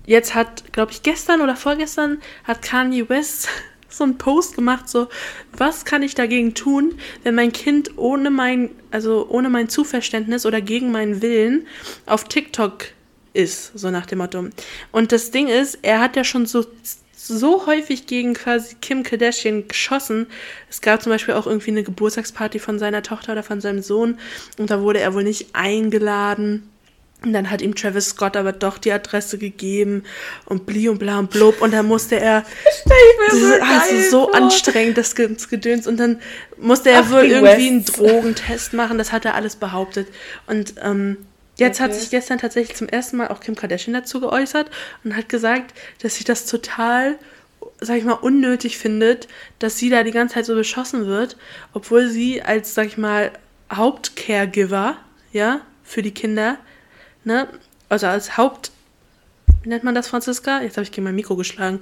jetzt 0.06 0.34
hat, 0.34 0.72
glaube 0.72 0.92
ich, 0.92 1.02
gestern 1.02 1.40
oder 1.42 1.56
vorgestern 1.56 2.20
hat 2.44 2.62
Kanye 2.62 3.08
West 3.08 3.48
so 3.88 4.04
einen 4.04 4.18
Post 4.18 4.54
gemacht, 4.54 4.88
so, 4.88 5.08
was 5.52 5.84
kann 5.84 6.02
ich 6.02 6.14
dagegen 6.14 6.54
tun, 6.54 6.98
wenn 7.24 7.34
mein 7.34 7.52
Kind 7.52 7.98
ohne 7.98 8.30
mein, 8.30 8.70
also 8.90 9.26
ohne 9.28 9.50
mein 9.50 9.68
Zuverständnis 9.68 10.46
oder 10.46 10.60
gegen 10.60 10.92
meinen 10.92 11.22
Willen 11.22 11.66
auf 12.06 12.24
TikTok 12.24 12.86
ist, 13.32 13.72
so 13.78 13.90
nach 13.90 14.06
dem 14.06 14.18
Motto. 14.18 14.46
Und 14.92 15.12
das 15.12 15.30
Ding 15.30 15.48
ist, 15.48 15.78
er 15.82 16.00
hat 16.00 16.16
ja 16.16 16.24
schon 16.24 16.46
so 16.46 16.64
so 17.22 17.66
häufig 17.66 18.06
gegen 18.06 18.34
quasi 18.34 18.74
Kim 18.80 19.02
Kardashian 19.04 19.68
geschossen. 19.68 20.26
Es 20.68 20.80
gab 20.80 21.00
zum 21.02 21.12
Beispiel 21.12 21.34
auch 21.34 21.46
irgendwie 21.46 21.70
eine 21.70 21.82
Geburtstagsparty 21.84 22.58
von 22.58 22.78
seiner 22.78 23.02
Tochter 23.02 23.32
oder 23.32 23.42
von 23.42 23.60
seinem 23.60 23.82
Sohn 23.82 24.18
und 24.58 24.70
da 24.70 24.80
wurde 24.80 25.00
er 25.00 25.14
wohl 25.14 25.22
nicht 25.22 25.48
eingeladen. 25.52 26.68
Und 27.22 27.34
dann 27.34 27.50
hat 27.50 27.60
ihm 27.60 27.74
Travis 27.74 28.06
Scott 28.08 28.34
aber 28.34 28.52
doch 28.52 28.78
die 28.78 28.90
Adresse 28.90 29.36
gegeben 29.36 30.04
und 30.46 30.64
bli 30.64 30.88
und 30.88 30.98
bla 30.98 31.18
und 31.18 31.28
blub. 31.30 31.60
Und 31.60 31.72
dann 31.74 31.86
musste 31.86 32.18
er. 32.18 32.44
Ich 32.86 32.90
Das 33.28 33.38
so 33.38 33.46
ist 33.46 33.60
also 33.62 33.90
geil 33.90 34.10
so 34.10 34.24
vor. 34.24 34.34
anstrengend, 34.34 34.96
das 34.96 35.14
Ge- 35.14 35.28
das 35.28 35.48
Gedöns. 35.50 35.86
Und 35.86 35.98
dann 36.00 36.18
musste 36.56 36.88
er 36.90 37.10
wohl 37.10 37.20
Fucking 37.20 37.30
irgendwie 37.30 37.66
einen 37.68 37.86
West. 37.86 37.98
Drogentest 37.98 38.72
machen. 38.72 38.96
Das 38.96 39.12
hat 39.12 39.26
er 39.26 39.34
alles 39.34 39.56
behauptet. 39.56 40.08
Und 40.46 40.74
ähm, 40.82 41.18
jetzt 41.60 41.80
hat 41.80 41.90
Okay. 41.90 42.00
sich 42.00 42.10
gestern 42.10 42.38
tatsächlich 42.38 42.76
zum 42.76 42.88
ersten 42.88 43.16
Mal 43.16 43.28
auch 43.28 43.40
Kim 43.40 43.54
Kardashian 43.54 43.94
dazu 43.94 44.20
geäußert 44.20 44.70
und 45.04 45.16
hat 45.16 45.28
gesagt, 45.28 45.72
dass 46.02 46.16
sie 46.16 46.24
das 46.24 46.46
total, 46.46 47.18
sag 47.80 47.96
ich 47.98 48.04
mal, 48.04 48.14
unnötig 48.14 48.78
findet, 48.78 49.28
dass 49.58 49.78
sie 49.78 49.90
da 49.90 50.02
die 50.02 50.10
ganze 50.10 50.34
Zeit 50.34 50.46
so 50.46 50.54
beschossen 50.54 51.06
wird, 51.06 51.36
obwohl 51.72 52.08
sie 52.08 52.42
als, 52.42 52.74
sag 52.74 52.86
ich 52.86 52.98
mal, 52.98 53.30
Hauptcaregiver, 53.72 54.96
ja, 55.32 55.60
für 55.84 56.02
die 56.02 56.12
Kinder, 56.14 56.56
ne, 57.24 57.48
also 57.88 58.06
als 58.06 58.36
Haupt, 58.36 58.72
wie 59.62 59.68
nennt 59.68 59.84
man 59.84 59.94
das, 59.94 60.08
Franziska? 60.08 60.60
Jetzt 60.62 60.76
habe 60.76 60.84
ich 60.84 60.92
gegen 60.92 61.04
mein 61.04 61.14
Mikro 61.14 61.36
geschlagen. 61.36 61.80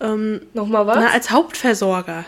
Ähm, 0.00 0.42
Nochmal 0.54 0.86
was? 0.86 0.96
na, 0.96 1.08
als 1.08 1.30
Hauptversorger. 1.30 2.24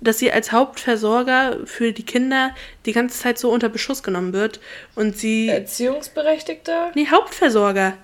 Dass 0.00 0.18
sie 0.18 0.32
als 0.32 0.52
Hauptversorger 0.52 1.58
für 1.64 1.92
die 1.92 2.04
Kinder 2.04 2.54
die 2.86 2.92
ganze 2.92 3.20
Zeit 3.20 3.38
so 3.38 3.50
unter 3.50 3.68
Beschuss 3.68 4.02
genommen 4.02 4.32
wird 4.32 4.60
und 4.94 5.16
sie. 5.16 5.48
Erziehungsberechtigter? 5.48 6.92
nee, 6.94 7.06
Hauptversorger. 7.10 7.94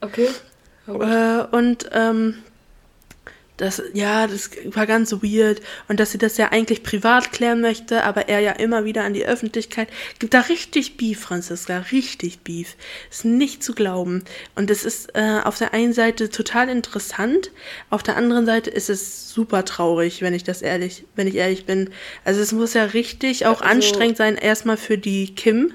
Okay. 0.00 0.28
Äh, 0.86 1.44
und 1.56 1.88
ähm, 1.92 2.42
das, 3.58 3.82
ja, 3.92 4.26
das 4.26 4.50
war 4.72 4.86
ganz 4.86 5.12
weird. 5.12 5.60
Und 5.88 6.00
dass 6.00 6.12
sie 6.12 6.18
das 6.18 6.36
ja 6.36 6.48
eigentlich 6.50 6.82
privat 6.82 7.32
klären 7.32 7.60
möchte, 7.60 8.02
aber 8.02 8.28
er 8.28 8.40
ja 8.40 8.52
immer 8.52 8.84
wieder 8.84 9.04
an 9.04 9.14
die 9.14 9.24
Öffentlichkeit. 9.26 9.88
Gibt 10.18 10.34
da 10.34 10.40
richtig 10.40 10.96
Beef, 10.96 11.20
Franziska, 11.20 11.78
richtig 11.92 12.40
Beef. 12.40 12.76
Ist 13.10 13.24
nicht 13.24 13.62
zu 13.62 13.74
glauben. 13.74 14.24
Und 14.54 14.70
es 14.70 14.84
ist 14.84 15.10
äh, 15.14 15.40
auf 15.44 15.58
der 15.58 15.74
einen 15.74 15.92
Seite 15.92 16.30
total 16.30 16.68
interessant, 16.68 17.50
auf 17.90 18.02
der 18.02 18.16
anderen 18.16 18.46
Seite 18.46 18.70
ist 18.70 18.90
es 18.90 19.30
super 19.30 19.64
traurig, 19.64 20.22
wenn 20.22 20.34
ich 20.34 20.44
das 20.44 20.62
ehrlich, 20.62 21.04
wenn 21.14 21.26
ich 21.26 21.34
ehrlich 21.36 21.66
bin. 21.66 21.90
Also 22.24 22.40
es 22.40 22.52
muss 22.52 22.74
ja 22.74 22.84
richtig 22.84 23.46
auch 23.46 23.60
Also- 23.60 23.64
anstrengend 23.64 24.16
sein, 24.16 24.36
erstmal 24.36 24.76
für 24.76 24.98
die 24.98 25.34
Kim 25.34 25.72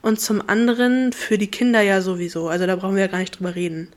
und 0.00 0.20
zum 0.20 0.48
anderen 0.48 1.12
für 1.12 1.38
die 1.38 1.50
Kinder 1.50 1.80
ja 1.82 2.00
sowieso. 2.00 2.48
Also 2.48 2.66
da 2.66 2.76
brauchen 2.76 2.94
wir 2.94 3.02
ja 3.02 3.08
gar 3.08 3.18
nicht 3.18 3.38
drüber 3.38 3.54
reden. 3.54 3.88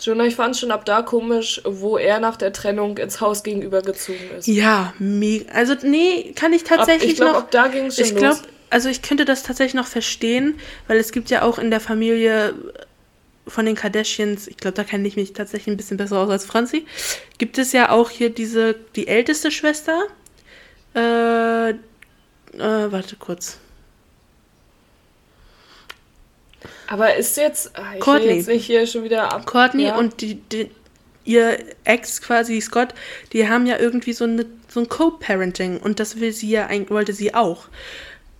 Jonah, 0.00 0.24
ich 0.24 0.34
fand 0.34 0.56
schon 0.56 0.70
ab 0.70 0.84
da 0.84 1.02
komisch, 1.02 1.62
wo 1.64 1.96
er 1.96 2.18
nach 2.18 2.36
der 2.36 2.52
Trennung 2.52 2.98
ins 2.98 3.20
Haus 3.20 3.42
gegenüber 3.42 3.80
gezogen 3.80 4.30
ist. 4.36 4.46
Ja, 4.48 4.92
mega. 4.98 5.50
Also, 5.52 5.74
nee, 5.82 6.32
kann 6.34 6.52
ich 6.52 6.64
tatsächlich 6.64 7.02
ab, 7.02 7.10
ich 7.10 7.16
glaube, 7.16 7.32
noch. 7.32 7.38
ab 7.40 7.50
da 7.50 7.68
ging 7.68 7.86
es 7.86 7.96
schon 7.96 8.04
ich 8.04 8.16
glaube, 8.16 8.40
also 8.70 8.88
ich 8.88 9.02
könnte 9.02 9.24
das 9.24 9.44
tatsächlich 9.44 9.74
noch 9.74 9.86
verstehen, 9.86 10.58
weil 10.88 10.98
es 10.98 11.12
gibt 11.12 11.30
ja 11.30 11.42
auch 11.42 11.58
in 11.58 11.70
der 11.70 11.80
Familie 11.80 12.54
von 13.46 13.66
den 13.66 13.76
Kardashians, 13.76 14.48
ich 14.48 14.56
glaube, 14.56 14.74
da 14.74 14.84
kenne 14.84 15.06
ich 15.06 15.16
mich 15.16 15.32
tatsächlich 15.32 15.68
ein 15.68 15.76
bisschen 15.76 15.96
besser 15.96 16.18
aus 16.18 16.30
als 16.30 16.44
Franzi, 16.44 16.86
gibt 17.38 17.58
es 17.58 17.72
ja 17.72 17.90
auch 17.90 18.10
hier 18.10 18.30
diese, 18.30 18.74
die 18.96 19.06
älteste 19.06 19.50
Schwester. 19.50 20.02
Äh, 20.94 21.70
äh, 21.70 21.76
warte 22.58 23.16
kurz. 23.16 23.58
Aber 26.86 27.14
ist 27.14 27.36
jetzt. 27.36 27.76
ah, 27.78 27.94
Ich 27.94 28.00
Courtney. 28.00 28.34
jetzt 28.34 28.48
nicht 28.48 28.66
hier 28.66 28.86
schon 28.86 29.04
wieder 29.04 29.32
ab. 29.32 29.46
Courtney 29.46 29.84
ja. 29.84 29.96
und 29.96 30.20
die, 30.20 30.34
die, 30.34 30.70
ihr 31.24 31.58
Ex 31.84 32.20
quasi 32.20 32.60
Scott, 32.60 32.94
die 33.32 33.48
haben 33.48 33.66
ja 33.66 33.78
irgendwie 33.78 34.12
so, 34.12 34.24
eine, 34.24 34.46
so 34.68 34.80
ein 34.80 34.88
Co-Parenting 34.88 35.78
und 35.78 36.00
das 36.00 36.20
will 36.20 36.32
sie 36.32 36.50
ja, 36.50 36.68
wollte 36.88 37.12
sie 37.12 37.34
auch. 37.34 37.66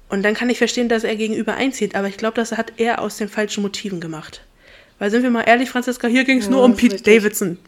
Und 0.09 0.22
dann 0.22 0.34
kann 0.34 0.51
ich 0.51 0.59
verstehen, 0.59 0.88
dass 0.88 1.03
er 1.03 1.16
gegenüber 1.16 1.55
einzieht, 1.55 1.95
aber 1.95 2.09
ich 2.09 2.16
glaube, 2.16 2.36
das 2.36 2.53
hat 2.53 2.74
er 2.76 3.01
aus 3.01 3.16
den 3.16 3.28
falschen 3.28 3.62
Motiven 3.62 4.01
gemacht. 4.01 4.42
Weil 4.99 5.11
sind 5.11 5.22
wir 5.22 5.30
mal 5.30 5.42
ehrlich, 5.42 5.70
Franziska, 5.70 6.07
hier 6.07 6.24
ging 6.24 6.38
es 6.38 6.45
Ja, 6.45 6.53
nur 6.53 6.62
um 6.62 6.76
Pete 6.76 6.95
richtig. 6.95 7.16
Davidson. 7.16 7.59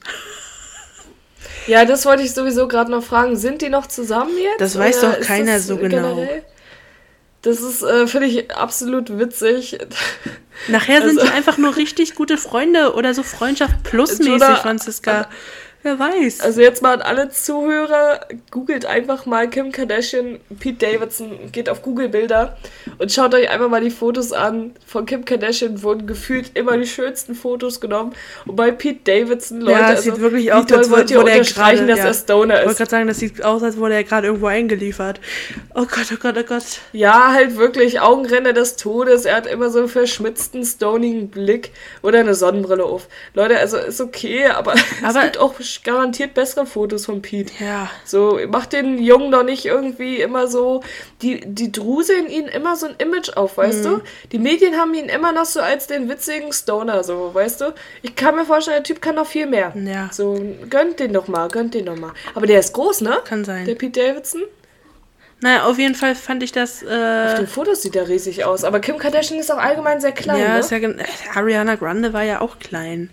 Ja, 1.67 1.85
das 1.85 2.07
wollte 2.07 2.23
ich 2.23 2.33
sowieso 2.33 2.69
gerade 2.69 2.91
noch 2.91 3.03
fragen. 3.03 3.37
Sind 3.37 3.63
die 3.63 3.69
noch 3.69 3.87
zusammen 3.87 4.37
jetzt? 4.39 4.61
Das 4.61 4.79
weiß 4.79 5.01
doch 5.01 5.21
keiner 5.21 5.59
so 5.59 5.77
genau. 5.77 6.27
Das 7.47 7.61
ist, 7.61 7.81
äh, 7.83 8.09
finde 8.09 8.27
ich, 8.27 8.51
absolut 8.51 9.19
witzig. 9.21 9.79
Nachher 10.67 11.01
sind 11.03 11.19
Also- 11.21 11.31
die 11.31 11.33
einfach 11.37 11.59
nur 11.59 11.77
richtig 11.77 12.17
gute 12.17 12.39
Freunde 12.39 12.95
oder 12.95 13.15
so 13.15 13.23
Freundschaft 13.23 13.85
plusmäßig, 13.85 14.33
Oder- 14.35 14.57
Franziska. 14.57 15.29
Wer 15.87 16.01
weiß. 16.01 16.41
Also 16.41 16.63
jetzt 16.63 16.83
mal 16.83 16.95
an 16.95 17.03
alle 17.03 17.29
Zuhörer, 17.29 18.19
googelt 18.51 18.87
einfach 18.87 19.25
mal 19.25 19.49
Kim 19.49 19.71
Kardashian, 19.71 20.41
Pete 20.59 20.85
Davidson, 20.85 21.53
geht 21.53 21.69
auf 21.69 21.83
Google 21.83 22.09
Bilder 22.09 22.57
und 22.99 23.13
schaut 23.13 23.33
euch 23.35 23.49
einfach 23.49 23.69
mal 23.69 23.81
die 23.81 23.93
Fotos 23.93 24.33
an. 24.33 24.73
Von 24.85 25.07
Kim 25.07 25.25
Kardashian 25.25 25.85
wurden 25.85 26.09
gefühlt 26.09 26.51
immer 26.57 26.77
die 26.77 26.89
schönsten 26.89 27.37
Fotos 27.37 27.81
genommen. 27.81 28.15
Und 28.47 28.57
bei 28.57 28.73
Pete 28.73 28.99
Davidson, 29.05 29.61
Leute, 29.61 29.79
ja, 29.79 29.93
es 29.93 29.99
also, 29.99 30.11
sieht 30.11 30.21
wirklich 30.21 30.53
aus, 30.53 30.73
als 30.73 30.91
wollt 30.91 31.09
ihr 31.09 31.19
er 31.19 31.25
unterstreichen, 31.25 31.87
dass 31.87 32.01
ja. 32.01 32.07
er 32.07 32.15
Stoner 32.15 32.55
Ich 32.55 32.61
wollte 32.63 32.71
ist. 32.71 32.79
gerade 32.79 32.91
sagen, 32.91 33.07
das 33.07 33.19
sieht 33.21 33.45
aus, 33.45 33.63
als 33.63 33.77
wurde 33.77 33.95
er 33.95 34.03
gerade 34.03 34.27
irgendwo 34.27 34.47
eingeliefert. 34.47 35.21
Oh 35.73 35.85
Gott, 35.85 36.09
oh 36.13 36.17
Gott, 36.21 36.35
oh 36.37 36.43
Gott. 36.43 36.65
Ja, 36.93 37.33
halt 37.33 37.57
wirklich 37.57 38.01
Augenränder 38.01 38.53
des 38.53 38.75
Todes. 38.75 39.25
Er 39.25 39.37
hat 39.37 39.47
immer 39.47 39.71
so 39.71 39.79
einen 39.79 39.89
verschmitzten, 39.89 40.65
stonigen 40.65 41.29
Blick 41.29 41.71
oder 42.03 42.19
eine 42.19 42.35
Sonnenbrille 42.35 42.85
auf. 42.85 43.07
Leute, 43.35 43.57
also 43.57 43.77
ist 43.77 44.01
okay, 44.01 44.47
aber, 44.47 44.75
Aber- 45.05 45.19
es 45.19 45.25
gibt 45.25 45.39
auch 45.39 45.55
garantiert 45.85 46.35
bessere 46.35 46.67
Fotos 46.67 47.07
von 47.07 47.23
Pete. 47.23 47.53
Ja. 47.63 47.91
So, 48.05 48.39
macht 48.49 48.73
den 48.73 48.99
Jungen 48.99 49.31
doch 49.31 49.43
nicht 49.43 49.65
irgendwie 49.67 50.17
immer 50.21 50.47
so, 50.49 50.83
die, 51.23 51.41
die 51.45 51.73
druseln 51.73 52.29
ihn 52.29 52.47
immer 52.47 52.77
so 52.77 52.87
ein 52.87 52.95
Image 52.99 53.31
auf, 53.37 53.57
weißt 53.59 53.81
Mhm. 53.85 53.89
du? 53.89 54.01
Die 54.33 54.39
Medien 54.39 54.77
haben 54.77 54.95
ihn 54.95 55.07
immer 55.09 55.33
noch 55.33 55.45
so 55.47 55.61
als 55.61 55.87
den 55.87 56.09
witzigen 56.09 56.53
Stoner, 56.53 57.05
so, 57.05 57.31
weißt 57.35 57.61
du? 57.61 57.75
Ich 58.03 58.15
kann 58.17 58.37
mir 58.37 58.45
vorstellen, 58.45 58.77
der 58.77 58.85
Typ 58.85 59.01
kann 59.03 59.15
noch 59.17 59.27
viel 59.27 59.47
mehr. 59.47 59.73
Ja. 59.75 60.09
So, 60.13 60.41
gönnt 60.71 61.01
den 61.01 61.13
doch 61.13 61.29
mal, 61.29 61.49
gönnt 61.49 61.75
den 61.75 61.87
doch 61.87 61.97
mal. 61.97 62.13
Aber 62.35 62.47
der 62.47 62.61
ist 62.61 62.73
groß, 62.73 63.01
ne? 63.03 63.19
Kann 63.25 63.45
sein. 63.45 63.65
Der 63.65 63.75
Pete 63.75 64.01
Davidson. 64.01 64.43
Naja, 65.43 65.65
auf 65.67 65.79
jeden 65.79 65.95
Fall 65.95 66.15
fand 66.15 66.43
ich 66.43 66.53
das. 66.53 66.83
Auf 66.83 66.91
Äh, 66.91 67.37
den 67.37 67.47
Fotos 67.47 67.83
sieht 67.83 67.95
er 67.95 68.09
riesig 68.09 68.45
aus. 68.47 68.65
Aber 68.65 68.81
Kim 68.81 68.97
Kardashian 68.97 69.39
ist 69.39 69.53
auch 69.53 69.59
allgemein 69.59 70.01
sehr 70.01 70.13
klein, 70.13 70.41
ja, 70.41 70.55
ne? 70.55 70.61
ist 70.61 70.71
ja, 70.71 70.79
äh, 70.79 70.97
Ariana 71.35 71.75
Grande 71.75 72.15
war 72.15 72.23
ja 72.23 72.41
auch 72.41 72.59
klein. 72.59 73.11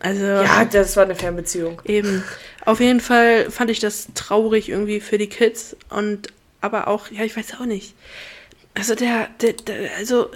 Also. 0.00 0.24
ja, 0.24 0.64
das 0.64 0.96
war 0.96 1.04
eine 1.04 1.14
Fernbeziehung. 1.14 1.80
Eben. 1.84 2.22
Auf 2.64 2.80
jeden 2.80 3.00
Fall 3.00 3.50
fand 3.50 3.70
ich 3.70 3.80
das 3.80 4.08
traurig 4.14 4.68
irgendwie 4.68 5.00
für 5.00 5.18
die 5.18 5.28
Kids 5.28 5.76
und 5.88 6.32
aber 6.60 6.88
auch, 6.88 7.10
ja, 7.10 7.24
ich 7.24 7.36
weiß 7.36 7.54
auch 7.54 7.66
nicht. 7.66 7.94
Also 8.74 8.94
der, 8.94 9.28
der, 9.40 9.54
der 9.54 9.96
also 9.96 10.30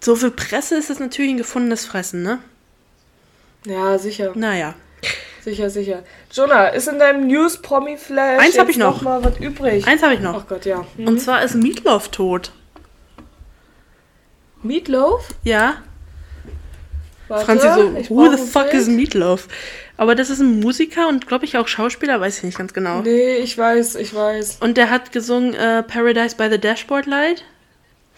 so 0.00 0.16
für 0.16 0.30
Presse 0.30 0.76
ist 0.76 0.90
das 0.90 0.98
natürlich 1.00 1.32
ein 1.32 1.38
gefundenes 1.38 1.86
Fressen, 1.86 2.22
ne? 2.22 2.40
Ja, 3.66 3.98
sicher. 3.98 4.32
Naja. 4.34 4.74
Sicher, 5.42 5.70
sicher. 5.70 6.02
Jonah, 6.32 6.68
ist 6.68 6.88
in 6.88 6.98
deinem 6.98 7.26
News-Promi-Flash 7.26 8.40
Eins 8.40 8.58
hab 8.58 8.66
jetzt 8.66 8.76
ich 8.76 8.78
noch. 8.78 9.02
mal 9.02 9.24
was 9.24 9.38
übrig? 9.38 9.86
Eins 9.86 10.02
habe 10.02 10.14
ich 10.14 10.20
noch. 10.20 10.42
Ach 10.42 10.48
Gott, 10.48 10.66
ja. 10.66 10.86
Hm. 10.96 11.08
Und 11.08 11.20
zwar 11.20 11.42
ist 11.42 11.54
Meatloaf 11.54 12.08
tot. 12.08 12.52
Meatloaf? 14.62 15.28
Ja. 15.44 15.82
Warte, 17.30 17.44
Franzi 17.46 17.66
so, 18.06 18.14
who 18.14 18.30
the 18.30 18.36
fuck 18.36 18.70
Bild. 18.70 18.82
is 18.82 18.88
Meatloaf? 18.88 19.48
Aber 19.96 20.14
das 20.14 20.30
ist 20.30 20.40
ein 20.40 20.60
Musiker 20.60 21.08
und 21.08 21.26
glaube 21.26 21.44
ich 21.44 21.56
auch 21.56 21.68
Schauspieler, 21.68 22.20
weiß 22.20 22.38
ich 22.38 22.44
nicht 22.44 22.58
ganz 22.58 22.72
genau. 22.74 23.00
Nee, 23.02 23.36
ich 23.36 23.56
weiß, 23.56 23.94
ich 23.96 24.14
weiß. 24.14 24.58
Und 24.60 24.76
der 24.76 24.90
hat 24.90 25.12
gesungen 25.12 25.54
äh, 25.54 25.82
Paradise 25.82 26.36
by 26.36 26.48
the 26.50 26.58
Dashboard 26.58 27.06
Light, 27.06 27.44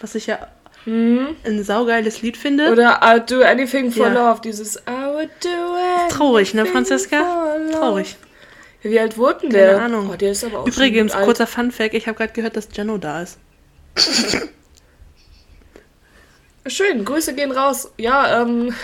was 0.00 0.14
ich 0.14 0.26
ja 0.26 0.38
ein 0.84 1.62
saugeiles 1.62 2.22
Lied 2.22 2.36
finde. 2.36 2.72
Oder 2.72 3.04
I'd 3.04 3.30
do 3.30 3.42
anything 3.42 3.92
for 3.92 4.08
Ja. 4.08 4.30
love. 4.30 4.40
Dieses 4.42 4.76
I 4.78 5.12
would 5.12 5.30
do 5.40 5.48
anything 5.48 6.08
Traurig, 6.18 6.54
ne, 6.54 6.66
Franziska? 6.66 7.22
Traurig. 7.72 8.16
Ja, 8.82 8.90
Wie 8.90 8.98
alt 8.98 9.16
wurde 9.16 9.42
denn 9.42 9.50
Keine 9.52 9.64
der? 9.64 9.80
Ahnung. 9.82 10.10
Oh, 10.12 10.16
der 10.16 10.32
ist 10.32 10.42
aber 10.42 10.60
auch 10.60 10.66
Übrigens, 10.66 11.12
kurzer 11.12 11.46
Funfact, 11.46 11.94
ich 11.94 12.08
habe 12.08 12.18
gerade 12.18 12.32
gehört, 12.32 12.56
dass 12.56 12.66
Jenno 12.72 12.98
da 12.98 13.22
ist. 13.22 13.38
Schön, 16.66 17.04
Grüße 17.04 17.34
gehen 17.34 17.52
raus. 17.52 17.90
Ja, 17.98 18.42
ähm. 18.42 18.74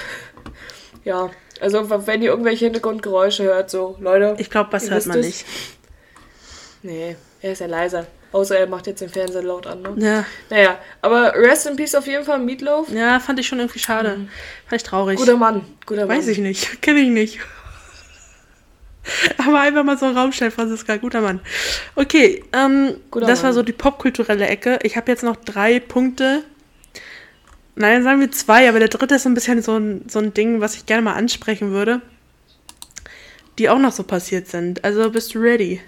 Ja, 1.04 1.30
also 1.60 1.88
wenn 2.06 2.22
ihr 2.22 2.30
irgendwelche 2.30 2.66
Hintergrundgeräusche 2.66 3.44
hört, 3.44 3.70
so, 3.70 3.96
Leute. 4.00 4.34
Ich 4.38 4.50
glaube, 4.50 4.72
was 4.72 4.90
hört 4.90 5.06
man 5.06 5.18
es. 5.20 5.26
nicht. 5.26 5.46
Nee, 6.82 7.16
er 7.40 7.52
ist 7.52 7.60
ja 7.60 7.66
leiser. 7.66 8.06
Außer 8.30 8.58
er 8.58 8.66
macht 8.66 8.86
jetzt 8.86 9.00
den 9.00 9.08
Fernseher 9.08 9.42
laut 9.42 9.66
an, 9.66 9.80
ne? 9.80 9.94
Ja, 9.96 10.24
Naja, 10.50 10.78
aber 11.00 11.34
Rest 11.34 11.66
in 11.66 11.76
Peace 11.76 11.94
auf 11.94 12.06
jeden 12.06 12.24
Fall, 12.24 12.38
Meatloaf. 12.40 12.90
ja, 12.90 13.20
fand 13.20 13.40
ich 13.40 13.46
schon 13.46 13.58
irgendwie 13.58 13.78
schade. 13.78 14.10
Fand 14.66 14.82
ich 14.82 14.82
traurig. 14.82 15.18
Guter 15.18 15.38
Mann, 15.38 15.64
guter 15.86 16.04
Mann. 16.06 16.18
Weiß 16.18 16.28
ich 16.28 16.38
nicht, 16.38 16.82
kenne 16.82 17.00
ich 17.00 17.08
nicht. 17.08 17.38
Aber 19.38 19.60
einfach 19.60 19.82
mal 19.84 19.96
so 19.96 20.04
einen 20.04 20.18
Raum 20.18 20.32
stellen, 20.32 20.50
Franziska, 20.50 20.98
guter 20.98 21.22
Mann. 21.22 21.40
Okay, 21.96 22.44
ähm, 22.52 22.96
Guter 23.10 23.26
das 23.26 23.38
war 23.38 23.48
Mann. 23.48 23.54
so 23.54 23.62
die 23.62 23.72
popkulturelle 23.72 24.46
Ecke. 24.46 24.78
Ich 24.82 24.98
habe 24.98 25.10
jetzt 25.10 25.22
noch 25.22 25.36
drei 25.36 25.80
Punkte. 25.80 26.44
Nein, 27.78 28.02
sagen 28.02 28.18
wir 28.18 28.32
zwei, 28.32 28.68
aber 28.68 28.80
der 28.80 28.88
dritte 28.88 29.14
ist 29.14 29.22
so 29.22 29.28
ein 29.28 29.34
bisschen 29.34 29.62
so 29.62 29.78
ein, 29.78 30.02
so 30.08 30.18
ein 30.18 30.34
Ding, 30.34 30.60
was 30.60 30.74
ich 30.74 30.86
gerne 30.86 31.00
mal 31.00 31.14
ansprechen 31.14 31.70
würde. 31.70 32.02
Die 33.56 33.68
auch 33.68 33.78
noch 33.78 33.92
so 33.92 34.02
passiert 34.02 34.48
sind. 34.48 34.82
Also 34.82 35.12
bist 35.12 35.32
du 35.32 35.38
ready? 35.38 35.80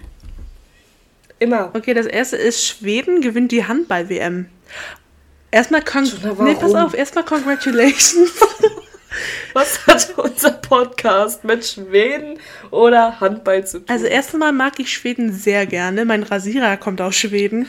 Immer. 1.39 1.71
Okay, 1.73 1.93
das 1.93 2.05
erste 2.05 2.37
ist, 2.37 2.65
Schweden 2.65 3.19
gewinnt 3.19 3.51
die 3.51 3.65
Handball-WM. 3.65 4.45
Erstmal, 5.51 5.83
con 5.83 6.09
nee, 6.45 6.55
pass 6.55 6.75
auf, 6.75 6.93
erstmal 6.93 7.25
Congratulations. 7.25 8.31
Was 9.53 9.85
hat 9.87 10.13
unser 10.17 10.51
Podcast 10.51 11.43
mit 11.43 11.65
Schweden 11.65 12.39
oder 12.71 13.19
Handball 13.19 13.65
zu 13.65 13.79
tun? 13.79 13.85
Also 13.89 14.05
erstmal 14.05 14.53
mag 14.53 14.79
ich 14.79 14.91
Schweden 14.93 15.33
sehr 15.33 15.65
gerne. 15.65 16.05
Mein 16.05 16.23
Rasierer 16.23 16.77
kommt 16.77 17.01
aus 17.01 17.15
Schweden. 17.15 17.67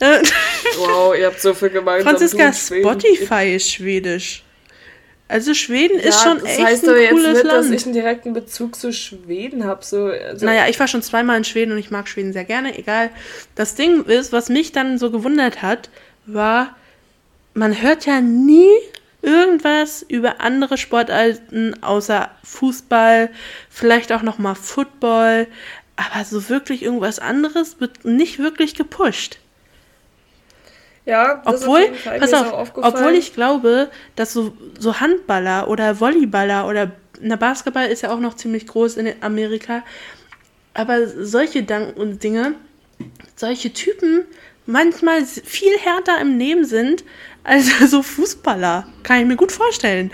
Wow, 0.78 1.14
ihr 1.16 1.26
habt 1.26 1.40
so 1.40 1.54
viel 1.54 1.70
gemeinsam. 1.70 2.08
Franziska. 2.16 2.52
Spotify 2.52 3.54
ist 3.54 3.70
schwedisch. 3.70 4.42
Also 5.28 5.54
Schweden 5.54 5.98
ist 5.98 6.22
Ja, 6.24 6.30
schon 6.30 6.38
das 6.40 6.50
echt 6.50 6.64
heißt 6.64 6.84
ein 6.84 6.90
aber 6.90 7.00
jetzt 7.00 7.10
cooles 7.12 7.32
nicht, 7.34 7.44
dass 7.44 7.64
Land. 7.66 7.74
ich 7.74 7.84
einen 7.84 7.94
direkten 7.94 8.32
Bezug 8.34 8.76
zu 8.76 8.92
Schweden 8.92 9.64
habe. 9.64 9.84
So, 9.84 10.06
also, 10.06 10.44
Naja, 10.44 10.66
ich 10.68 10.78
war 10.78 10.86
schon 10.88 11.02
zweimal 11.02 11.36
in 11.38 11.44
Schweden 11.44 11.72
und 11.72 11.78
ich 11.78 11.90
mag 11.90 12.08
Schweden 12.08 12.32
sehr 12.32 12.44
gerne. 12.44 12.76
Egal. 12.78 13.10
Das 13.54 13.74
Ding 13.74 14.04
ist, 14.04 14.32
was 14.32 14.48
mich 14.48 14.72
dann 14.72 14.98
so 14.98 15.10
gewundert 15.10 15.62
hat, 15.62 15.90
war, 16.26 16.76
man 17.54 17.80
hört 17.80 18.04
ja 18.06 18.20
nie 18.20 18.68
irgendwas 19.24 20.04
über 20.06 20.40
andere 20.40 20.76
Sportarten 20.76 21.82
außer 21.82 22.30
Fußball, 22.44 23.30
vielleicht 23.70 24.12
auch 24.12 24.22
noch 24.22 24.38
mal 24.38 24.54
Football, 24.54 25.46
aber 25.96 26.24
so 26.24 26.48
wirklich 26.48 26.82
irgendwas 26.82 27.18
anderes 27.18 27.80
wird 27.80 28.04
nicht 28.04 28.38
wirklich 28.38 28.74
gepusht. 28.74 29.38
ja 31.04 31.42
das 31.44 31.62
Obwohl, 31.62 31.80
auf 31.80 31.84
jeden 31.84 31.96
Fall. 31.96 32.18
pass 32.18 32.32
ist 32.32 32.34
auf, 32.34 32.72
obwohl 32.76 33.14
ich 33.14 33.34
glaube, 33.34 33.90
dass 34.16 34.32
so, 34.32 34.56
so 34.78 35.00
Handballer 35.00 35.68
oder 35.68 36.00
Volleyballer 36.00 36.68
oder 36.68 36.92
na, 37.20 37.36
Basketball 37.36 37.86
ist 37.86 38.02
ja 38.02 38.12
auch 38.12 38.20
noch 38.20 38.34
ziemlich 38.34 38.66
groß 38.66 38.96
in 38.96 39.14
Amerika, 39.22 39.82
aber 40.74 41.06
solche 41.06 41.62
Dank 41.62 41.94
Dinge, 42.22 42.54
solche 43.36 43.72
Typen 43.72 44.24
manchmal 44.66 45.24
viel 45.24 45.76
härter 45.78 46.20
im 46.20 46.38
Leben 46.38 46.64
sind 46.64 47.04
als 47.44 47.66
so 47.90 48.02
Fußballer. 48.02 48.86
Kann 49.02 49.20
ich 49.20 49.26
mir 49.26 49.36
gut 49.36 49.52
vorstellen. 49.52 50.10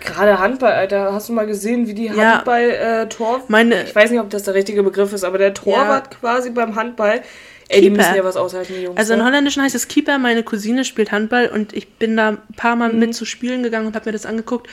Gerade 0.00 0.38
Handball, 0.38 0.72
Alter. 0.72 1.12
Hast 1.12 1.28
du 1.28 1.32
mal 1.32 1.46
gesehen, 1.46 1.86
wie 1.88 1.94
die 1.94 2.06
Ja. 2.06 2.36
Handball-Tor... 2.36 3.44
Meine- 3.48 3.84
ich 3.84 3.94
weiß 3.94 4.10
nicht, 4.10 4.20
ob 4.20 4.30
das 4.30 4.44
der 4.44 4.54
richtige 4.54 4.82
Begriff 4.82 5.12
ist, 5.12 5.24
aber 5.24 5.38
der 5.38 5.52
Torwart 5.54 6.18
quasi 6.20 6.50
beim 6.50 6.74
Handball... 6.76 7.22
Ey, 7.68 7.80
die 7.80 7.88
Keeper. 7.88 7.96
müssen 7.96 8.14
ja 8.14 8.24
was 8.24 8.36
aushalten, 8.36 8.74
die 8.76 8.82
Jungs. 8.84 8.96
Also 8.96 9.14
in 9.14 9.18
ne? 9.18 9.24
Holländischen 9.24 9.60
heißt 9.60 9.74
es 9.74 9.88
Keeper, 9.88 10.18
meine 10.18 10.44
Cousine 10.44 10.84
spielt 10.84 11.10
Handball 11.10 11.48
und 11.48 11.72
ich 11.72 11.94
bin 11.94 12.16
da 12.16 12.28
ein 12.28 12.38
paar 12.56 12.76
Mal 12.76 12.92
Mhm. 12.92 12.98
mit 13.00 13.14
zu 13.16 13.24
spielen 13.24 13.64
gegangen 13.64 13.88
und 13.88 13.96
habe 13.96 14.06
mir 14.08 14.12
das 14.12 14.24
angeguckt. 14.24 14.70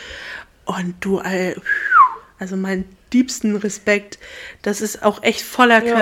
Und 0.65 0.93
du, 0.99 1.17
all, 1.17 1.55
also 2.37 2.55
meinen 2.55 2.85
liebsten 3.11 3.55
Respekt. 3.55 4.19
Das 4.61 4.79
ist 4.79 5.01
auch 5.01 5.23
echt 5.23 5.41
voller 5.41 5.83
Ja. 5.83 5.95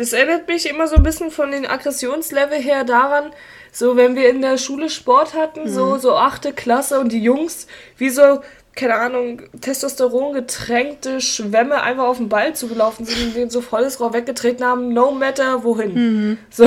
Das 0.00 0.14
erinnert 0.14 0.48
mich 0.48 0.66
immer 0.66 0.86
so 0.88 0.96
ein 0.96 1.02
bisschen 1.02 1.30
von 1.30 1.50
den 1.50 1.66
Aggressionslevel 1.66 2.58
her 2.58 2.84
daran, 2.84 3.32
so 3.70 3.96
wenn 3.96 4.16
wir 4.16 4.30
in 4.30 4.40
der 4.40 4.56
Schule 4.56 4.88
Sport 4.88 5.34
hatten, 5.34 5.68
so, 5.68 5.86
Mhm. 5.96 5.98
so 6.00 6.14
achte 6.16 6.54
Klasse 6.54 6.98
und 7.00 7.12
die 7.12 7.22
Jungs 7.22 7.66
wie 7.98 8.08
so, 8.08 8.40
keine 8.74 8.94
Ahnung, 8.94 9.42
Testosteron 9.60 10.32
getränkte 10.32 11.20
Schwämme 11.20 11.82
einfach 11.82 12.04
auf 12.04 12.16
den 12.16 12.30
Ball 12.30 12.54
zugelaufen 12.54 13.04
sind 13.04 13.22
und 13.26 13.36
den 13.36 13.50
so 13.50 13.60
volles 13.60 14.00
Rohr 14.00 14.14
weggetreten 14.14 14.64
haben, 14.64 14.94
no 14.94 15.10
matter 15.10 15.64
wohin. 15.64 15.92
Mhm. 15.94 16.38
So. 16.48 16.64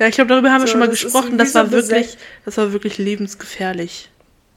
Ja, 0.00 0.08
ich 0.08 0.14
glaube, 0.16 0.30
darüber 0.30 0.50
haben 0.50 0.62
wir 0.62 0.66
So, 0.66 0.72
schon 0.72 0.80
mal 0.80 0.88
das 0.88 1.00
gesprochen. 1.00 1.38
Das 1.38 1.52
so 1.52 1.60
war 1.60 1.70
wirklich, 1.70 2.18
das 2.44 2.56
war 2.56 2.72
wirklich 2.72 2.98
lebensgefährlich. 2.98 4.10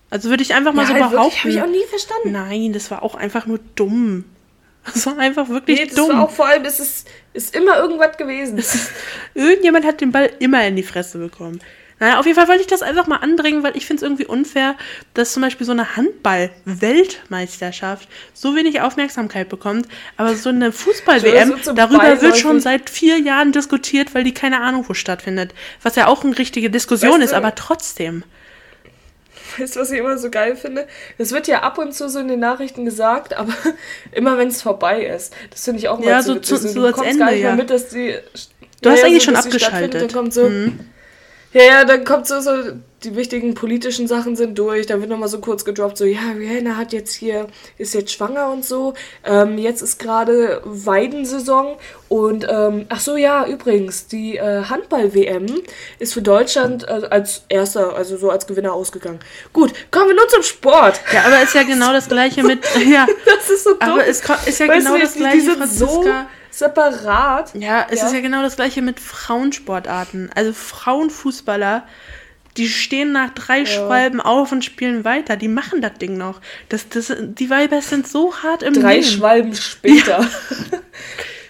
Also 0.09 0.29
würde 0.29 0.41
ich 0.41 0.55
einfach 0.55 0.73
mal 0.73 0.81
Ja, 0.83 0.87
so 0.87 0.93
halt 0.95 1.03
wirklich, 1.03 1.19
behaupten. 1.19 1.39
hab 1.39 1.45
ich 1.51 1.61
auch 1.61 1.67
nie 1.81 1.87
verstanden. 1.87 2.31
Nein, 2.31 2.73
das 2.73 2.89
war 2.89 3.03
auch 3.03 3.13
einfach 3.13 3.45
nur 3.45 3.59
dumm. 3.75 4.23
Das 4.93 5.05
war 5.05 5.17
einfach 5.17 5.49
wirklich 5.49 5.79
Nee, 5.79 5.85
das 5.87 5.95
dumm. 5.95 6.09
war 6.09 6.23
auch 6.23 6.31
vor 6.31 6.47
allem, 6.47 6.63
es 6.65 6.79
ist, 6.79 7.07
ist 7.33 7.55
immer 7.55 7.77
irgendwas 7.77 8.17
gewesen. 8.17 8.61
Irgendjemand 9.33 9.85
hat 9.85 10.01
den 10.01 10.11
Ball 10.11 10.29
immer 10.39 10.65
in 10.67 10.75
die 10.75 10.83
Fresse 10.83 11.17
bekommen. 11.17 11.59
Naja, 11.97 12.19
auf 12.19 12.25
jeden 12.25 12.37
Fall 12.37 12.49
wollte 12.49 12.59
ich 12.61 12.67
das 12.67 12.81
einfach 12.81 13.07
mal 13.07 13.17
anbringen, 13.17 13.63
weil 13.63 13.77
ich 13.77 13.85
finde 13.85 14.01
es 14.01 14.03
irgendwie 14.03 14.25
unfair, 14.25 14.75
dass 15.13 15.31
zum 15.31 15.41
Beispiel 15.41 15.65
so 15.65 15.71
eine 15.71 15.95
Handball-Weltmeisterschaft 15.95 18.07
so 18.33 18.55
wenig 18.55 18.81
Aufmerksamkeit 18.81 19.49
bekommt, 19.49 19.87
aber 20.17 20.35
so 20.35 20.49
eine 20.49 20.71
Fußball-WM, 20.71 21.59
so 21.63 21.73
darüber 21.73 22.21
wird 22.21 22.37
schon 22.37 22.59
seit 22.59 22.89
vier 22.89 23.19
Jahren 23.19 23.51
diskutiert, 23.51 24.13
weil 24.13 24.23
die 24.23 24.33
keine 24.33 24.61
Ahnung 24.61 24.85
wo 24.87 24.93
stattfindet. 24.93 25.53
Was 25.83 25.95
ja 25.95 26.07
auch 26.07 26.23
eine 26.23 26.37
richtige 26.37 26.69
Diskussion 26.69 27.13
Weißt 27.13 27.23
ist, 27.23 27.31
du- 27.31 27.37
aber 27.37 27.55
trotzdem. 27.55 28.23
Weißt 29.59 29.75
du, 29.75 29.79
was 29.79 29.91
ich 29.91 29.99
immer 29.99 30.17
so 30.17 30.29
geil 30.29 30.55
finde? 30.55 30.87
Das 31.17 31.31
wird 31.31 31.47
ja 31.47 31.61
ab 31.63 31.77
und 31.77 31.93
zu 31.93 32.09
so 32.09 32.19
in 32.19 32.27
den 32.27 32.39
Nachrichten 32.39 32.85
gesagt, 32.85 33.35
aber 33.35 33.53
immer 34.11 34.37
wenn 34.37 34.47
es 34.49 34.61
vorbei 34.61 35.05
ist. 35.05 35.33
Das 35.51 35.63
finde 35.65 35.79
ich 35.79 35.87
auch 35.89 35.99
mal 35.99 36.07
Ja, 36.07 36.21
so, 36.21 36.33
so 36.35 36.39
zu- 36.39 36.57
so 36.57 36.73
du 36.87 36.91
kommst 36.91 37.09
Ende, 37.09 37.19
gar 37.19 37.31
nicht 37.31 37.41
mehr 37.41 37.49
ja. 37.51 37.55
mit, 37.55 37.69
dass 37.69 37.89
die. 37.89 38.15
Du 38.81 38.89
hast 38.89 39.03
eigentlich 39.03 39.23
schon 39.23 39.33
die 39.35 39.39
stattfindet, 39.41 39.63
abgeschaltet. 39.63 40.01
Dann 40.01 40.11
kommt 40.11 40.33
so, 40.33 40.49
Mhm. 40.49 40.79
ja, 41.53 41.63
ja, 41.63 41.85
dann 41.85 42.03
kommt 42.05 42.27
so, 42.27 42.39
so, 42.41 42.51
die 43.05 43.15
wichtigen 43.15 43.53
politischen 43.53 44.07
Sachen 44.07 44.35
sind 44.35 44.57
durch, 44.59 44.85
dann 44.87 44.99
wird 44.99 45.09
nochmal 45.09 45.29
so 45.29 45.39
kurz 45.39 45.63
gedroppt, 45.63 45.97
so, 45.97 46.05
ja, 46.05 46.19
Rihanna 46.37 46.75
hat 46.75 46.91
jetzt 46.91 47.13
hier, 47.13 47.47
ist 47.77 47.93
jetzt 47.93 48.11
schwanger 48.11 48.51
und 48.51 48.65
so, 48.65 48.93
ähm, 49.23 49.57
jetzt 49.57 49.81
ist 49.81 49.99
gerade 49.99 50.61
Weidensaison 50.65 51.77
und, 52.09 52.45
ähm, 52.49 52.85
ach 52.89 52.99
so, 52.99 53.15
ja, 53.17 53.45
übrigens, 53.47 54.07
die 54.07 54.37
äh, 54.37 54.63
Handball-WM 54.65 55.45
ist 55.99 56.13
für 56.13 56.21
Deutschland 56.21 56.83
äh, 56.87 57.07
als 57.09 57.43
erster, 57.49 57.95
also 57.95 58.17
so 58.17 58.29
als 58.29 58.47
Gewinner 58.47 58.73
ausgegangen. 58.73 59.19
Gut, 59.53 59.73
kommen 59.91 60.07
wir 60.09 60.15
nun 60.15 60.29
zum 60.29 60.43
Sport. 60.43 60.99
Ja, 61.13 61.23
aber 61.25 61.41
ist 61.43 61.53
ja 61.55 61.63
genau 61.63 61.93
das 61.93 62.07
gleiche 62.07 62.43
mit. 62.43 62.59
Ja, 62.85 63.05
Das 63.25 63.49
ist 63.49 63.63
so 63.63 63.71
dumm. 63.71 63.79
aber 63.81 64.07
es 64.07 64.21
ist 64.45 64.59
ja 64.59 64.67
Weißt 64.67 64.79
genau 64.85 64.95
du, 64.95 65.01
das 65.01 65.13
gleiche, 65.15 65.37
Die 65.37 65.41
sind 65.41 65.67
so 65.67 66.05
separat. 66.51 67.51
Ja, 67.55 67.85
es 67.89 67.99
Ja. 67.99 68.07
ist 68.07 68.13
ja 68.13 68.21
genau 68.21 68.41
das 68.41 68.55
gleiche 68.55 68.81
mit 68.81 68.99
Frauensportarten. 68.99 70.29
Also 70.35 70.53
Frauenfußballer, 70.53 71.83
die 72.57 72.69
stehen 72.69 73.11
nach 73.11 73.31
drei 73.31 73.65
Schwalben 73.65 74.21
auf 74.21 74.51
und 74.51 74.63
spielen 74.63 75.03
weiter. 75.03 75.35
Die 75.35 75.47
machen 75.47 75.81
das 75.81 75.93
Ding 75.95 76.17
noch. 76.17 76.39
Das, 76.69 76.87
das, 76.87 77.13
die 77.19 77.49
Weiber 77.49 77.81
sind 77.81 78.07
so 78.07 78.33
hart 78.37 78.63
im 78.63 78.73
Drei 78.73 78.95
Nehmen. 78.95 79.03
Schwalben 79.03 79.55
später. 79.55 80.27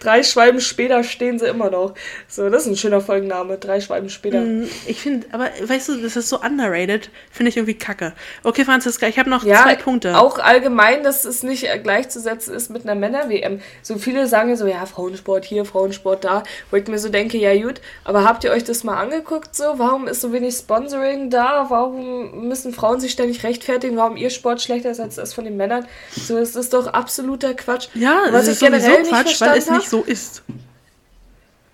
Drei 0.05 0.21
Schwalben 0.23 0.61
später 0.61 1.03
stehen 1.03 1.39
sie 1.39 1.47
immer 1.47 1.71
noch. 1.71 1.95
So, 2.27 2.47
das 2.49 2.63
ist 2.63 2.67
ein 2.71 2.77
schöner 2.77 3.01
Folgenname. 3.01 3.57
Drei 3.57 3.81
Schwalben 3.81 4.09
später. 4.09 4.39
Mm, 4.41 4.67
Ich 4.85 5.01
finde, 5.01 5.25
aber 5.31 5.49
weißt 5.63 5.89
du, 5.89 5.95
das 6.01 6.15
ist 6.15 6.29
so 6.29 6.39
underrated. 6.39 7.09
Finde 7.31 7.49
ich 7.49 7.57
irgendwie 7.57 7.73
kacke. 7.77 8.13
Okay, 8.43 8.65
Franziska, 8.65 9.07
ich 9.07 9.17
habe 9.17 9.29
noch 9.29 9.43
Ja, 9.43 9.63
zwei 9.63 9.75
Punkte. 9.75 10.17
auch 10.17 10.37
allgemein, 10.37 11.03
dass 11.03 11.25
es 11.25 11.41
nicht 11.41 11.67
gleichzusetzen 11.83 12.53
ist 12.53 12.69
mit 12.69 12.83
einer 12.83 12.93
Männer-WM. 12.93 13.61
So 13.81 13.97
viele 13.97 14.27
sagen 14.27 14.49
ja 14.49 14.55
so, 14.55 14.67
ja, 14.67 14.85
Frauensport 14.85 15.43
hier, 15.45 15.65
Frauensport 15.65 16.23
da, 16.23 16.43
wo 16.69 16.77
ich 16.77 16.87
mir 16.87 16.99
so 16.99 17.09
denke, 17.09 17.37
ja 17.37 17.55
gut, 17.55 17.81
aber 18.03 18.23
habt 18.23 18.43
ihr 18.43 18.51
euch 18.51 18.63
das 18.63 18.83
mal 18.83 18.97
angeguckt 19.01 19.55
so? 19.55 19.63
Warum 19.77 20.07
ist 20.07 20.21
so 20.21 20.31
wenig 20.31 20.53
Sponsoring 20.55 21.29
da? 21.31 21.65
Warum 21.69 22.47
müssen 22.47 22.73
Frauen 22.73 22.99
sich 22.99 23.11
ständig 23.11 23.43
rechtfertigen, 23.43 23.97
warum 23.97 24.17
ihr 24.17 24.29
Sport 24.29 24.61
schlechter 24.61 24.91
ist 24.91 24.99
als 24.99 25.15
das 25.15 25.33
von 25.33 25.45
den 25.45 25.57
Männern? 25.57 25.87
So, 26.15 26.37
es 26.37 26.55
ist 26.55 26.73
doch 26.73 26.87
absoluter 26.87 27.53
Quatsch. 27.53 27.87
ja, 27.95 28.23
was 28.31 28.45
ich 28.45 28.51
ist 28.53 28.59
sowieso 28.59 28.77
generell 28.77 29.01
nicht 29.01 29.11
Quatsch, 29.11 29.41
weil 29.41 29.57
es 29.57 29.69
nicht 29.69 29.89
so 29.89 29.94
ist. 30.03 30.43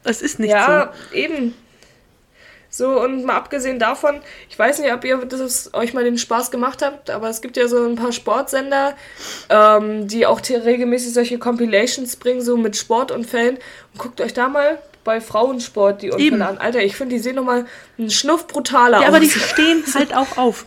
Es 0.03 0.21
ist 0.21 0.39
nicht 0.39 0.51
ja, 0.51 0.93
eben. 1.13 1.53
So, 2.73 3.01
und 3.01 3.25
mal 3.25 3.35
abgesehen 3.35 3.79
davon, 3.79 4.21
ich 4.49 4.57
weiß 4.57 4.79
nicht, 4.79 4.93
ob 4.93 5.03
ihr 5.03 5.17
das, 5.17 5.73
euch 5.73 5.93
mal 5.93 6.05
den 6.05 6.17
Spaß 6.17 6.51
gemacht 6.51 6.81
habt, 6.81 7.09
aber 7.09 7.29
es 7.29 7.41
gibt 7.41 7.57
ja 7.57 7.67
so 7.67 7.85
ein 7.85 7.95
paar 7.95 8.13
Sportsender, 8.13 8.95
ähm, 9.49 10.07
die 10.07 10.25
auch 10.25 10.39
regelmäßig 10.39 11.13
solche 11.13 11.37
Compilations 11.37 12.15
bringen, 12.15 12.41
so 12.41 12.55
mit 12.55 12.77
Sportunfällen. 12.77 13.55
Und 13.55 13.99
guckt 13.99 14.21
euch 14.21 14.33
da 14.33 14.47
mal 14.47 14.79
bei 15.03 15.19
Frauensport 15.19 16.01
die 16.01 16.11
Unfälle 16.11 16.27
Eben. 16.27 16.41
an. 16.41 16.57
Alter, 16.59 16.81
ich 16.81 16.95
finde, 16.95 17.15
die 17.15 17.21
sehen 17.21 17.35
nochmal 17.35 17.65
einen 17.97 18.09
Schnuff 18.09 18.47
brutaler 18.47 18.99
so. 18.99 19.03
Ja, 19.03 19.09
aus. 19.09 19.15
aber 19.15 19.19
die 19.19 19.29
stehen 19.29 19.83
halt 19.93 20.15
auch 20.15 20.37
auf. 20.37 20.65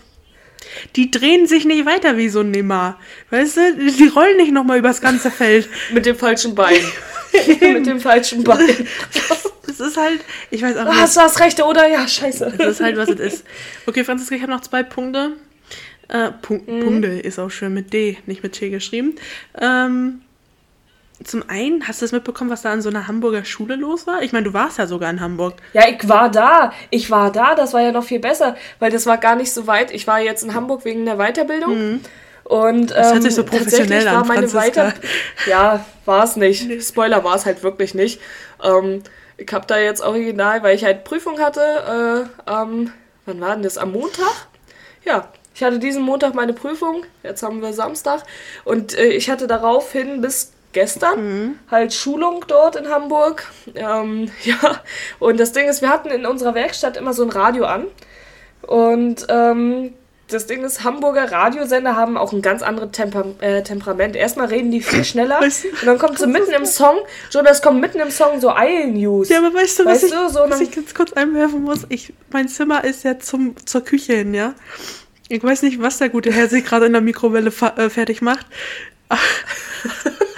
Die 0.97 1.11
drehen 1.11 1.47
sich 1.47 1.65
nicht 1.65 1.87
weiter 1.87 2.17
wie 2.17 2.29
so 2.29 2.41
ein 2.41 2.51
Neymar. 2.51 2.99
Weißt 3.31 3.57
du, 3.57 3.75
die 3.77 4.07
rollen 4.09 4.37
nicht 4.37 4.53
nochmal 4.53 4.79
übers 4.79 5.01
ganze 5.01 5.31
Feld. 5.31 5.69
mit 5.93 6.07
dem 6.07 6.17
falschen 6.17 6.55
Bein. 6.55 6.81
mit 7.61 7.87
dem 7.87 8.01
falschen 8.01 8.45
Bein. 8.45 8.59
Das 9.67 9.81
ist 9.89 9.97
halt, 9.97 10.21
ich 10.51 10.63
weiß 10.63 10.77
auch 10.77 10.83
Ah, 10.83 10.91
nicht. 10.91 11.01
hast 11.01 11.17
du 11.17 11.21
das 11.21 11.41
rechte 11.41 11.65
oder? 11.65 11.89
Ja, 11.89 12.07
scheiße. 12.07 12.53
Das 12.59 12.67
ist 12.69 12.81
halt, 12.81 12.97
was 12.97 13.09
es 13.09 13.19
ist. 13.19 13.45
Okay, 13.87 14.05
Franziska, 14.05 14.37
ich 14.37 14.43
habe 14.43 14.53
noch 14.53 14.61
zwei 14.61 14.83
Punkte. 14.85 15.33
Äh, 16.07 16.31
Punk 16.43 16.69
Mhm. 16.69 16.81
Punkte 16.85 17.09
ist 17.09 17.39
auch 17.41 17.51
schön 17.51 17.75
mit 17.75 17.93
D, 17.93 18.19
nicht 18.27 18.43
mit 18.45 18.53
T 18.53 18.69
geschrieben. 18.71 19.17
Ähm, 19.61 20.21
zum 21.23 21.45
einen, 21.49 21.87
hast 21.87 22.01
du 22.01 22.07
es 22.07 22.13
mitbekommen, 22.13 22.51
was 22.51 22.63
da 22.63 22.73
an 22.73 22.83
so 22.83 22.89
einer 22.89 23.07
Hamburger 23.07 23.45
Schule 23.45 23.77
los 23.77 24.07
war? 24.07 24.23
Ich 24.23 24.33
meine, 24.33 24.45
du 24.45 24.53
warst 24.53 24.79
ja 24.79 24.87
sogar 24.87 25.11
in 25.11 25.21
Hamburg. 25.21 25.55
Ja, 25.73 25.89
ich 25.89 26.09
war 26.09 26.29
da. 26.31 26.73
Ich 26.91 27.11
war 27.11 27.31
da. 27.31 27.55
Das 27.55 27.73
war 27.73 27.81
ja 27.83 27.93
noch 27.93 28.05
viel 28.05 28.19
besser, 28.19 28.57
weil 28.81 28.91
das 28.91 29.07
war 29.07 29.19
gar 29.19 29.37
nicht 29.37 29.53
so 29.53 29.67
weit. 29.67 29.93
Ich 29.93 30.07
war 30.07 30.21
jetzt 30.21 30.43
in 30.43 30.55
Hamburg 30.55 30.85
wegen 30.85 31.05
der 31.07 31.17
Weiterbildung. 31.17 32.01
Und 32.45 32.91
ähm, 32.91 32.97
Mhm. 32.99 33.13
hört 33.13 33.23
sich 33.23 33.35
so 33.35 33.45
professionell 33.45 34.05
tatsächlich 34.05 34.09
an, 34.09 34.17
war 34.17 34.27
meine 34.27 34.49
Franziska. 34.49 34.87
Weiter 34.89 34.95
Ja, 35.47 35.85
war 36.05 36.25
es 36.25 36.37
nicht. 36.37 36.83
Spoiler 36.83 37.23
war 37.25 37.37
es 37.37 37.47
halt 37.47 37.63
wirklich 37.63 37.95
nicht. 37.95 38.21
Ähm, 38.63 39.03
ich 39.37 39.51
habe 39.53 39.67
da 39.67 39.79
jetzt 39.79 40.03
original, 40.03 40.63
weil 40.63 40.75
ich 40.77 40.85
halt 40.85 41.05
Prüfung 41.05 41.39
hatte, 41.41 42.29
äh, 42.47 42.51
am, 42.51 42.93
wann 43.25 43.41
war 43.41 43.55
denn 43.55 43.63
das? 43.63 43.79
Am 43.79 43.93
Montag? 43.93 44.49
Ja, 45.05 45.29
ich 45.55 45.63
hatte 45.63 45.79
diesen 45.79 46.03
Montag 46.03 46.35
meine 46.35 46.53
Prüfung, 46.53 47.05
jetzt 47.23 47.43
haben 47.43 47.63
wir 47.63 47.73
Samstag 47.73 48.25
und 48.65 48.95
äh, 48.99 49.07
ich 49.07 49.31
hatte 49.31 49.47
daraufhin 49.47 50.21
bis 50.21 50.51
gestern 50.75 51.59
halt 51.71 51.95
Schulung 51.95 52.45
dort 52.47 52.77
in 52.77 52.89
Hamburg. 52.89 53.51
Ähm, 53.75 54.31
ja, 54.45 54.83
und 55.19 55.41
das 55.41 55.53
Ding 55.53 55.67
ist, 55.67 55.81
wir 55.81 55.89
hatten 55.89 56.11
in 56.11 56.27
unserer 56.27 56.55
Werkstatt 56.55 56.99
immer 56.99 57.15
so 57.15 57.23
ein 57.23 57.31
Radio 57.31 57.65
an 57.65 57.87
und 58.67 59.27
ähm, 59.29 59.95
das 60.29 60.47
Ding 60.47 60.65
ist, 60.65 60.85
Hamburger 60.85 61.31
Radiosender 61.31 61.97
haben 61.97 62.17
auch 62.17 62.33
ein 62.33 62.41
ganz 62.41 62.63
anderes 62.63 62.93
Temper 62.93 63.27
äh, 63.41 63.63
Temperament. 63.63 64.17
Erstmal 64.17 64.47
reden 64.47 64.71
die 64.71 64.81
viel 64.81 65.05
schneller 65.05 65.41
Weißt 65.41 65.65
du- 65.65 65.69
und 65.69 65.87
dann 65.87 65.99
kommt 65.99 66.19
so 66.19 66.27
mitten 66.27 66.53
im 66.53 66.65
Song, 66.65 66.97
Jonas 67.31 67.63
kommt 67.63 67.81
mitten 67.81 68.01
im 68.01 68.11
Song 68.11 68.41
so 68.41 68.51
Eil-News. 68.51 69.29
Ja, 69.29 69.39
aber 69.39 69.55
weißt 69.55 69.81
du, 69.81 69.85
was, 69.85 70.03
Weißt 70.03 70.05
ich, 70.05 70.11
du, 70.11 70.29
so 70.29 70.41
was 70.49 70.61
ich 70.61 70.71
ganz 70.71 70.95
kurz 70.95 71.13
einwerfen 71.13 71.63
muss? 71.63 71.87
Ich, 71.89 72.13
mein 72.31 72.49
Zimmer 72.49 72.85
ist 72.85 73.05
ja 73.05 73.19
zum, 73.19 73.55
zur 73.67 73.83
Küche 73.83 74.15
hin, 74.15 74.35
ja? 74.35 74.55
Ich 75.29 75.43
weiß 75.43 75.63
nicht, 75.63 75.81
was 75.81 75.99
der 75.99 76.11
gute 76.11 76.33
Herr 76.33 76.49
sich 76.49 76.65
gerade 76.65 76.87
in 76.87 76.93
der 76.93 77.01
Mikrowelle 77.01 77.53
äh, 77.77 77.89
fertig 77.91 78.21
macht. 78.23 78.47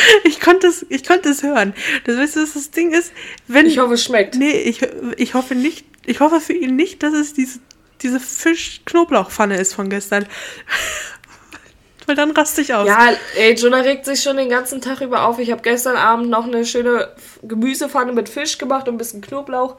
ich 0.24 0.40
konnte 0.40 0.66
es, 0.66 0.86
ich 0.88 1.04
konnte 1.06 1.28
es 1.28 1.42
hören. 1.42 1.74
Das 2.04 2.16
weißt 2.16 2.36
du, 2.36 2.40
das 2.40 2.70
Ding 2.70 2.92
ist, 2.92 3.12
wenn 3.46 3.66
Ich 3.66 3.78
hoffe, 3.78 3.94
es 3.94 4.04
schmeckt. 4.04 4.36
Nee, 4.36 4.52
ich, 4.52 4.80
ich 5.16 5.34
hoffe 5.34 5.54
nicht, 5.54 5.84
ich 6.06 6.20
hoffe 6.20 6.40
für 6.40 6.52
ihn 6.52 6.76
nicht, 6.76 7.02
dass 7.02 7.14
es 7.14 7.34
diese, 7.34 7.60
diese 8.02 8.20
Fisch-Knoblauchpfanne 8.20 9.56
ist 9.56 9.74
von 9.74 9.90
gestern. 9.90 10.26
Weil 12.06 12.16
dann 12.16 12.30
raste 12.30 12.62
ich 12.62 12.72
aus. 12.72 12.88
Ja, 12.88 13.10
ey, 13.36 13.52
Jonah 13.52 13.80
regt 13.80 14.06
sich 14.06 14.22
schon 14.22 14.38
den 14.38 14.48
ganzen 14.48 14.80
Tag 14.80 15.02
über 15.02 15.24
auf. 15.24 15.38
Ich 15.38 15.50
habe 15.50 15.60
gestern 15.60 15.96
Abend 15.96 16.30
noch 16.30 16.46
eine 16.46 16.64
schöne 16.64 17.12
Gemüsepfanne 17.42 18.12
mit 18.12 18.30
Fisch 18.30 18.56
gemacht 18.56 18.88
und 18.88 18.94
ein 18.94 18.98
bisschen 18.98 19.20
Knoblauch. 19.20 19.76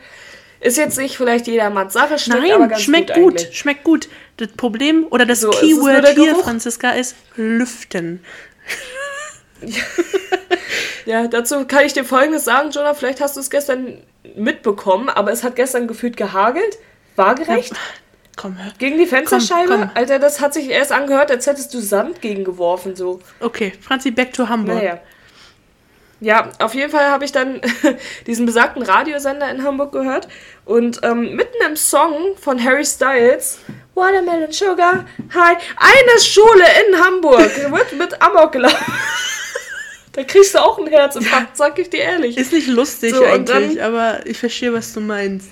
Ist 0.61 0.77
jetzt 0.77 0.97
nicht 0.97 1.17
vielleicht 1.17 1.47
jedermanns 1.47 1.93
Sache, 1.93 2.19
schmeckt 2.19 2.51
aber 2.51 2.59
Nein, 2.59 2.69
ganz 2.69 2.81
schmeckt 2.81 3.13
gut. 3.13 3.37
gut, 3.37 3.47
schmeckt 3.53 3.83
gut. 3.83 4.09
Das 4.37 4.49
Problem 4.49 5.07
oder 5.09 5.25
das 5.25 5.39
So, 5.41 5.49
Keyword 5.49 6.05
hier, 6.09 6.25
Geruch. 6.25 6.43
Franziska, 6.43 6.91
ist 6.91 7.15
lüften. 7.35 8.23
Ja, 11.09 11.27
dazu 11.27 11.65
kann 11.65 11.85
ich 11.85 11.93
dir 11.93 12.05
Folgendes 12.05 12.45
sagen, 12.45 12.69
Jonah. 12.69 12.93
Vielleicht 12.93 13.19
hast 13.19 13.35
du 13.35 13.39
es 13.39 13.49
gestern 13.49 13.97
mitbekommen, 14.35 15.09
aber 15.09 15.31
es 15.31 15.43
hat 15.43 15.55
gestern 15.55 15.87
gefühlt 15.87 16.15
gehagelt. 16.17 16.77
Waagerecht. 17.15 17.73
Komm, 18.35 18.63
hör. 18.63 18.71
Gegen 18.77 18.99
die 18.99 19.07
Fensterscheibe. 19.07 19.69
Komm, 19.69 19.81
komm. 19.81 19.91
Alter, 19.95 20.19
das 20.19 20.39
hat 20.39 20.53
sich 20.53 20.69
erst 20.69 20.91
angehört, 20.91 21.31
als 21.31 21.47
hättest 21.47 21.73
du 21.73 21.79
Sand 21.79 22.21
gegengeworfen, 22.21 22.95
so. 22.95 23.21
Okay, 23.39 23.73
Franzi, 23.81 24.11
back 24.11 24.33
to 24.33 24.47
Hamburg. 24.47 24.75
Naja. 24.75 24.99
Ja, 26.21 26.51
auf 26.59 26.75
jeden 26.75 26.91
Fall 26.91 27.09
habe 27.09 27.25
ich 27.25 27.31
dann 27.31 27.59
diesen 28.27 28.45
besagten 28.45 28.83
Radiosender 28.83 29.49
in 29.49 29.63
Hamburg 29.63 29.91
gehört 29.91 30.27
und 30.65 30.99
ähm, 31.01 31.35
mitten 31.35 31.57
im 31.65 31.75
Song 31.75 32.35
von 32.39 32.63
Harry 32.63 32.85
Styles, 32.85 33.59
Watermelon 33.95 34.51
Sugar, 34.51 35.05
hi, 35.33 35.55
eine 35.77 36.21
Schule 36.21 36.65
in 36.87 37.03
Hamburg 37.03 37.71
wird 37.71 37.93
mit 37.97 38.21
Amok 38.21 38.51
gelaufen. 38.51 38.93
da 40.19 40.25
kriegst 40.25 40.53
du 40.53 40.59
auch 40.59 40.77
ein 40.77 40.87
Herzinfarkt, 40.87 41.55
sag 41.55 41.79
ich 41.79 41.89
dir 41.89 41.99
ehrlich. 42.01 42.37
Ist 42.37 42.51
nicht 42.51 42.67
lustig 42.67 43.15
So, 43.15 43.23
eigentlich, 43.23 43.75
dann- 43.77 43.79
aber 43.79 44.25
ich 44.25 44.37
verstehe, 44.37 44.73
was 44.73 44.93
du 44.93 44.99
meinst. 44.99 45.47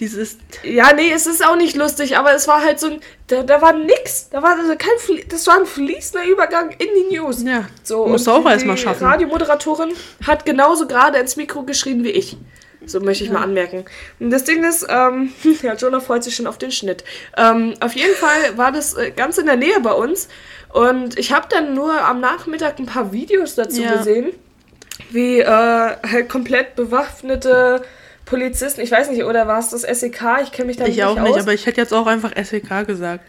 Dieses, 0.00 0.38
Ja, 0.64 0.92
nee, 0.94 1.12
es 1.12 1.26
ist 1.26 1.44
auch 1.44 1.54
nicht 1.56 1.76
lustig, 1.76 2.16
aber 2.16 2.32
es 2.34 2.48
war 2.48 2.62
halt 2.64 2.80
so 2.80 2.86
ein, 2.88 3.00
da, 3.26 3.42
da 3.42 3.60
war 3.60 3.72
nix, 3.72 4.28
da 4.30 4.42
war 4.42 4.56
also 4.58 4.74
kein, 4.76 4.98
Flie- 4.98 5.24
das 5.28 5.46
war 5.46 5.58
ein 5.58 5.66
fließender 5.66 6.26
Übergang 6.26 6.70
in 6.70 6.88
die 7.10 7.16
News. 7.16 7.42
ja, 7.44 7.66
So, 7.82 8.06
musst 8.06 8.26
du 8.26 8.30
auch 8.32 8.44
die 8.44 8.50
erstmal 8.50 8.76
schaffen. 8.76 9.04
Radiomoderatorin 9.06 9.92
hat 10.26 10.44
genauso 10.46 10.86
gerade 10.88 11.18
ins 11.18 11.36
Mikro 11.36 11.62
geschrien 11.64 12.02
wie 12.04 12.10
ich. 12.10 12.36
So 12.86 13.00
möchte 13.00 13.24
ich 13.24 13.30
mal 13.30 13.42
anmerken. 13.42 13.84
Und 14.20 14.30
das 14.30 14.44
Ding 14.44 14.64
ist, 14.64 14.86
ähm, 14.88 15.32
ja, 15.62 15.74
Jonah 15.74 16.00
freut 16.00 16.24
sich 16.24 16.34
schon 16.34 16.46
auf 16.46 16.58
den 16.58 16.72
Schnitt. 16.72 17.04
Ähm, 17.36 17.74
auf 17.80 17.92
jeden 17.94 18.14
Fall 18.14 18.56
war 18.56 18.72
das 18.72 18.94
äh, 18.94 19.10
ganz 19.10 19.38
in 19.38 19.46
der 19.46 19.56
Nähe 19.56 19.80
bei 19.80 19.92
uns. 19.92 20.28
Und 20.70 21.18
ich 21.18 21.32
habe 21.32 21.46
dann 21.50 21.74
nur 21.74 21.92
am 22.02 22.20
Nachmittag 22.20 22.78
ein 22.78 22.86
paar 22.86 23.12
Videos 23.12 23.54
dazu 23.54 23.82
Ja. 23.82 23.96
gesehen, 23.96 24.30
wie 25.10 25.40
äh, 25.40 25.46
halt 25.46 26.28
komplett 26.28 26.74
bewaffnete 26.76 27.82
Polizisten, 28.24 28.80
ich 28.80 28.90
weiß 28.90 29.10
nicht, 29.10 29.24
oder 29.24 29.46
war 29.46 29.58
es 29.58 29.70
das 29.70 29.82
SEK? 29.82 30.22
Ich 30.42 30.52
kenne 30.52 30.66
mich 30.68 30.76
da 30.76 30.84
Ich 30.84 30.96
nicht 30.96 31.04
auch 31.04 31.18
aus. 31.18 31.22
nicht, 31.28 31.38
aber 31.38 31.52
ich 31.52 31.66
hätte 31.66 31.80
jetzt 31.80 31.92
auch 31.92 32.06
einfach 32.06 32.30
SEK 32.42 32.86
gesagt. 32.86 33.28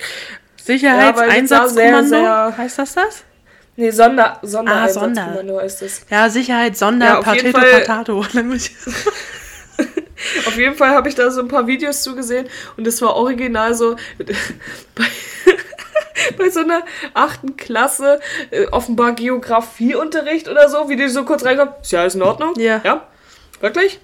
Sicherheitseinsatzkommando, 0.64 2.08
sehr- 2.10 2.54
heißt 2.58 2.80
das 2.80 2.94
das? 2.94 3.24
nee, 3.76 3.90
Sonder, 3.92 4.38
Ah, 4.42 4.48
Sondereinsatzkommando 4.48 5.60
ist 5.60 5.82
es. 5.82 6.02
Ja, 6.10 6.30
Sicherheit, 6.30 6.78
Sonder, 6.78 7.06
Ja, 7.06 7.22
Fall- 7.22 7.52
Patato. 7.52 8.24
Auf 10.46 10.58
jeden 10.58 10.76
Fall 10.76 10.90
habe 10.90 11.10
ich 11.10 11.16
da 11.16 11.30
so 11.32 11.42
ein 11.42 11.48
paar 11.48 11.68
Videos 11.68 12.04
zugesehen 12.04 12.48
und 12.78 12.88
es 12.88 13.02
war 13.02 13.16
original 13.16 13.74
so 13.74 13.96
bei, 14.96 15.06
bei 16.38 16.50
so 16.50 16.62
einer 16.62 16.84
achten 17.14 17.58
Klasse, 17.58 18.20
äh, 18.52 18.66
offenbar 18.68 19.14
Geografieunterricht 19.14 20.48
oder 20.48 20.70
so, 20.70 20.90
wie 20.90 20.96
die 20.96 21.08
so 21.08 21.24
kurz 21.24 21.44
reinkommen. 21.46 21.74
Ist 21.82 21.92
ja 21.92 22.02
alles 22.02 22.16
in 22.16 22.22
Ordnung? 22.22 22.54
Ja. 22.58 22.82
Ja? 22.84 23.08
Wirklich? 23.60 24.00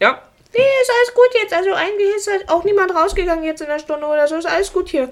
Ja. 0.00 0.22
Nee, 0.54 0.60
ist 0.82 0.90
alles 0.90 1.14
gut 1.14 1.40
jetzt. 1.40 1.54
Also 1.54 1.72
eigentlich 1.72 2.14
ist 2.16 2.30
halt 2.30 2.48
auch 2.48 2.64
niemand 2.64 2.94
rausgegangen 2.94 3.44
jetzt 3.44 3.62
in 3.62 3.68
der 3.68 3.78
Stunde 3.78 4.06
oder 4.06 4.28
so. 4.28 4.36
Ist 4.36 4.46
alles 4.46 4.72
gut 4.72 4.88
hier. 4.88 5.10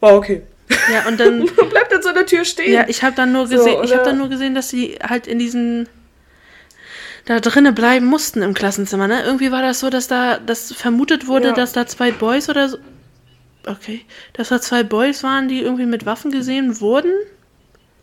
War 0.00 0.16
okay. 0.16 0.42
Ja, 0.90 1.06
und 1.06 1.20
dann. 1.20 1.40
Man 1.40 1.68
bleibt 1.70 1.92
dann 1.92 2.02
so 2.02 2.08
an 2.08 2.14
der 2.14 2.26
Tür 2.26 2.44
stehen. 2.44 2.72
Ja, 2.72 2.84
ich 2.88 3.02
habe 3.02 3.14
dann 3.14 3.32
nur 3.32 3.46
So, 3.46 3.56
gesehen, 3.56 3.84
ich 3.84 3.92
habe 3.92 4.04
dann 4.04 4.18
nur 4.18 4.28
gesehen, 4.28 4.54
dass 4.54 4.70
sie 4.70 4.98
halt 5.06 5.26
in 5.26 5.38
diesen 5.38 5.88
da 7.26 7.40
drinnen 7.40 7.74
bleiben 7.74 8.06
mussten 8.06 8.42
im 8.42 8.54
Klassenzimmer, 8.54 9.08
ne? 9.08 9.22
Irgendwie 9.24 9.50
war 9.50 9.62
das 9.62 9.80
so, 9.80 9.90
dass 9.90 10.08
da 10.08 10.38
das 10.38 10.72
vermutet 10.72 11.26
wurde, 11.26 11.48
Ja. 11.48 11.52
dass 11.54 11.72
da 11.72 11.86
zwei 11.86 12.10
Boys 12.12 12.48
oder 12.48 12.68
so 12.68 12.78
Okay, 13.66 14.04
dass 14.34 14.50
da 14.50 14.60
zwei 14.60 14.82
Boys 14.82 15.22
waren, 15.22 15.48
die 15.48 15.62
irgendwie 15.62 15.86
mit 15.86 16.04
Waffen 16.04 16.30
gesehen 16.30 16.80
wurden. 16.80 17.10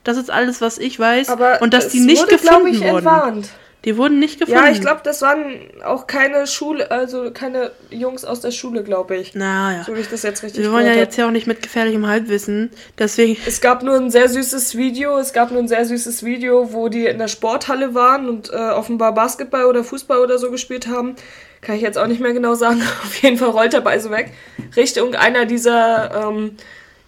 Das 0.04 0.18
ist 0.18 0.32
alles, 0.32 0.60
was 0.60 0.80
ich 0.80 1.00
weiß. 1.00 1.30
Aber 1.30 1.62
und 1.62 1.74
dass 1.76 1.90
die 1.90 2.00
nicht 2.00 2.20
wurde, 2.24 2.32
gefunden 2.38 2.68
ich, 2.70 2.80
wurden. 2.82 2.96
entwarnt. 2.98 3.50
Die 3.84 3.98
wurden 3.98 4.20
nicht 4.20 4.40
gefunden. 4.40 4.64
Ja, 4.64 4.72
ich 4.72 4.80
glaube, 4.80 5.02
das 5.04 5.24
waren 5.24 5.56
auch 5.84 6.06
keine 6.06 6.46
Schule, 6.46 6.92
also 6.92 7.32
keine 7.32 7.72
Jungs 7.90 8.24
aus 8.24 8.40
der 8.40 8.52
Schule, 8.52 8.84
glaube 8.84 9.16
ich. 9.16 9.34
Naja. 9.34 9.84
So 9.84 9.96
wie 9.96 10.02
ich 10.02 10.10
das 10.10 10.22
jetzt 10.22 10.44
richtig 10.44 10.64
Wir 10.64 10.72
wollen 10.72 10.86
ja 10.86 10.94
jetzt 10.94 11.18
ja 11.18 11.26
auch 11.26 11.32
nicht 11.32 11.48
mit 11.48 11.64
gefährlichem 11.64 12.06
Halbwissen. 12.06 12.70
Deswegen. 13.00 13.38
Es 13.48 13.60
gab 13.60 13.82
nur 13.82 13.96
ein 13.96 14.12
sehr 14.12 14.30
süßes 14.30 14.78
Video. 14.78 15.18
Es 15.18 15.34
gab 15.34 15.50
nur 15.50 15.60
ein 15.62 15.68
sehr 15.68 15.84
süßes 15.86 16.24
Video, 16.24 16.74
wo 16.74 16.90
die 16.90 17.08
in 17.08 17.18
der 17.18 17.28
Sporthalle 17.28 17.96
waren 17.96 18.30
und 18.30 18.52
äh, 18.52 18.56
offenbar 18.56 19.16
Basketball 19.16 19.66
oder 19.66 19.84
Fußball 19.84 20.20
oder 20.20 20.38
so 20.38 20.52
gespielt 20.52 20.88
haben. 20.88 21.16
Kann 21.62 21.76
ich 21.76 21.82
jetzt 21.82 21.98
auch 21.98 22.08
nicht 22.08 22.22
mehr 22.22 22.34
genau 22.34 22.54
sagen. 22.54 22.84
Auf 23.04 23.16
jeden 23.16 23.38
Fall 23.38 23.50
rollt 23.50 23.74
der 23.74 23.82
Ball 23.82 24.00
so 24.00 24.12
weg. 24.12 24.32
Richtung 24.76 25.16
einer 25.16 25.46
dieser, 25.46 26.28
ähm, 26.30 26.56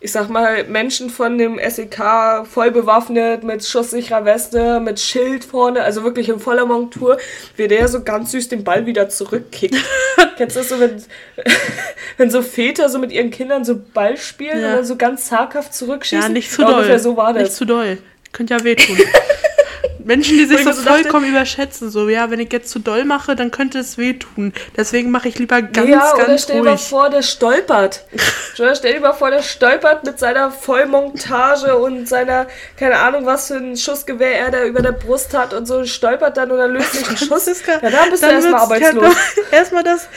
ich 0.03 0.11
sag 0.11 0.27
mal, 0.29 0.65
Menschen 0.65 1.09
von 1.09 1.37
dem 1.37 1.57
SEK, 1.65 2.45
voll 2.45 2.71
bewaffnet, 2.71 3.45
mit 3.45 3.65
schusssicherer 3.65 4.25
Weste, 4.25 4.81
mit 4.81 4.99
Schild 4.99 5.45
vorne, 5.45 5.81
also 5.81 6.03
wirklich 6.03 6.27
in 6.27 6.41
voller 6.41 6.65
Montur, 6.65 7.17
wie 7.55 7.69
der 7.69 7.87
so 7.87 8.03
ganz 8.03 8.31
süß 8.31 8.49
den 8.49 8.65
Ball 8.65 8.85
wieder 8.85 9.07
zurückkickt. 9.07 9.77
Kennst 10.37 10.57
du 10.57 10.59
das 10.59 10.67
so, 10.67 10.79
wenn, 10.81 11.01
wenn 12.17 12.29
so 12.29 12.41
Väter 12.41 12.89
so 12.89 12.99
mit 12.99 13.13
ihren 13.13 13.31
Kindern 13.31 13.63
so 13.63 13.79
Ball 13.93 14.17
spielen 14.17 14.59
Ja. 14.59 14.67
und 14.71 14.75
dann 14.75 14.85
so 14.85 14.97
ganz 14.97 15.27
zaghaft 15.27 15.73
zurückschießen? 15.73 16.21
Ja, 16.23 16.29
nicht 16.29 16.51
zu 16.51 16.63
doll. 16.63 16.73
Ungefähr 16.73 16.99
so 16.99 17.15
war 17.15 17.31
Nicht 17.31 17.45
das. 17.47 17.55
zu 17.55 17.63
doll. 17.63 17.97
Könnte 18.33 18.55
ja 18.55 18.63
wehtun. 18.65 18.97
Menschen, 20.05 20.37
die 20.37 20.45
sich 20.45 20.59
ich 20.59 20.63
so 20.65 20.71
so 20.71 20.83
dachte- 20.83 21.01
vollkommen 21.03 21.29
überschätzen, 21.29 21.89
so, 21.89 22.09
ja, 22.09 22.29
wenn 22.31 22.39
ich 22.39 22.51
jetzt 22.51 22.69
zu 22.69 22.79
doll 22.79 23.05
mache, 23.05 23.35
dann 23.35 23.51
könnte 23.51 23.79
es 23.79 23.97
wehtun. 23.97 24.53
Deswegen 24.77 25.11
mache 25.11 25.27
ich 25.29 25.39
lieber 25.39 25.61
ganz, 25.61 25.89
ja, 25.89 26.13
oder 26.13 26.25
ganz 26.25 26.43
stell 26.43 26.57
dir 26.57 26.63
mal 26.63 26.69
ruhig. 26.71 26.81
vor, 26.81 27.09
der 27.09 27.21
stolpert. 27.21 28.03
Oder 28.59 28.75
stell 28.75 28.93
dir 28.93 28.99
mal 28.99 29.13
vor, 29.13 29.31
der 29.31 29.41
stolpert 29.41 30.03
mit 30.03 30.19
seiner 30.19 30.51
Vollmontage 30.51 31.75
und 31.75 32.07
seiner, 32.07 32.45
keine 32.77 32.99
Ahnung, 32.99 33.25
was 33.25 33.47
für 33.47 33.55
ein 33.55 33.75
Schussgewehr 33.75 34.37
er 34.39 34.51
da 34.51 34.63
über 34.65 34.81
der 34.83 34.91
Brust 34.91 35.33
hat 35.33 35.55
und 35.55 35.65
so 35.65 35.83
stolpert 35.85 36.37
dann 36.37 36.51
oder 36.51 36.67
löst 36.67 36.93
sich 36.93 37.09
ein 37.09 37.17
Schuss. 37.27 37.47
Ja, 37.65 37.79
dann 37.89 38.09
bist 38.11 38.21
du 38.21 38.27
dann 38.27 38.35
erstmal 38.35 38.69
wird's- 38.69 38.85
arbeitslos. 38.89 39.15
Ja, 39.51 39.57
erstmal 39.57 39.83
das, 39.83 40.07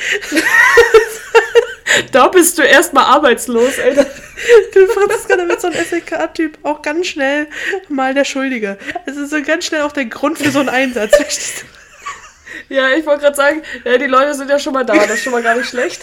Da 2.12 2.28
bist 2.28 2.58
du 2.58 2.62
erstmal 2.62 3.04
arbeitslos, 3.04 3.78
Alter. 3.78 4.04
du 4.74 4.86
Franziska, 4.88 5.36
da 5.36 5.48
wird 5.48 5.60
so 5.60 5.68
ein 5.68 5.74
SEK-Typ 5.74 6.58
auch 6.62 6.82
ganz 6.82 7.06
schnell 7.06 7.48
mal 7.88 8.14
der 8.14 8.24
Schuldige. 8.24 8.78
Es 9.06 9.16
ist 9.16 9.30
so 9.30 9.42
ganz 9.42 9.66
schnell 9.66 9.82
auch 9.82 9.92
der 9.92 10.06
Grund 10.06 10.38
für 10.38 10.50
so 10.50 10.60
einen 10.60 10.68
Einsatz. 10.68 11.16
verstehst 11.16 11.62
du? 11.62 12.74
Ja, 12.74 12.90
ich 12.90 13.06
wollte 13.06 13.22
gerade 13.22 13.36
sagen, 13.36 13.62
ja, 13.84 13.98
die 13.98 14.06
Leute 14.06 14.34
sind 14.34 14.50
ja 14.50 14.58
schon 14.58 14.72
mal 14.72 14.84
da, 14.84 14.94
das 14.94 15.10
ist 15.10 15.24
schon 15.24 15.32
mal 15.32 15.42
gar 15.42 15.56
nicht 15.56 15.68
schlecht. 15.68 16.02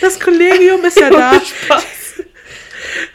Das 0.00 0.18
Kollegium 0.18 0.84
ist 0.84 0.98
ja 0.98 1.10
da. 1.10 1.32
Spaß. 1.34 1.84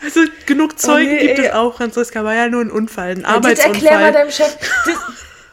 Also 0.04 0.22
genug 0.46 0.80
Zeugen 0.80 1.12
nee, 1.12 1.28
gibt 1.28 1.40
ey. 1.40 1.46
es 1.48 1.54
auch, 1.54 1.76
Franziska. 1.76 2.24
War 2.24 2.36
ja 2.36 2.48
nur 2.48 2.62
ein 2.62 2.72
Unfall, 2.72 3.12
ein 3.12 3.24
Das 3.42 3.60
erklär 3.60 3.94
mal 3.94 4.04
Arbeitsunfall. 4.06 4.12
deinem 4.12 4.32
Chef. 4.32 4.58
Das, 4.86 4.96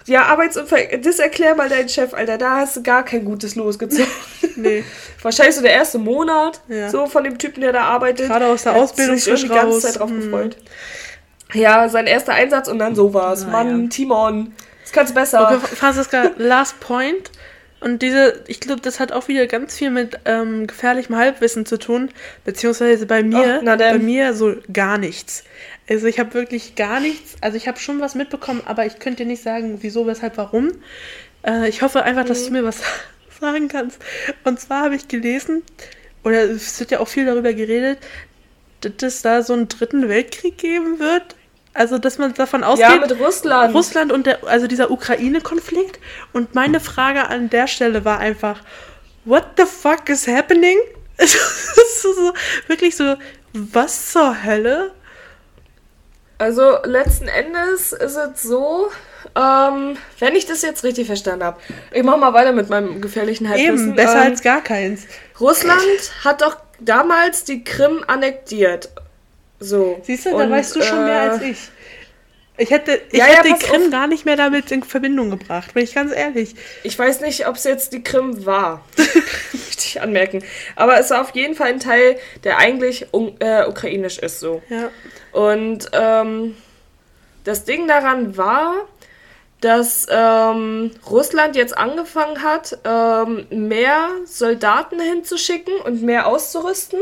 ja, 0.07 0.23
Arbeitsunfall, 0.25 1.01
das 1.03 1.19
erklär 1.19 1.55
mal 1.55 1.69
deinem 1.69 1.89
Chef, 1.89 2.13
Alter. 2.15 2.39
Da 2.39 2.57
hast 2.57 2.77
du 2.77 2.83
gar 2.83 3.05
kein 3.05 3.25
gutes 3.25 3.55
losgezogen. 3.57 4.07
Nee. 4.57 4.85
Wahrscheinlich 5.23 5.55
so 5.57 5.63
der 5.63 5.73
erste 5.73 5.99
Monat, 5.99 6.61
Ja. 6.69 6.91
so 6.91 7.07
von 7.07 7.25
dem 7.25 7.39
Typen, 7.39 7.63
der 7.63 7.73
da 7.73 7.85
arbeitet. 7.85 8.29
Gerade 8.29 8.47
aus 8.47 8.65
der 8.65 8.75
Ausbildung 8.77 9.17
sich 9.17 9.27
irgendwie 9.29 9.45
die 9.45 9.49
frisch 9.49 9.61
ganze 9.63 9.75
raus. 9.75 9.83
Zeit 9.83 9.99
drauf 9.99 10.11
Hm. 10.11 10.21
gefreut. 10.21 10.57
Ja, 11.55 11.89
sein 11.89 12.07
erster 12.07 12.35
Einsatz 12.35 12.69
und 12.69 12.79
dann 12.79 12.95
sowas. 12.95 13.45
Na 13.47 13.53
Mann, 13.65 13.83
ja. 13.85 13.89
Timon, 13.89 14.53
das 14.83 14.93
kannst 14.93 15.11
du 15.13 15.15
besser. 15.15 15.43
Okay, 15.51 15.59
Franziska, 15.77 16.31
last 16.37 16.81
point. 16.81 17.31
Und 17.81 18.01
diese, 18.03 18.45
ich 18.47 18.61
glaube, 18.61 18.81
das 18.81 19.01
hat 19.01 19.11
auch 19.11 19.27
wieder 19.27 19.47
ganz 19.49 19.77
viel 19.77 19.91
mit 19.91 20.19
ähm, 20.25 20.67
gefährlichem 20.69 21.17
Halbwissen 21.17 21.67
zu 21.67 21.79
tun, 21.79 22.11
beziehungsweise 22.45 23.07
bei 23.07 23.23
mir, 23.25 23.61
denn. 23.61 23.79
bei 23.79 23.99
mir 23.99 24.35
so 24.35 24.55
gar 24.73 24.99
nichts. 24.99 25.43
Also 25.89 26.07
ich 26.07 26.19
habe 26.19 26.35
wirklich 26.35 26.75
gar 26.75 27.01
nichts, 27.01 27.35
also 27.41 27.57
ich 27.57 27.67
habe 27.67 27.79
schon 27.79 28.01
was 28.01 28.15
mitbekommen, 28.15 28.63
aber 28.65 28.87
ich 28.87 28.99
könnte 28.99 29.25
dir 29.25 29.29
nicht 29.29 29.43
sagen, 29.43 29.79
wieso, 29.81 30.07
weshalb, 30.07 30.37
warum. 30.37 30.73
Äh, 31.45 31.69
ich 31.69 31.83
hoffe 31.83 32.03
einfach, 32.03 32.25
dass 32.25 32.45
du 32.45 32.53
mir 32.53 32.65
was 32.65 32.81
sagen 33.41 33.69
kannst. 33.69 33.99
Und 34.45 34.61
zwar 34.61 34.85
habe 34.85 34.95
ich 34.95 35.09
gelesen, 35.09 35.63
oder 36.25 36.45
es 36.45 36.79
wird 36.79 36.93
ja 36.93 37.01
auch 37.01 37.09
viel 37.09 37.27
darüber 37.27 37.53
geredet, 37.53 37.99
dass 38.81 39.15
es 39.15 39.23
da 39.23 39.43
so 39.43 39.53
einen 39.53 39.69
dritten 39.69 40.09
Weltkrieg 40.09 40.59
geben 40.59 40.99
wird. 40.99 41.37
Also, 41.75 41.99
dass 41.99 42.19
man 42.19 42.35
davon 42.35 42.65
ausgeht, 42.65 42.89
ja, 42.89 42.97
mit 42.99 43.19
Russland. 43.19 43.75
Russland 43.75 44.13
und 44.13 44.27
der, 44.27 44.47
also 44.47 44.67
dieser 44.67 44.91
Ukraine-Konflikt. 44.91 46.01
Und 46.33 46.55
meine 46.55 46.81
Frage 46.81 47.29
an 47.29 47.49
der 47.49 47.67
Stelle 47.67 48.05
war 48.05 48.19
einfach, 48.19 48.61
what 49.25 49.45
the 49.57 49.65
fuck 49.65 50.09
is 50.09 50.27
happening? 50.27 50.79
So, 52.03 52.33
wirklich 52.67 52.97
so, 52.97 53.15
was 53.53 54.11
zur 54.11 54.43
Hölle? 54.43 54.91
Also 56.43 56.79
letzten 56.83 57.29
Endes 57.29 57.93
ist 57.93 58.17
es 58.17 58.43
so, 58.43 58.89
ähm, 59.37 59.97
wenn 60.19 60.35
ich 60.35 60.45
das 60.45 60.63
jetzt 60.63 60.83
richtig 60.83 61.07
verstanden 61.07 61.45
habe, 61.45 61.61
ich 61.93 62.03
mache 62.03 62.19
mal 62.19 62.33
weiter 62.33 62.51
mit 62.51 62.69
meinem 62.69 63.01
gefährlichen 63.01 63.49
Halbwissen. 63.49 63.91
Eben, 63.91 63.95
besser 63.95 64.17
ähm, 64.17 64.33
als 64.33 64.43
gar 64.43 64.61
keins. 64.61 65.07
Russland 65.39 65.81
hat 66.25 66.43
doch 66.43 66.57
damals 66.81 67.45
die 67.45 67.63
Krim 67.63 68.03
annektiert. 68.09 68.89
So. 69.61 70.01
Siehst 70.03 70.27
du, 70.27 70.37
da 70.37 70.51
weißt 70.51 70.75
du 70.75 70.83
schon 70.83 71.05
mehr 71.05 71.15
äh, 71.15 71.29
als 71.29 71.43
ich. 71.43 71.59
Ich 72.59 72.71
hätte, 72.71 73.01
ich 73.13 73.19
Ja, 73.21 73.29
ja, 73.29 73.35
hätte 73.35 73.47
die 73.47 73.55
pass 73.55 73.61
Krim 73.63 73.83
auf. 73.85 73.91
gar 73.93 74.09
nicht 74.09 74.25
mehr 74.25 74.37
damit 74.37 74.73
in 74.73 74.83
Verbindung 74.83 75.31
gebracht, 75.31 75.73
bin 75.75 75.85
ich 75.85 75.95
ganz 75.95 76.13
ehrlich. 76.13 76.57
Ich 76.83 76.99
weiß 76.99 77.21
nicht, 77.21 77.47
ob 77.47 77.55
es 77.55 77.63
jetzt 77.63 77.93
die 77.93 78.03
Krim 78.03 78.45
war. 78.45 78.85
Möchte 78.97 79.85
ich 79.87 80.01
anmerken. 80.01 80.43
Aber 80.75 80.99
es 80.99 81.09
war 81.11 81.21
auf 81.21 81.31
jeden 81.37 81.55
Fall 81.55 81.69
ein 81.69 81.79
Teil, 81.79 82.19
der 82.43 82.59
eigentlich 82.59 83.07
äh, 83.39 83.65
ukrainisch 83.65 84.19
ist 84.19 84.41
so. 84.41 84.61
Ja. 84.69 84.91
Und 85.33 85.91
ähm, 85.93 86.57
das 87.45 87.65
Ding 87.65 87.89
daran 87.89 88.37
war, 88.37 88.75
dass 89.61 90.07
ähm, 90.11 90.91
Russland 91.09 91.57
jetzt 91.57 91.77
angefangen 91.77 92.43
hat, 92.43 92.79
ähm, 92.85 93.47
mehr 93.51 94.09
Soldaten 94.25 95.01
hinzuschicken 95.01 95.75
und 95.85 96.03
mehr 96.03 96.27
auszurüsten, 96.27 96.99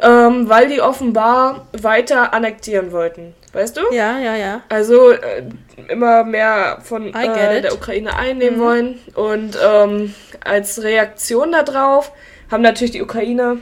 ähm, 0.00 0.48
weil 0.48 0.68
die 0.68 0.80
offenbar 0.80 1.66
weiter 1.72 2.32
annektieren 2.32 2.92
wollten. 2.92 3.34
Weißt 3.52 3.76
du? 3.76 3.82
Ja, 3.92 4.18
ja, 4.18 4.36
ja. 4.36 4.62
Also 4.68 5.10
äh, 5.10 5.44
immer 5.88 6.24
mehr 6.24 6.78
von 6.82 7.12
äh, 7.12 7.60
der 7.60 7.74
Ukraine 7.74 8.16
einnehmen 8.16 8.60
wollen. 8.60 8.98
Und 9.14 9.58
ähm, 9.62 10.14
als 10.42 10.82
Reaktion 10.82 11.52
darauf 11.52 12.12
haben 12.50 12.62
natürlich 12.62 12.92
die 12.92 13.02
Ukraine 13.02 13.58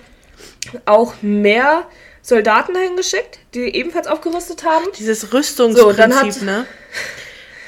auch 0.84 1.14
mehr 1.22 1.86
Soldaten 2.30 2.72
dahin 2.72 2.96
geschickt, 2.96 3.38
die 3.54 3.74
ebenfalls 3.76 4.06
aufgerüstet 4.06 4.64
haben. 4.64 4.86
Dieses 4.98 5.32
Rüstungsprinzip, 5.32 5.96
dann 5.98 6.14
hat- 6.16 6.42
ne? 6.42 6.66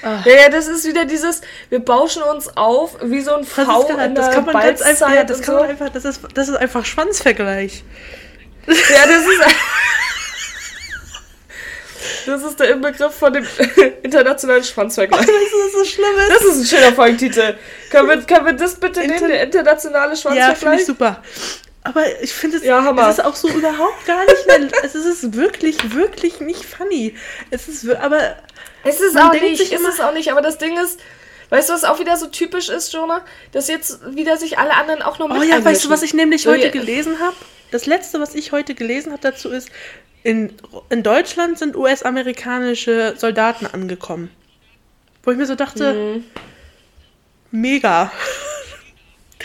Ja, 0.03 0.21
ja, 0.27 0.49
das 0.49 0.67
ist 0.67 0.85
wieder 0.85 1.05
dieses, 1.05 1.43
wir 1.69 1.79
bauschen 1.79 2.25
uns 2.25 2.57
auf 2.57 2.97
wie 3.05 3.21
so 3.21 3.37
ein 3.37 3.45
V 3.45 3.89
in 3.89 4.17
das 4.17 4.27
der 4.27 4.35
kann 4.35 4.45
man 4.47 4.55
ganz 4.55 4.83
einfach, 4.83 5.09
ja, 5.11 5.23
Balzzeit 5.23 5.31
das 5.31 5.43
kann 5.43 5.55
so. 5.55 5.61
man 5.61 5.71
einfach, 5.71 5.89
das 5.91 6.05
ist, 6.05 6.21
das 6.35 6.49
ist 6.49 6.57
einfach 6.57 6.85
Schwanzvergleich. 6.85 7.85
Ja, 8.67 9.07
das 9.07 9.23
ist. 9.23 9.41
Das 12.27 12.43
ist 12.43 12.59
der 12.59 12.71
Inbegriff 12.71 13.15
von 13.15 13.33
dem 13.33 13.47
internationalen 14.03 14.65
Schwanzvergleich. 14.65 15.21
Das 15.27 15.29
ist 15.37 15.73
so 15.73 15.85
schlimm. 15.85 16.07
Das 16.29 16.43
ist 16.45 16.57
ein 16.61 16.67
schöner 16.81 16.95
Folgentitel. 16.95 17.57
Können 17.91 18.09
wir, 18.09 18.23
können 18.23 18.47
wir 18.47 18.53
das 18.55 18.75
bitte 18.75 19.01
nehmen, 19.01 19.13
Inter- 19.15 19.29
der 19.29 19.43
internationale 19.45 20.11
Ja, 20.11 20.17
Schwanzvergleich? 20.17 20.59
finde 20.59 20.77
ich 20.81 20.87
super. 20.87 21.23
Aber 21.85 22.22
ich 22.22 22.33
finde 22.33 22.59
es, 22.59 22.64
Ja, 22.64 22.91
es 23.09 23.18
ist 23.18 23.24
auch 23.24 23.35
so 23.35 23.49
überhaupt 23.49 24.07
gar 24.07 24.24
nicht 24.24 24.47
mehr, 24.47 24.68
es 24.85 24.95
ist 24.95 25.35
wirklich, 25.35 25.93
wirklich 25.95 26.41
nicht 26.41 26.64
funny. 26.64 27.16
Es 27.51 27.66
ist, 27.68 27.89
aber 27.97 28.37
Es 28.85 29.01
ist 29.01 29.16
auch 29.18 29.33
nicht, 29.33 29.59
sich 29.59 29.72
ist 29.72 29.80
immer- 29.80 29.89
es 29.89 30.01
auch 30.01 30.12
nicht, 30.12 30.30
aber 30.30 30.43
das 30.43 30.59
Ding 30.59 30.78
ist, 30.78 31.01
weißt 31.51 31.68
du, 31.68 31.72
was 31.74 31.85
auch 31.85 31.99
wieder 31.99 32.16
so 32.16 32.26
typisch 32.28 32.68
ist, 32.68 32.93
Jonah? 32.93 33.24
Dass 33.51 33.66
jetzt 33.68 33.99
wieder 34.14 34.37
sich 34.37 34.59
alle 34.59 34.74
anderen 34.74 35.03
auch 35.03 35.18
noch 35.18 35.28
mit 35.28 35.39
Oh 35.39 35.43
ja, 35.43 35.64
weißt 35.64 35.85
du, 35.85 35.91
was 35.91 36.03
ich 36.03 36.14
nämlich 36.14 36.47
heute 36.47 36.70
gelesen 36.70 37.18
habe? 37.20 37.35
Das 37.72 37.87
letzte, 37.87 38.20
was 38.20 38.35
ich 38.37 38.53
heute 38.53 38.74
gelesen 38.74 39.11
habe 39.12 39.22
dazu 39.22 39.49
ist, 39.51 39.68
in, 40.22 40.53
in 40.89 41.03
Deutschland 41.03 41.59
sind 41.59 41.74
US-amerikanische 41.74 43.14
Soldaten 43.16 43.66
angekommen. 43.66 44.30
Wo 45.24 45.33
ich 45.33 45.37
mir 45.37 45.47
so 45.47 45.57
dachte, 45.57 45.93
Mhm. 45.95 46.24
mega. 47.51 48.12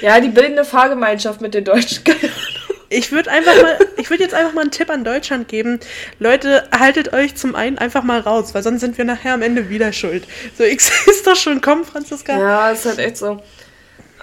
Ja, 0.02 0.20
die 0.20 0.30
bilden 0.30 0.54
eine 0.54 0.66
Fahrgemeinschaft 0.66 1.42
mit 1.42 1.54
den 1.54 1.66
Deutschen. 1.66 2.04
Ich 2.90 3.12
würde 3.12 3.30
einfach 3.30 3.62
mal, 3.62 3.78
ich 3.98 4.10
würde 4.10 4.24
jetzt 4.24 4.34
einfach 4.34 4.54
mal 4.54 4.62
einen 4.62 4.72
Tipp 4.72 4.90
an 4.90 5.04
Deutschland 5.04 5.50
geben. 5.50 5.80
Leute, 6.20 6.70
haltet 6.72 7.12
euch 7.12 7.36
zum 7.36 7.54
einen 7.54 7.78
einfach 7.78 8.04
mal 8.04 8.22
raus, 8.22 8.54
weil 8.54 8.64
sonst 8.64 8.80
sind 8.80 8.98
wir 8.98 9.04
nachher 9.04 9.34
am 9.34 9.42
Ende 9.42 9.70
wieder 9.70 9.92
schuld. 9.92 10.26
So, 10.58 10.64
X 10.64 10.90
ist 11.08 11.28
doch 11.28 11.36
schon, 11.36 11.60
komm, 11.60 11.84
Franziska. 11.84 12.40
Ja, 12.40 12.72
ist 12.72 12.86
halt 12.86 13.00
echt 13.00 13.18
so. 13.18 13.42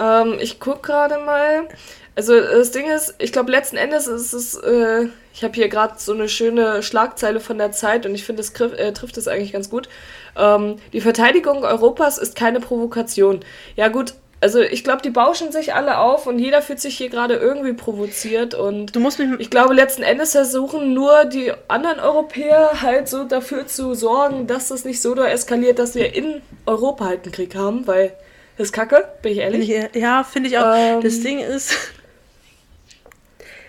Ähm, 0.00 0.38
ich 0.40 0.60
guck 0.60 0.82
gerade 0.82 1.18
mal. 1.18 1.68
Also 2.16 2.40
das 2.40 2.70
Ding 2.70 2.88
ist, 2.88 3.14
ich 3.18 3.32
glaube 3.32 3.50
letzten 3.50 3.76
Endes 3.76 4.06
ist 4.06 4.32
es, 4.32 4.54
äh, 4.54 5.08
ich 5.34 5.42
habe 5.42 5.54
hier 5.54 5.68
gerade 5.68 5.94
so 5.98 6.12
eine 6.12 6.28
schöne 6.28 6.82
Schlagzeile 6.82 7.40
von 7.40 7.58
der 7.58 7.72
Zeit 7.72 8.06
und 8.06 8.14
ich 8.14 8.24
finde, 8.24 8.40
es 8.40 8.50
äh, 8.60 8.92
trifft 8.92 9.16
es 9.16 9.26
eigentlich 9.26 9.52
ganz 9.52 9.68
gut. 9.68 9.88
Ähm, 10.36 10.76
die 10.92 11.00
Verteidigung 11.00 11.64
Europas 11.64 12.18
ist 12.18 12.36
keine 12.36 12.60
Provokation. 12.60 13.40
Ja 13.74 13.88
gut, 13.88 14.14
also 14.44 14.60
ich 14.60 14.84
glaube, 14.84 15.00
die 15.00 15.08
bauschen 15.08 15.52
sich 15.52 15.72
alle 15.72 15.96
auf 15.96 16.26
und 16.26 16.38
jeder 16.38 16.60
fühlt 16.60 16.78
sich 16.78 16.98
hier 16.98 17.08
gerade 17.08 17.36
irgendwie 17.36 17.72
provoziert 17.72 18.52
und 18.52 18.94
Du 18.94 19.00
musst 19.00 19.18
mich, 19.18 19.30
ich 19.38 19.48
glaube, 19.48 19.72
letzten 19.72 20.02
Endes 20.02 20.32
versuchen 20.32 20.92
nur 20.92 21.24
die 21.24 21.50
anderen 21.66 21.98
Europäer 21.98 22.82
halt 22.82 23.08
so 23.08 23.24
dafür 23.24 23.66
zu 23.66 23.94
sorgen, 23.94 24.46
dass 24.46 24.68
das 24.68 24.84
nicht 24.84 25.00
so 25.00 25.14
da 25.14 25.26
eskaliert, 25.26 25.78
dass 25.78 25.94
wir 25.94 26.14
in 26.14 26.42
Europa 26.66 27.06
halt 27.06 27.22
einen 27.22 27.32
Krieg 27.32 27.54
haben, 27.54 27.86
weil 27.86 28.12
das 28.58 28.66
ist 28.66 28.72
kacke, 28.74 29.08
bin 29.22 29.32
ich 29.32 29.38
ehrlich. 29.38 29.90
ja, 29.94 30.24
finde 30.24 30.50
ich 30.50 30.58
auch. 30.58 30.74
Ähm. 30.76 31.00
das 31.00 31.20
Ding 31.20 31.38
ist, 31.38 31.74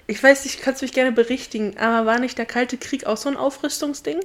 ich 0.08 0.22
weiß 0.22 0.44
nicht, 0.44 0.62
kannst 0.62 0.82
du 0.82 0.86
mich 0.86 0.94
gerne 0.94 1.14
berichtigen, 1.14 1.78
aber 1.78 2.06
war 2.06 2.20
nicht 2.20 2.38
der 2.38 2.46
Kalte 2.46 2.76
Krieg 2.76 3.06
auch 3.06 3.16
so 3.16 3.30
ein 3.30 3.38
Aufrüstungsding? 3.38 4.20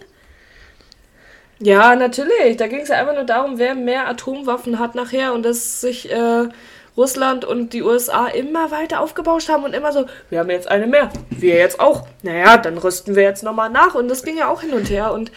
Ja, 1.61 1.95
natürlich. 1.95 2.57
Da 2.57 2.67
ging 2.67 2.81
es 2.81 2.89
ja 2.89 2.97
einfach 2.97 3.15
nur 3.15 3.25
darum, 3.25 3.59
wer 3.59 3.75
mehr 3.75 4.09
Atomwaffen 4.09 4.79
hat 4.79 4.95
nachher 4.95 5.35
und 5.35 5.45
dass 5.45 5.81
sich 5.81 6.11
äh, 6.11 6.49
Russland 6.97 7.45
und 7.45 7.73
die 7.73 7.83
USA 7.83 8.27
immer 8.27 8.71
weiter 8.71 9.01
aufgebauscht 9.01 9.49
haben 9.49 9.65
und 9.65 9.75
immer 9.75 9.93
so, 9.93 10.07
wir 10.31 10.41
haben 10.41 10.51
jetzt 10.51 10.69
eine 10.69 10.87
mehr, 10.87 11.11
wir 11.31 11.57
jetzt 11.57 11.79
auch. 11.79 12.07
Naja, 12.23 12.57
dann 12.57 12.79
rüsten 12.79 13.15
wir 13.15 13.23
jetzt 13.23 13.43
nochmal 13.43 13.71
nach 13.71 13.95
und 13.95 14.09
das 14.09 14.23
ging 14.23 14.39
ja 14.39 14.49
auch 14.49 14.63
hin 14.63 14.73
und 14.73 14.91
her 14.91 15.13
und 15.13 15.31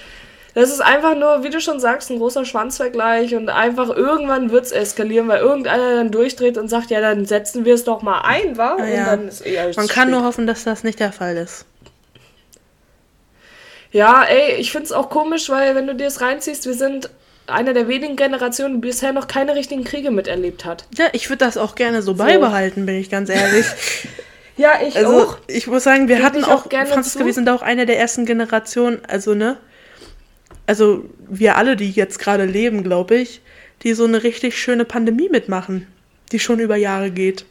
das 0.55 0.69
ist 0.69 0.81
einfach 0.81 1.15
nur, 1.15 1.43
wie 1.43 1.49
du 1.49 1.59
schon 1.59 1.79
sagst, 1.79 2.11
ein 2.11 2.19
großer 2.19 2.45
Schwanzvergleich 2.45 3.33
und 3.35 3.49
einfach 3.49 3.89
irgendwann 3.89 4.51
wird 4.51 4.65
es 4.65 4.71
eskalieren, 4.71 5.27
weil 5.27 5.41
irgendeiner 5.41 5.95
dann 5.95 6.11
durchdreht 6.11 6.59
und 6.59 6.69
sagt, 6.69 6.91
ja, 6.91 7.01
dann 7.01 7.25
setzen 7.25 7.65
wir 7.65 7.73
es 7.73 7.85
doch 7.85 8.03
mal 8.03 8.21
ein, 8.21 8.55
wa? 8.55 8.77
Ah, 8.77 8.83
und 8.83 8.93
ja. 8.93 9.05
dann 9.05 9.27
ist 9.27 9.45
eh 9.45 9.57
Man 9.75 9.87
kann 9.87 10.11
nur 10.11 10.23
hoffen, 10.23 10.45
dass 10.45 10.63
das 10.63 10.83
nicht 10.83 10.99
der 10.99 11.11
Fall 11.11 11.37
ist. 11.37 11.65
Ja, 13.93 14.23
ey, 14.23 14.55
ich 14.55 14.71
find's 14.71 14.91
auch 14.91 15.09
komisch, 15.09 15.49
weil 15.49 15.75
wenn 15.75 15.87
du 15.87 15.95
dir 15.95 16.05
das 16.05 16.19
reinziehst, 16.19 16.65
wir 16.65 16.73
sind 16.73 17.09
eine 17.47 17.73
der 17.73 17.87
wenigen 17.87 18.15
Generationen, 18.15 18.81
die 18.81 18.87
bisher 18.87 19.13
noch 19.13 19.27
keine 19.27 19.55
richtigen 19.55 19.83
Kriege 19.83 20.11
miterlebt 20.11 20.65
hat. 20.65 20.85
Ja, 20.97 21.05
ich 21.13 21.29
würde 21.29 21.45
das 21.45 21.57
auch 21.57 21.75
gerne 21.75 22.01
so, 22.01 22.15
beibehalten, 22.15 22.85
bin 22.85 22.95
ich 22.95 23.09
ganz 23.09 23.29
ehrlich. 23.29 23.65
Ja, 24.55 24.73
ich 24.87 24.95
Also, 24.95 25.23
auch. 25.23 25.37
ich 25.47 25.65
muss 25.65 25.83
sagen, 25.83 26.07
wir 26.07 26.17
Gebe 26.17 26.27
hatten 26.27 26.43
auch, 26.43 26.65
auch 26.65 26.69
gerne 26.69 26.87
Franziska, 26.87 27.21
zu. 27.21 27.25
wir 27.25 27.33
sind 27.33 27.49
auch 27.49 27.63
eine 27.63 27.87
der 27.87 27.97
ersten 27.97 28.27
Generationen, 28.27 29.01
also, 29.07 29.33
ne? 29.33 29.57
Also, 30.67 31.05
wir 31.27 31.57
alle, 31.57 31.75
die 31.75 31.89
jetzt 31.89 32.19
gerade 32.19 32.45
leben, 32.45 32.83
glaube 32.83 33.15
ich, 33.15 33.41
die 33.81 33.95
so 33.95 34.05
eine 34.05 34.21
richtig 34.21 34.55
schöne 34.55 34.85
Pandemie 34.85 35.27
mitmachen, 35.27 35.87
die 36.31 36.37
schon 36.37 36.59
über 36.59 36.75
Jahre 36.75 37.09
geht. 37.09 37.45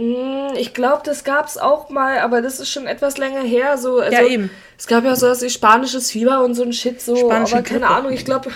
Mm, 0.00 0.54
Ich 0.56 0.72
glaube, 0.74 1.02
das 1.04 1.24
gab's 1.24 1.56
auch 1.58 1.90
mal, 1.90 2.18
aber 2.20 2.42
das 2.42 2.58
ist 2.60 2.70
schon 2.70 2.86
etwas 2.86 3.18
länger 3.18 3.42
her. 3.42 3.76
So, 3.78 3.98
also, 4.00 4.12
Ja, 4.16 4.22
eben. 4.24 4.50
Es 4.78 4.86
gab 4.86 5.04
ja 5.04 5.14
so 5.16 5.28
was 5.28 5.42
wie 5.42 5.50
spanisches 5.50 6.10
Fieber 6.10 6.42
und 6.42 6.54
so 6.54 6.62
ein 6.62 6.72
Shit, 6.72 7.00
so, 7.02 7.16
Spanische 7.16 7.54
aber 7.56 7.62
keine 7.64 7.80
Grippe. 7.80 7.94
Ahnung, 7.94 8.12
ich 8.12 8.24
glaube. 8.24 8.50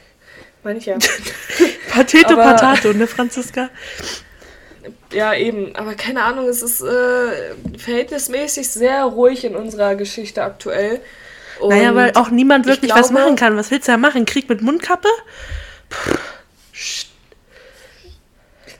Meine 0.62 0.78
ich 0.78 0.86
ja. 0.86 0.96
Patete 1.92 2.32
Aber- 2.34 2.42
Patato, 2.42 2.92
ne, 2.92 3.06
Franziska? 3.06 3.68
Ja, 5.12 5.34
eben. 5.34 5.74
Aber 5.76 5.94
keine 5.94 6.22
Ahnung, 6.22 6.48
es 6.48 6.62
ist 6.62 6.80
äh, 6.80 7.54
verhältnismäßig 7.78 8.68
sehr 8.70 9.02
ruhig 9.04 9.44
in 9.44 9.56
unserer 9.56 9.94
Geschichte 9.96 10.42
aktuell. 10.42 11.00
Und 11.60 11.70
naja, 11.70 11.94
weil 11.94 12.12
auch 12.14 12.30
niemand 12.30 12.66
ich 12.66 12.72
wirklich 12.72 12.90
was 12.92 13.08
glaube- 13.08 13.14
machen 13.24 13.36
kann. 13.36 13.56
Was 13.56 13.70
willst 13.70 13.88
du 13.88 13.92
da 13.92 13.98
machen? 13.98 14.26
Krieg 14.26 14.48
mit 14.48 14.62
Mundkappe? 14.62 15.08
Ich 15.90 15.96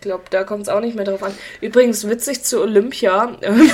glaube, 0.06 0.24
da 0.30 0.44
kommt 0.44 0.62
es 0.62 0.68
auch 0.68 0.80
nicht 0.80 0.96
mehr 0.96 1.04
drauf 1.04 1.22
an. 1.22 1.32
Übrigens, 1.60 2.08
witzig 2.08 2.42
zu 2.44 2.60
Olympia. 2.62 3.36
ähm, 3.42 3.70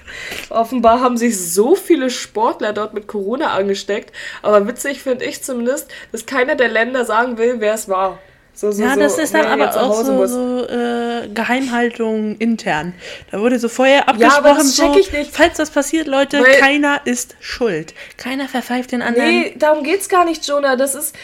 Offenbar 0.50 1.00
haben 1.00 1.16
sich 1.16 1.38
so 1.52 1.74
viele 1.74 2.10
Sportler 2.10 2.72
dort 2.72 2.94
mit 2.94 3.06
Corona 3.06 3.52
angesteckt. 3.54 4.12
Aber 4.42 4.66
witzig 4.66 5.02
finde 5.02 5.24
ich 5.24 5.42
zumindest, 5.42 5.88
dass 6.12 6.26
keiner 6.26 6.54
der 6.54 6.68
Länder 6.68 7.04
sagen 7.04 7.38
will, 7.38 7.56
wer 7.58 7.74
es 7.74 7.88
war. 7.88 8.18
So, 8.54 8.72
so, 8.72 8.82
Ja, 8.82 8.94
so, 8.94 9.00
das 9.00 9.18
ist 9.18 9.34
dann 9.34 9.44
aber 9.44 9.68
auch 9.82 10.02
so, 10.02 10.26
so 10.26 10.64
äh, 10.66 11.28
Geheimhaltung 11.28 12.36
intern. 12.38 12.94
Da 13.30 13.38
wurde 13.40 13.58
so 13.58 13.68
vorher 13.68 14.06
Ja, 14.18 14.38
aber 14.38 14.50
abgesprochen, 14.52 14.56
das 14.58 14.76
so, 14.76 14.96
ich 14.98 15.12
nicht. 15.12 15.30
falls 15.30 15.58
das 15.58 15.68
passiert, 15.70 16.06
Leute, 16.06 16.40
Weil- 16.40 16.58
keiner 16.58 17.02
ist 17.04 17.36
schuld. 17.40 17.92
Keiner 18.16 18.48
verpfeift 18.48 18.92
den 18.92 19.02
anderen. 19.02 19.28
Nee, 19.28 19.54
darum 19.58 19.84
geht's 19.84 20.08
gar 20.08 20.24
nicht, 20.24 20.46
Jonah. 20.48 20.76
Das 20.76 20.94
ist 20.94 21.14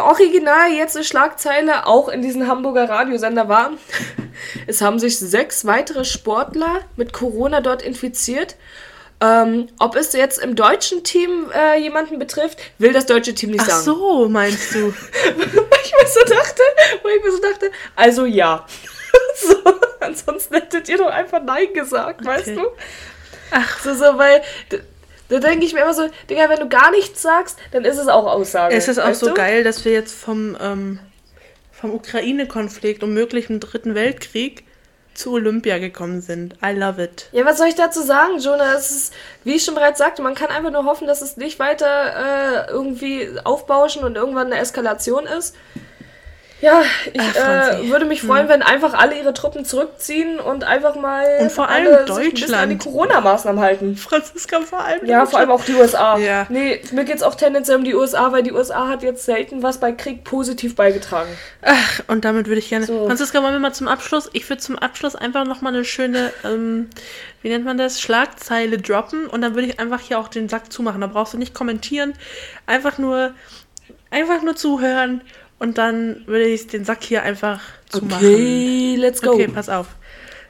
original 0.00 0.70
jetzt 0.72 0.96
eine 0.96 1.04
Schlagzeile, 1.04 1.86
auch 1.86 2.08
in 2.08 2.22
diesem 2.22 2.46
Hamburger 2.46 2.88
Radiosender 2.88 3.48
war. 3.48 3.72
Es 4.66 4.80
haben 4.82 4.98
sich 4.98 5.18
sechs 5.18 5.64
weitere 5.64 6.04
Sportler 6.04 6.80
mit 6.96 7.12
Corona 7.12 7.60
dort 7.60 7.82
infiziert. 7.82 8.56
Ähm, 9.20 9.68
ob 9.80 9.96
es 9.96 10.12
jetzt 10.12 10.38
im 10.38 10.54
deutschen 10.54 11.02
Team 11.02 11.50
äh, 11.52 11.76
jemanden 11.80 12.20
betrifft, 12.20 12.58
will 12.78 12.92
das 12.92 13.06
deutsche 13.06 13.34
Team 13.34 13.50
nicht 13.50 13.62
Ach 13.62 13.68
sagen. 13.68 13.82
so, 13.84 14.28
meinst 14.28 14.72
du? 14.74 14.94
ich 15.34 15.92
mir 15.92 16.06
so 16.06 16.20
dachte, 16.20 16.62
wo 17.02 17.08
ich 17.08 17.24
mir 17.24 17.32
so 17.32 17.40
dachte, 17.40 17.70
also 17.96 18.26
ja. 18.26 18.64
so, 19.40 19.56
ansonsten 19.98 20.54
hättet 20.54 20.88
ihr 20.88 20.98
doch 20.98 21.10
einfach 21.10 21.42
Nein 21.42 21.72
gesagt, 21.74 22.24
weißt 22.24 22.48
Okay. 22.48 22.54
du? 22.56 22.66
Ach. 23.50 23.78
So, 23.82 23.92
so, 23.94 24.04
weil 24.18 24.42
da, 25.28 25.38
denke 25.38 25.64
ich 25.64 25.74
mir 25.74 25.82
immer 25.82 25.94
so, 25.94 26.08
Digga, 26.28 26.48
wenn 26.48 26.60
du 26.60 26.68
gar 26.68 26.90
nichts 26.90 27.22
sagst, 27.22 27.58
dann 27.72 27.84
ist 27.84 27.98
es 27.98 28.08
auch 28.08 28.26
Aussage. 28.26 28.74
es 28.74 28.88
ist 28.88 28.98
auch 28.98 29.14
so 29.14 29.28
du? 29.28 29.34
geil, 29.34 29.64
dass 29.64 29.84
wir 29.84 29.92
jetzt 29.92 30.14
vom, 30.14 30.56
ähm, 30.60 30.98
vom 31.72 31.94
Ukraine-Konflikt 31.94 33.02
und 33.02 33.14
möglichen 33.14 33.60
Dritten 33.60 33.94
Weltkrieg 33.94 34.64
zu 35.18 35.32
Olympia 35.32 35.78
gekommen 35.78 36.20
sind. 36.20 36.54
I 36.64 36.72
love 36.72 37.02
it. 37.02 37.28
Ja, 37.32 37.44
was 37.44 37.58
soll 37.58 37.66
ich 37.66 37.74
dazu 37.74 38.02
sagen, 38.02 38.38
Jonah? 38.38 38.74
Es 38.74 38.90
ist, 38.90 39.14
wie 39.42 39.56
ich 39.56 39.64
schon 39.64 39.74
bereits 39.74 39.98
sagte, 39.98 40.22
man 40.22 40.34
kann 40.34 40.48
einfach 40.48 40.70
nur 40.70 40.84
hoffen, 40.84 41.08
dass 41.08 41.22
es 41.22 41.36
nicht 41.36 41.58
weiter 41.58 42.66
äh, 42.66 42.70
irgendwie 42.70 43.28
aufbauschen 43.42 44.04
und 44.04 44.16
irgendwann 44.16 44.46
eine 44.46 44.60
Eskalation 44.60 45.26
ist. 45.26 45.56
Ja, 46.60 46.82
ich 47.12 47.20
Ach, 47.20 47.78
äh, 47.78 47.88
würde 47.88 48.04
mich 48.04 48.22
freuen, 48.22 48.48
wenn 48.48 48.62
einfach 48.62 48.94
alle 48.94 49.16
ihre 49.16 49.32
Truppen 49.32 49.64
zurückziehen 49.64 50.40
und 50.40 50.64
einfach 50.64 50.96
mal 50.96 51.24
Und 51.40 51.52
vor 51.52 51.68
allem 51.68 51.84
bisschen 52.04 52.54
an 52.54 52.68
die 52.68 52.76
Deutschland. 52.76 52.82
Corona-Maßnahmen 52.82 53.60
halten. 53.60 53.96
Franziska 53.96 54.60
vor 54.62 54.80
allem. 54.80 55.06
Ja, 55.06 55.24
vor 55.24 55.38
allem 55.38 55.52
auch 55.52 55.64
die 55.64 55.74
USA. 55.74 56.18
Ja. 56.18 56.46
Nee, 56.48 56.80
mir 56.90 57.04
geht's 57.04 57.22
auch 57.22 57.36
tendenziell 57.36 57.78
um 57.78 57.84
die 57.84 57.94
USA, 57.94 58.32
weil 58.32 58.42
die 58.42 58.52
USA 58.52 58.88
hat 58.88 59.04
jetzt 59.04 59.24
selten 59.24 59.62
was 59.62 59.78
bei 59.78 59.92
Krieg 59.92 60.24
positiv 60.24 60.74
beigetragen. 60.74 61.30
Ach, 61.62 62.00
und 62.08 62.24
damit 62.24 62.48
würde 62.48 62.58
ich 62.58 62.68
gerne. 62.68 62.86
So. 62.86 63.06
Franziska, 63.06 63.40
wollen 63.40 63.52
wir 63.52 63.60
mal 63.60 63.72
zum 63.72 63.86
Abschluss? 63.86 64.28
Ich 64.32 64.48
würde 64.48 64.60
zum 64.60 64.76
Abschluss 64.76 65.14
einfach 65.14 65.44
nochmal 65.44 65.74
eine 65.74 65.84
schöne, 65.84 66.32
ähm, 66.44 66.90
wie 67.42 67.50
nennt 67.50 67.64
man 67.64 67.78
das, 67.78 68.00
Schlagzeile 68.00 68.78
droppen 68.78 69.28
und 69.28 69.42
dann 69.42 69.54
würde 69.54 69.68
ich 69.68 69.78
einfach 69.78 70.00
hier 70.00 70.18
auch 70.18 70.28
den 70.28 70.48
Sack 70.48 70.72
zumachen. 70.72 71.00
Da 71.00 71.06
brauchst 71.06 71.34
du 71.34 71.38
nicht 71.38 71.54
kommentieren. 71.54 72.14
Einfach 72.66 72.98
nur, 72.98 73.32
einfach 74.10 74.42
nur 74.42 74.56
zuhören 74.56 75.22
und 75.58 75.78
dann 75.78 76.26
würde 76.26 76.46
ich 76.46 76.66
den 76.66 76.84
Sack 76.84 77.02
hier 77.02 77.22
einfach 77.22 77.60
zumachen. 77.88 78.26
Okay, 78.26 78.96
let's 78.96 79.20
go. 79.22 79.32
Okay, 79.32 79.48
pass 79.48 79.68
auf. 79.68 79.88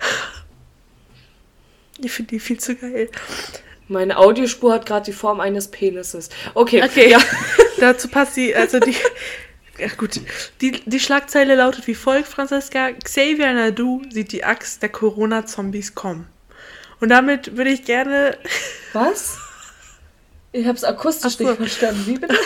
Ich 2.00 2.12
finde 2.12 2.30
die 2.30 2.38
viel 2.38 2.60
zu 2.60 2.76
geil. 2.76 3.10
Meine 3.88 4.18
Audiospur 4.18 4.72
hat 4.72 4.86
gerade 4.86 5.06
die 5.06 5.12
Form 5.12 5.40
eines 5.40 5.68
Penises. 5.68 6.28
Okay, 6.54 6.80
Okay, 6.80 7.10
ja. 7.10 7.18
dazu 7.80 8.08
passt 8.08 8.36
die, 8.36 8.54
also 8.54 8.78
die, 8.78 8.94
ja 9.78 9.88
gut, 9.96 10.20
die, 10.60 10.72
die 10.84 11.00
Schlagzeile 11.00 11.56
lautet 11.56 11.86
wie 11.86 11.94
folgt, 11.94 12.28
Franziska, 12.28 12.92
Xavier 12.92 13.52
Nadu 13.52 14.02
sieht 14.10 14.32
die 14.32 14.44
Axt 14.44 14.82
der 14.82 14.90
Corona-Zombies 14.90 15.94
kommen. 15.94 16.28
Und 17.00 17.08
damit 17.08 17.56
würde 17.56 17.70
ich 17.70 17.84
gerne, 17.84 18.36
Was? 18.92 19.38
Ich 20.52 20.66
hab's 20.66 20.84
akustisch 20.84 21.34
Ach 21.34 21.38
so. 21.38 21.44
nicht 21.44 21.56
verstanden. 21.56 22.06
Wie 22.06 22.18
bitte? 22.18 22.36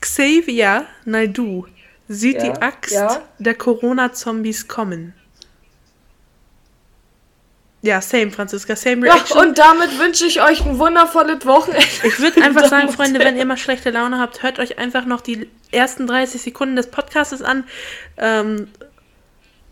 Xavier 0.00 0.86
Naidu 1.04 1.66
sieht 2.08 2.42
Ja, 2.42 2.52
die 2.52 2.62
Axt 2.62 2.92
ja. 2.92 3.22
der 3.38 3.54
Corona-Zombies 3.54 4.66
kommen. 4.68 5.14
Ja, 7.82 8.00
same, 8.02 8.30
Franziska, 8.30 8.76
same 8.76 9.06
Ja, 9.06 9.14
Reaction. 9.14 9.38
und 9.38 9.58
damit 9.58 9.98
wünsche 9.98 10.26
ich 10.26 10.42
euch 10.42 10.64
ein 10.66 10.78
wundervolles 10.78 11.46
Wochenende. 11.46 11.86
Ich 12.02 12.18
würde 12.20 12.42
einfach 12.42 12.66
sagen, 12.66 12.88
Freunde, 12.92 13.20
wenn 13.20 13.38
ihr 13.38 13.46
mal 13.46 13.56
schlechte 13.56 13.90
Laune 13.90 14.18
habt, 14.18 14.42
hört 14.42 14.58
euch 14.58 14.78
einfach 14.78 15.06
noch 15.06 15.22
die 15.22 15.48
ersten 15.72 16.06
30 16.06 16.42
Sekunden 16.42 16.76
des 16.76 16.88
Podcasts 16.90 17.40
an. 17.40 17.64
Ähm, 18.18 18.68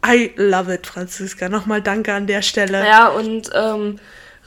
I 0.07 0.33
love 0.37 0.73
it, 0.73 0.87
Franziska. 0.87 1.51
Nochmal 1.51 1.83
danke 1.83 2.15
an 2.15 2.27
der 2.27 2.41
Stelle. 2.41 2.87
Ja, 2.87 3.09
und 3.09 3.51
ähm, 3.53 3.99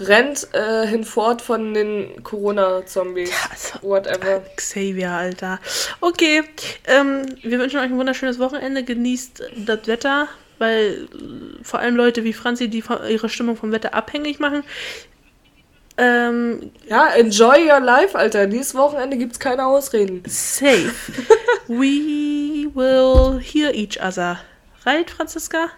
rennt 0.08 0.48
äh, 0.54 0.86
hinfort 0.88 1.42
von 1.42 1.74
den 1.74 2.24
Corona-Zombies. 2.24 3.32
Also, 3.50 3.88
Whatever. 3.88 4.44
Xavier, 4.56 5.12
Alter. 5.12 5.60
Okay, 6.00 6.44
ähm, 6.88 7.26
wir 7.42 7.60
wünschen 7.60 7.78
euch 7.80 7.86
ein 7.86 7.98
wunderschönes 7.98 8.40
Wochenende. 8.40 8.84
Genießt 8.84 9.44
das 9.66 9.88
Wetter, 9.88 10.28
weil 10.60 11.08
äh, 11.14 11.64
vor 11.64 11.80
allem 11.80 11.96
Leute 11.96 12.24
wie 12.24 12.34
Franzi, 12.34 12.68
die 12.68 12.84
ihre 13.10 13.30
Stimmung 13.30 13.56
vom 13.56 13.72
Wetter 13.72 13.94
abhängig 13.94 14.40
machen. 14.40 14.64
Ähm, 15.98 16.72
Ja, 16.88 17.10
enjoy 17.10 17.70
your 17.70 17.80
life, 17.80 18.18
Alter. 18.18 18.48
Dieses 18.48 18.74
Wochenende 18.76 19.18
gibt's 19.18 19.40
keine 19.40 19.66
Ausreden. 19.66 20.24
safe. 20.28 20.94
We 21.68 22.68
will 22.74 23.40
hear 23.42 23.74
each 23.74 24.02
other. 24.02 24.40
Right, 24.86 25.10
Franziska? 25.10 25.70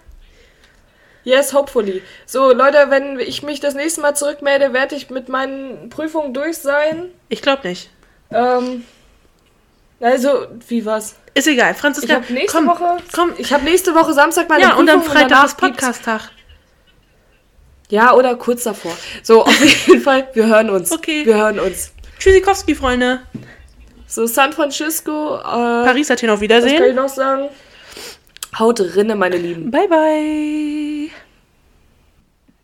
Yes, 1.24 1.54
hopefully. 1.54 2.02
So, 2.26 2.52
Leute, 2.52 2.86
wenn 2.90 3.20
ich 3.20 3.44
mich 3.44 3.60
das 3.60 3.76
nächste 3.76 4.02
Mal 4.02 4.16
zurückmelde, 4.16 4.74
werde 4.74 4.96
ich 4.96 5.10
mit 5.10 5.30
meinen 5.30 5.90
Prüfungen 5.90 6.34
durch 6.34 6.58
sein. 6.58 7.10
Ich 7.30 7.42
glaube 7.42 7.68
nicht. 7.68 7.90
Ähm, 8.32 8.84
also, 10.02 10.48
wie 10.68 10.86
was? 10.86 11.16
Ist 11.34 11.48
egal, 11.48 11.72
Ich 11.72 11.78
Franziska. 11.78 12.16
habe 12.16 12.34
nächste 12.34 12.58
komm, 12.58 12.68
Woche, 12.68 12.98
komm. 13.14 13.34
ich 13.38 13.54
habe 13.54 13.64
nächste 13.64 13.96
Woche 13.96 14.14
Samstag 14.14 14.50
meine 14.50 14.64
Ja, 14.64 14.68
Prüfung 14.70 14.82
und 14.82 14.88
dann 14.88 15.02
Freitag 15.04 15.46
ist 15.46 15.58
Podcast-Tag. 15.58 16.30
Ja, 17.90 18.14
oder 18.14 18.36
kurz 18.36 18.64
davor. 18.64 18.96
So, 19.22 19.44
auf 19.44 19.88
jeden 19.88 20.02
Fall, 20.02 20.28
wir 20.34 20.48
hören 20.48 20.70
uns. 20.70 20.92
Okay. 20.92 21.26
Wir 21.26 21.38
hören 21.38 21.60
uns. 21.60 21.94
Tschüssikowski, 22.20 22.76
Freunde. 22.76 23.22
So, 24.08 24.26
San 24.26 24.52
Francisco, 24.54 25.38
äh, 25.38 25.42
Paris 25.42 26.10
hat 26.10 26.20
hier 26.20 26.30
noch 26.30 26.40
was 26.42 26.48
kann 26.48 26.60
ich 26.60 26.64
Wiedersehen. 26.70 26.96
noch 26.96 27.10
sagen? 27.10 27.50
Haut 28.60 28.80
rinne, 28.80 29.16
meine 29.16 29.38
Lieben. 29.38 29.72
Bye, 29.72 29.88
bye. 29.88 31.10